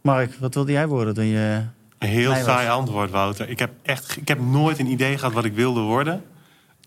Mark, 0.00 0.34
wat 0.34 0.54
wilde 0.54 0.72
jij 0.72 0.86
worden 0.86 1.14
toen 1.14 1.24
je... 1.24 1.62
Een 1.98 2.08
heel 2.08 2.34
saai 2.34 2.68
antwoord, 2.68 3.10
Wouter. 3.10 3.48
Ik 3.48 3.58
heb, 3.58 3.70
echt, 3.82 4.16
ik 4.16 4.28
heb 4.28 4.40
nooit 4.40 4.78
een 4.78 4.90
idee 4.90 5.18
gehad 5.18 5.32
wat 5.32 5.44
ik 5.44 5.54
wilde 5.54 5.80
worden 5.80 6.22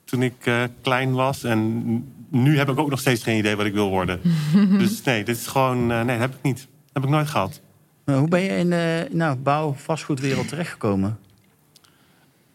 toen 0.03 0.21
ik 0.21 0.45
eh, 0.45 0.63
klein 0.81 1.13
was. 1.13 1.43
En 1.43 1.83
nu 2.29 2.57
heb 2.57 2.69
ik 2.69 2.79
ook 2.79 2.89
nog 2.89 2.99
steeds 2.99 3.23
geen 3.23 3.37
idee 3.37 3.55
wat 3.55 3.65
ik 3.65 3.73
wil 3.73 3.89
worden. 3.89 4.19
dus 4.79 5.03
nee, 5.03 5.23
dit 5.23 5.37
is 5.37 5.47
gewoon... 5.47 5.87
nee, 5.87 6.05
dat 6.05 6.19
heb 6.19 6.33
ik 6.33 6.41
niet. 6.41 6.57
Dat 6.57 6.93
heb 6.93 7.03
ik 7.03 7.09
nooit 7.09 7.27
gehad. 7.27 7.61
Nou, 8.05 8.19
hoe 8.19 8.29
ben 8.29 8.41
je 8.41 8.49
in 8.49 8.69
de 8.69 9.07
nou, 9.11 9.37
bouw, 9.37 9.73
vastgoedwereld 9.73 10.47
terechtgekomen? 10.47 11.19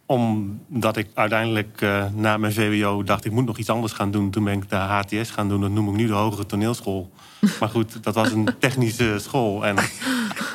Omdat 0.09 0.96
ik 0.96 1.09
uiteindelijk 1.14 1.80
eh, 1.82 2.04
na 2.14 2.36
mijn 2.36 2.52
VWO 2.52 3.02
dacht... 3.02 3.24
ik 3.24 3.32
moet 3.32 3.44
nog 3.46 3.59
iets 3.59 3.70
anders 3.70 3.92
gaan 3.92 4.11
doen. 4.11 4.30
Toen 4.30 4.44
ben 4.44 4.52
ik 4.52 4.68
de 4.70 4.76
HTS 4.76 5.30
gaan 5.30 5.48
doen. 5.48 5.61
Dat 5.61 5.70
noem 5.70 5.88
ik 5.88 5.94
nu 5.94 6.06
de 6.06 6.12
Hogere 6.12 6.46
Toneelschool. 6.46 7.11
Maar 7.61 7.68
goed, 7.68 8.02
dat 8.04 8.14
was 8.14 8.30
een 8.32 8.48
technische 8.59 9.16
school. 9.18 9.66
En 9.66 9.76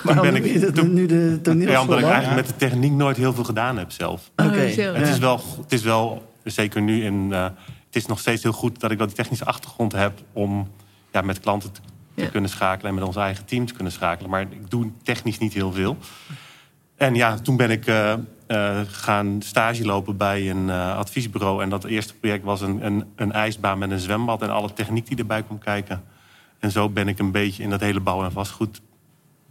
toen 0.06 0.22
ben 0.22 0.36
ik... 0.36 0.76
toen- 0.76 0.94
nu 0.94 1.06
de 1.06 1.40
toneelschool 1.42 1.74
ja, 1.76 1.82
omdat 1.82 2.00
ik 2.00 2.06
eigenlijk 2.06 2.36
met 2.36 2.48
de 2.48 2.66
techniek 2.66 2.92
nooit 2.92 3.18
heel 3.18 3.34
veel 3.34 3.44
gedaan 3.44 3.78
heb 3.78 3.92
zelf. 3.92 4.32
Oké. 4.36 4.64
Oh, 4.66 4.70
zo. 4.70 4.94
Het, 4.94 5.08
is 5.08 5.18
wel, 5.18 5.42
het 5.62 5.72
is 5.72 5.82
wel, 5.82 6.32
zeker 6.44 6.82
nu, 6.82 7.04
in, 7.04 7.28
eh, 7.32 7.44
het 7.44 7.96
is 7.96 8.06
nog 8.06 8.20
steeds 8.20 8.44
heel 8.44 8.52
goed 8.52 8.80
dat 8.80 8.92
ik 8.92 8.98
wel 8.98 9.08
die 9.08 9.16
technische 9.16 9.46
achtergrond 9.46 9.92
heb 9.92 10.14
om 10.32 10.68
ja, 11.12 11.22
met 11.22 11.40
klanten 11.40 11.72
te, 11.72 11.80
te 12.16 12.22
Ja. 12.22 12.28
kunnen 12.28 12.50
schakelen 12.50 12.90
en 12.90 12.96
met 12.96 13.04
ons 13.08 13.16
eigen 13.16 13.46
team 13.46 13.66
te 13.66 13.74
kunnen 13.74 13.94
schakelen. 13.94 14.30
Maar 14.30 14.42
ik 14.42 14.70
doe 14.70 14.92
technisch 15.04 15.38
niet 15.38 15.54
heel 15.54 15.72
veel. 15.72 15.98
En 16.96 17.16
ja, 17.16 17.38
toen 17.38 17.58
ben 17.58 17.70
ik 17.72 17.86
eh, 17.88 18.14
eh, 18.54 18.80
gaan 18.88 19.42
stage 19.42 19.86
lopen 19.86 20.18
bij 20.18 20.50
een 20.50 20.70
eh, 20.70 20.98
adviesbureau. 20.98 21.62
En 21.64 21.70
dat 21.70 21.84
eerste 21.84 22.14
project 22.16 22.44
was 22.44 22.62
een, 22.62 22.86
een, 22.86 23.04
een 23.16 23.32
ijsbaan 23.32 23.78
met 23.78 23.92
een 23.92 24.00
zwembad 24.00 24.42
en 24.42 24.50
alle 24.50 24.74
techniek 24.74 25.08
die 25.08 25.18
erbij 25.18 25.44
kwam 25.44 25.60
kijken. 25.60 26.04
En 26.60 26.72
zo 26.72 26.90
ben 26.90 27.08
ik 27.08 27.20
een 27.20 27.32
beetje 27.32 27.64
in 27.64 27.70
dat 27.70 27.80
hele 27.80 28.00
bouw 28.00 28.24
en 28.24 28.32
vastgoed 28.32 28.82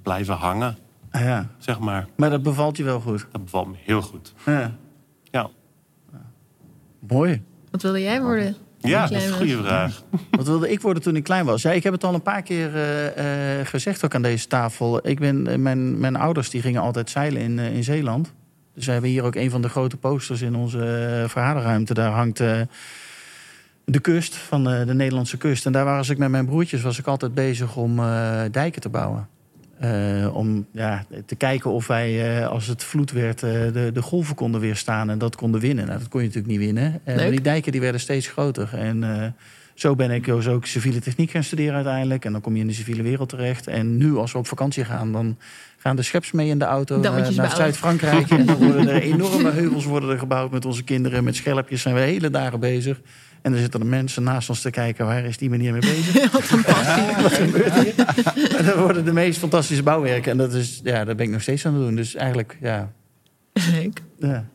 blijven 0.02 0.34
hangen, 0.34 0.78
Ah, 1.10 1.20
ja. 1.20 1.46
zeg 1.58 1.78
maar. 1.78 2.06
Maar 2.16 2.30
dat 2.30 2.42
bevalt 2.42 2.76
je 2.76 2.84
wel 2.84 3.00
goed. 3.00 3.26
Dat 3.32 3.44
bevalt 3.44 3.66
me 3.66 3.74
heel 3.84 4.02
goed. 4.02 4.34
Ja. 4.46 4.72
Ja, 5.30 5.50
Mooi. 7.08 7.42
Wat 7.70 7.82
wilde 7.82 8.00
jij 8.00 8.22
worden? 8.22 8.56
ja 8.78 9.06
dat 9.06 9.10
is 9.20 9.26
een 9.26 9.32
goede 9.32 9.62
vraag. 9.62 10.02
Wat 10.30 10.46
wilde 10.46 10.70
ik 10.70 10.80
worden 10.80 11.02
toen 11.02 11.16
ik 11.16 11.24
klein 11.24 11.44
was? 11.44 11.62
Ja, 11.62 11.70
ik 11.70 11.82
heb 11.82 11.92
het 11.92 12.04
al 12.04 12.14
een 12.14 12.22
paar 12.22 12.42
keer 12.42 12.74
eh, 12.74 13.58
eh, 13.60 13.66
gezegd 13.66 14.04
ook 14.04 14.14
aan 14.14 14.22
deze 14.22 14.46
tafel. 14.46 15.08
Ik 15.08 15.18
ben, 15.18 15.62
mijn, 15.62 15.98
mijn 15.98 16.16
ouders 16.16 16.50
die 16.50 16.60
gingen 16.60 16.82
altijd 16.82 17.10
zeilen 17.10 17.42
in, 17.42 17.58
in 17.58 17.84
Zeeland. 17.84 18.32
Dus 18.74 18.86
we 18.86 18.92
hebben 18.92 19.10
hier 19.10 19.24
ook 19.24 19.34
een 19.34 19.50
van 19.50 19.62
de 19.62 19.68
grote 19.68 19.96
posters 19.96 20.42
in 20.42 20.54
onze 20.54 20.78
eh, 20.78 21.28
vergaderruimte. 21.28 21.94
Daar 21.94 22.10
hangt 22.10 22.40
eh, 22.40 22.60
de 23.84 24.00
kust 24.00 24.34
van 24.34 24.70
eh, 24.70 24.86
de 24.86 24.94
Nederlandse 24.94 25.36
kust. 25.36 25.66
En 25.66 25.72
daar 25.72 25.84
was 25.84 26.08
ik 26.08 26.18
met 26.18 26.30
mijn 26.30 26.46
broertjes 26.46 26.82
was 26.82 26.98
ik 26.98 27.06
altijd 27.06 27.34
bezig 27.34 27.76
om 27.76 27.96
dijken 28.50 28.80
te 28.80 28.88
bouwen. 28.88 29.28
Om 30.32 30.66
ja, 30.72 31.04
te 31.26 31.34
kijken 31.34 31.70
of 31.70 31.86
wij, 31.86 32.46
als 32.46 32.66
het 32.66 32.84
vloed 32.84 33.10
werd, 33.10 33.40
de, 33.40 33.90
de 33.94 34.02
golven 34.02 34.34
konden 34.34 34.60
weerstaan 34.60 35.10
en 35.10 35.18
dat 35.18 35.36
konden 35.36 35.60
winnen. 35.60 35.86
Nou, 35.86 35.98
dat 35.98 36.08
kon 36.08 36.20
je 36.20 36.26
natuurlijk 36.26 36.54
niet 36.54 36.64
winnen. 36.64 37.00
Maar 37.04 37.16
Leuk. 37.16 37.30
die 37.30 37.40
dijken 37.40 37.72
die 37.72 37.80
werden 37.80 38.00
steeds 38.00 38.26
groter. 38.26 38.74
En 38.74 39.34
zo 39.74 39.94
ben 39.94 40.10
ik 40.10 40.24
dus 40.24 40.48
ook 40.48 40.66
civiele 40.66 41.00
techniek 41.00 41.30
gaan 41.30 41.44
studeren 41.44 41.74
uiteindelijk. 41.74 42.24
En 42.24 42.32
dan 42.32 42.40
kom 42.40 42.54
je 42.54 42.60
in 42.60 42.66
de 42.66 42.72
civiele 42.72 43.02
wereld 43.02 43.28
terecht. 43.28 43.66
En 43.66 43.96
nu, 43.96 44.16
als 44.16 44.32
we 44.32 44.38
op 44.38 44.46
vakantie 44.46 44.84
gaan, 44.84 45.12
dan 45.12 45.38
gaan 45.78 45.96
de 45.96 46.02
scheps 46.02 46.32
mee 46.32 46.48
in 46.48 46.58
de 46.58 46.64
auto 46.64 47.02
eh, 47.02 47.32
naar. 47.36 47.50
Zuid-Frankrijk. 47.50 48.30
en 48.30 48.46
dan 48.46 48.56
worden 48.56 48.88
er 48.88 49.02
enorme 49.12 49.50
heuvels 49.50 49.84
worden 49.84 50.10
er 50.10 50.18
gebouwd 50.18 50.50
met 50.50 50.64
onze 50.64 50.82
kinderen. 50.82 51.24
Met 51.24 51.36
schelpjes 51.36 51.82
zijn 51.82 51.94
we 51.94 52.00
hele 52.00 52.30
dagen 52.30 52.60
bezig. 52.60 53.00
En 53.42 53.52
er 53.52 53.58
zitten 53.58 53.80
er 53.80 53.86
mensen 53.86 54.22
naast 54.22 54.48
ons 54.48 54.60
te 54.60 54.70
kijken, 54.70 55.06
waar 55.06 55.24
is 55.24 55.38
die 55.38 55.50
meneer 55.50 55.72
mee 55.72 55.80
bezig? 55.80 56.32
Wat 56.32 56.50
een 56.50 56.62
passie. 56.62 57.16
Wat 57.22 57.32
gebeurt 57.32 57.74
hier? 57.74 58.56
En 58.56 58.64
dat 58.64 58.76
worden 58.76 59.04
de 59.04 59.12
meest 59.12 59.38
fantastische 59.38 59.82
bouwwerken. 59.82 60.30
En 60.30 60.36
dat 60.36 60.54
is, 60.54 60.80
ja, 60.84 61.04
daar 61.04 61.14
ben 61.14 61.26
ik 61.26 61.32
nog 61.32 61.42
steeds 61.42 61.66
aan 61.66 61.74
het 61.74 61.82
doen. 61.82 61.94
Dus 61.94 62.14
eigenlijk, 62.14 62.56
ja, 62.60 62.92
Leuk. 63.52 64.02
ja 64.18 64.46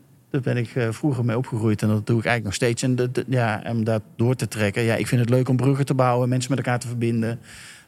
daar 0.43 0.53
ben 0.53 0.63
ik 0.63 0.75
eh, 0.75 0.87
vroeger 0.91 1.25
mee 1.25 1.37
opgegroeid. 1.37 1.81
En 1.81 1.87
dat 1.87 2.05
doe 2.07 2.19
ik 2.19 2.25
eigenlijk 2.25 2.43
nog 2.43 2.53
steeds. 2.53 2.83
En 2.83 2.95
dat- 2.95 3.23
ja, 3.27 3.61
om 3.67 3.83
dat 3.83 4.01
door 4.15 4.35
te 4.35 4.47
trekken. 4.47 4.83
Ja, 4.83 4.95
ik 4.95 5.07
vind 5.07 5.21
het 5.21 5.29
leuk 5.29 5.49
om 5.49 5.55
bruggen 5.55 5.85
te 5.85 5.93
bouwen, 5.93 6.29
mensen 6.29 6.49
met 6.49 6.59
elkaar 6.59 6.79
te 6.79 6.87
verbinden. 6.87 7.39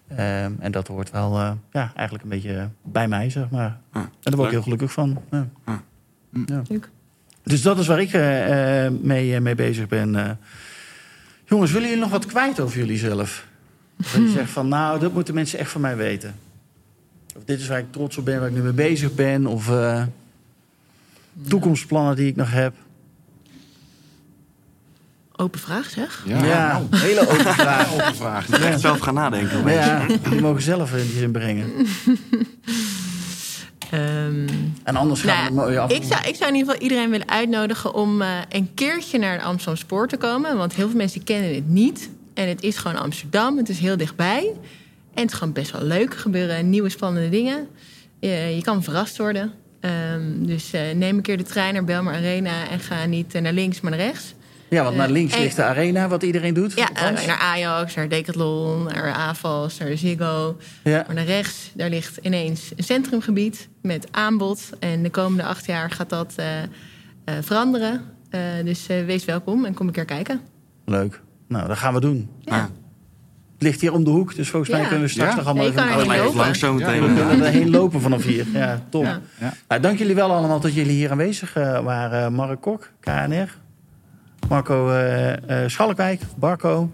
Ehm, 0.07 0.51
en 0.59 0.71
dat 0.71 0.87
hoort 0.87 1.11
wel 1.11 1.37
eh, 1.39 1.51
ja, 1.71 1.91
eigenlijk 1.95 2.23
een 2.23 2.29
beetje 2.29 2.69
bij 2.83 3.07
mij, 3.07 3.29
zeg 3.29 3.49
maar. 3.49 3.77
En 3.93 4.09
daar 4.21 4.35
word 4.35 4.45
ik 4.45 4.51
heel 4.53 4.61
gelukkig 4.61 4.91
van. 4.91 5.21
Ja. 5.31 5.47
Ja. 5.65 5.81
Ja. 6.45 6.61
Leuk. 6.67 6.89
Dus 7.43 7.61
dat 7.61 7.79
is 7.79 7.87
waar 7.87 8.01
ik 8.01 8.13
eh, 8.13 8.87
mee, 9.01 9.39
mee 9.39 9.55
bezig 9.55 9.87
ben. 9.87 10.15
eh. 10.15 10.29
jongens, 11.45 11.71
willen 11.71 11.87
jullie 11.87 12.03
nog 12.03 12.11
wat 12.11 12.25
kwijt 12.25 12.59
over 12.59 12.77
jullie 12.77 12.97
zelf? 12.97 13.47
Dat 13.97 14.11
je 14.11 14.29
zegt 14.37 14.49
van, 14.51 14.67
nou, 14.67 14.99
dat 14.99 15.13
moeten 15.13 15.33
mensen 15.33 15.59
echt 15.59 15.71
van 15.71 15.81
mij 15.81 15.95
weten. 15.95 16.35
Of 17.37 17.43
dit 17.45 17.59
is 17.59 17.67
waar 17.67 17.79
ik 17.79 17.91
trots 17.91 18.17
op 18.17 18.25
ben, 18.25 18.39
waar 18.39 18.49
ik 18.49 18.55
nu 18.55 18.61
mee 18.61 18.71
bezig 18.73 19.13
ben. 19.15 19.45
Of 19.47 19.69
eh, 19.69 20.03
toekomstplannen 21.47 22.15
die 22.15 22.27
ik 22.27 22.35
nog 22.35 22.51
heb. 22.51 22.73
Open 25.35 25.59
vraag, 25.59 25.89
zeg. 25.89 26.23
Ja, 26.25 26.43
Ja, 26.45 26.71
nou, 26.71 26.85
hele 26.91 27.21
open 27.21 27.53
vraag. 27.53 27.93
open 27.93 28.15
vraag. 28.15 28.43
Ik 28.43 28.49
moet 28.49 28.59
echt 28.61 28.79
zelf 28.79 28.99
gaan 28.99 29.13
nadenken. 29.13 29.63
Maar 29.63 29.73
ja, 29.73 30.05
jullie 30.23 30.41
mogen 30.41 30.61
zelf 30.61 30.93
eh, 30.93 31.01
die 31.01 31.21
inbrengen. 31.21 31.71
Ehm, 33.91 34.47
En 34.83 34.95
anders 34.95 35.21
gaan 35.21 35.35
we 35.35 35.35
Nou 35.35 35.45
het 35.45 35.53
mooi 35.53 35.77
af. 35.77 35.91
ik, 35.91 36.03
zou, 36.03 36.27
ik 36.27 36.35
zou 36.35 36.49
in 36.49 36.55
ieder 36.55 36.71
geval 36.73 36.87
iedereen 36.87 37.09
willen 37.09 37.29
uitnodigen 37.29 37.93
om 37.93 38.21
eh, 38.21 38.27
een 38.49 38.73
keertje 38.73 39.17
naar 39.19 39.37
de 39.37 39.43
Amsterdam 39.43 39.75
Spoor 39.75 40.07
te 40.07 40.17
komen. 40.17 40.57
Want 40.57 40.73
heel 40.73 40.87
veel 40.87 40.97
mensen 40.97 41.23
kennen 41.23 41.55
het 41.55 41.67
niet. 41.69 42.09
En 42.33 42.47
het 42.47 42.61
is 42.63 42.77
gewoon 42.77 42.97
Amsterdam. 42.97 43.57
Het 43.57 43.69
is 43.69 43.79
heel 43.79 43.97
dichtbij. 43.97 44.51
En 45.13 45.21
het 45.21 45.31
is 45.31 45.37
gewoon 45.37 45.53
best 45.53 45.71
wel 45.71 45.83
leuk. 45.83 46.13
Er 46.13 46.19
gebeuren 46.19 46.69
nieuwe 46.69 46.89
spannende 46.89 47.29
dingen. 47.29 47.67
Je, 48.19 48.29
je 48.55 48.61
kan 48.61 48.83
verrast 48.83 49.17
worden. 49.17 49.51
Ehm, 49.79 50.21
dus 50.45 50.73
eh, 50.73 50.81
neem 50.95 51.15
een 51.15 51.21
keer 51.21 51.37
de 51.37 51.43
trein 51.43 51.73
naar 51.73 51.83
Belmar 51.83 52.13
Arena 52.13 52.69
en 52.69 52.79
ga 52.79 53.05
niet 53.05 53.33
eh, 53.35 53.41
naar 53.41 53.53
links, 53.53 53.81
maar 53.81 53.91
naar 53.91 53.99
rechts. 53.99 54.33
Ja, 54.69 54.83
want 54.83 54.95
naar 54.95 55.09
links 55.09 55.33
en- 55.35 55.41
ligt 55.41 55.55
de 55.55 55.63
arena, 55.63 56.07
wat 56.07 56.23
iedereen 56.23 56.53
doet. 56.53 56.73
Ja, 56.75 56.89
eh, 56.93 57.27
naar 57.27 57.37
Ajax, 57.39 57.95
naar 57.95 58.09
Decathlon, 58.09 58.83
naar 58.83 59.13
AFAS, 59.13 59.77
naar 59.77 59.97
Ziggo. 59.97 60.57
ja. 60.83 61.03
Maar 61.07 61.15
naar 61.15 61.25
rechts, 61.25 61.71
daar 61.75 61.89
ligt 61.89 62.17
ineens 62.21 62.71
een 62.75 62.83
centrumgebied 62.83 63.67
met 63.81 64.07
aanbod. 64.11 64.69
En 64.79 65.03
de 65.03 65.09
komende 65.09 65.43
acht 65.43 65.65
jaar 65.65 65.91
gaat 65.91 66.09
dat 66.09 66.33
eh, 66.35 66.61
eh, 66.63 66.67
veranderen. 67.41 68.01
Eh, 68.29 68.41
dus 68.63 68.87
eh, 68.87 69.05
wees 69.05 69.25
welkom 69.25 69.65
en 69.65 69.73
kom 69.73 69.87
een 69.87 69.93
keer 69.93 70.05
kijken. 70.05 70.41
Leuk. 70.85 71.21
Nou, 71.47 71.67
dat 71.67 71.77
gaan 71.77 71.93
we 71.93 71.99
doen. 71.99 72.29
Ja. 72.41 72.69
Ligt 73.59 73.81
hier 73.81 73.93
om 73.93 74.03
de 74.03 74.09
hoek, 74.09 74.35
dus 74.35 74.49
volgens 74.49 74.71
mij 74.71 74.81
Ja. 74.81 74.87
kunnen 74.87 75.05
we 75.05 75.11
straks 75.11 75.29
Ja. 75.29 75.35
nog 75.35 75.45
allemaal 75.45 75.65
even... 75.65 75.87
even 75.87 76.17
lopen. 76.17 76.35
langs 76.35 76.59
zo 76.59 76.73
meteen. 76.73 77.01
We 77.01 77.21
eh, 77.21 77.27
kunnen 77.27 77.45
erheen 77.45 77.69
lopen 77.69 78.01
vanaf 78.01 78.23
hier. 78.23 78.45
Ja, 78.53 78.81
top. 78.89 79.03
Ja. 79.03 79.21
Ja. 79.39 79.53
Nou, 79.67 79.81
dank 79.81 79.97
jullie 79.97 80.15
wel 80.15 80.31
allemaal 80.31 80.59
dat 80.59 80.73
jullie 80.73 80.91
hier 80.91 81.11
aanwezig 81.11 81.55
eh, 81.55 81.83
waren. 81.83 82.33
Mark 82.33 82.61
Kok, 82.61 82.89
KNR. 82.99 83.57
Marco 84.49 84.91
uh, 84.91 85.33
Schalkwijk, 85.67 86.21
Barco, 86.35 86.91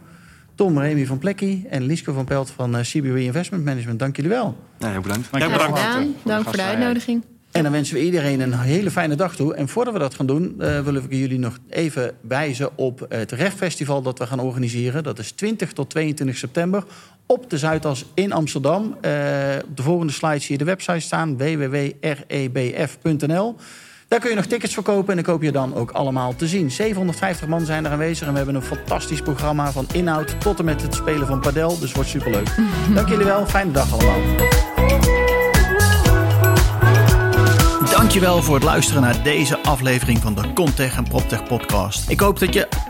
Tom 0.55 0.79
Remy 0.79 1.05
van 1.05 1.17
Plekkie 1.17 1.65
en 1.69 1.83
Liske 1.83 2.13
van 2.13 2.25
Pelt 2.25 2.49
van 2.49 2.75
CBW 2.81 3.17
Investment 3.17 3.63
Management. 3.65 3.99
Dank 3.99 4.15
jullie 4.15 4.31
wel. 4.31 4.57
Ja, 4.79 4.91
heel 4.91 5.01
bedankt. 5.01 5.27
Ja, 5.31 5.49
bedankt. 5.49 5.79
Dank 6.23 6.43
voor 6.43 6.55
de 6.55 6.63
uitnodiging. 6.63 7.23
En 7.55 7.63
dan 7.63 7.71
wensen 7.71 7.95
we 7.95 8.03
iedereen 8.03 8.39
een 8.39 8.53
hele 8.53 8.91
fijne 8.91 9.15
dag 9.15 9.35
toe. 9.35 9.53
En 9.55 9.67
voordat 9.67 9.93
we 9.93 9.99
dat 9.99 10.13
gaan 10.13 10.25
doen, 10.25 10.55
uh, 10.59 10.79
willen 10.79 11.07
we 11.07 11.19
jullie 11.19 11.39
nog 11.39 11.57
even 11.69 12.15
wijzen 12.21 12.77
op 12.77 13.05
het 13.09 13.31
Rechtfestival 13.31 14.01
dat 14.01 14.19
we 14.19 14.27
gaan 14.27 14.39
organiseren. 14.39 15.03
Dat 15.03 15.19
is 15.19 15.31
20 15.31 15.71
tot 15.71 15.89
22 15.89 16.37
september 16.37 16.83
op 17.25 17.49
de 17.49 17.57
Zuidas 17.57 18.05
in 18.13 18.31
Amsterdam. 18.31 18.83
Uh, 18.83 18.89
op 19.69 19.77
de 19.77 19.83
volgende 19.83 20.13
slide 20.13 20.39
zie 20.39 20.51
je 20.51 20.57
de 20.57 20.63
website 20.63 20.99
staan: 20.99 21.37
www.rebf.nl. 21.37 21.95
Daar 24.07 24.19
kun 24.19 24.29
je 24.29 24.35
nog 24.35 24.45
tickets 24.45 24.73
verkopen 24.73 25.09
en 25.09 25.15
dan 25.15 25.33
koop 25.33 25.41
je 25.41 25.51
dan 25.51 25.75
ook 25.75 25.91
allemaal 25.91 26.35
te 26.35 26.47
zien. 26.47 26.71
750 26.71 27.47
man 27.47 27.65
zijn 27.65 27.85
er 27.85 27.91
aanwezig 27.91 28.25
en 28.27 28.31
we 28.31 28.37
hebben 28.37 28.55
een 28.55 28.61
fantastisch 28.61 29.21
programma 29.21 29.71
van 29.71 29.87
inhoud 29.93 30.41
tot 30.41 30.59
en 30.59 30.65
met 30.65 30.81
het 30.81 30.95
spelen 30.95 31.27
van 31.27 31.39
padel. 31.39 31.79
Dus 31.79 31.91
wordt 31.91 32.09
superleuk. 32.09 32.55
Dank 32.95 33.09
jullie 33.09 33.25
wel, 33.25 33.45
fijne 33.45 33.71
dag 33.71 33.93
allemaal. 33.93 34.19
Dankjewel 37.95 38.41
voor 38.41 38.55
het 38.55 38.63
luisteren 38.63 39.01
naar 39.01 39.23
deze 39.23 39.63
aflevering 39.63 40.19
van 40.19 40.35
de 40.35 40.53
Contech 40.53 40.97
en 40.97 41.03
PropTech 41.03 41.43
podcast. 41.43 42.09
Ik 42.09 42.19
hoop 42.19 42.39
dat 42.39 42.53
je 42.53 42.67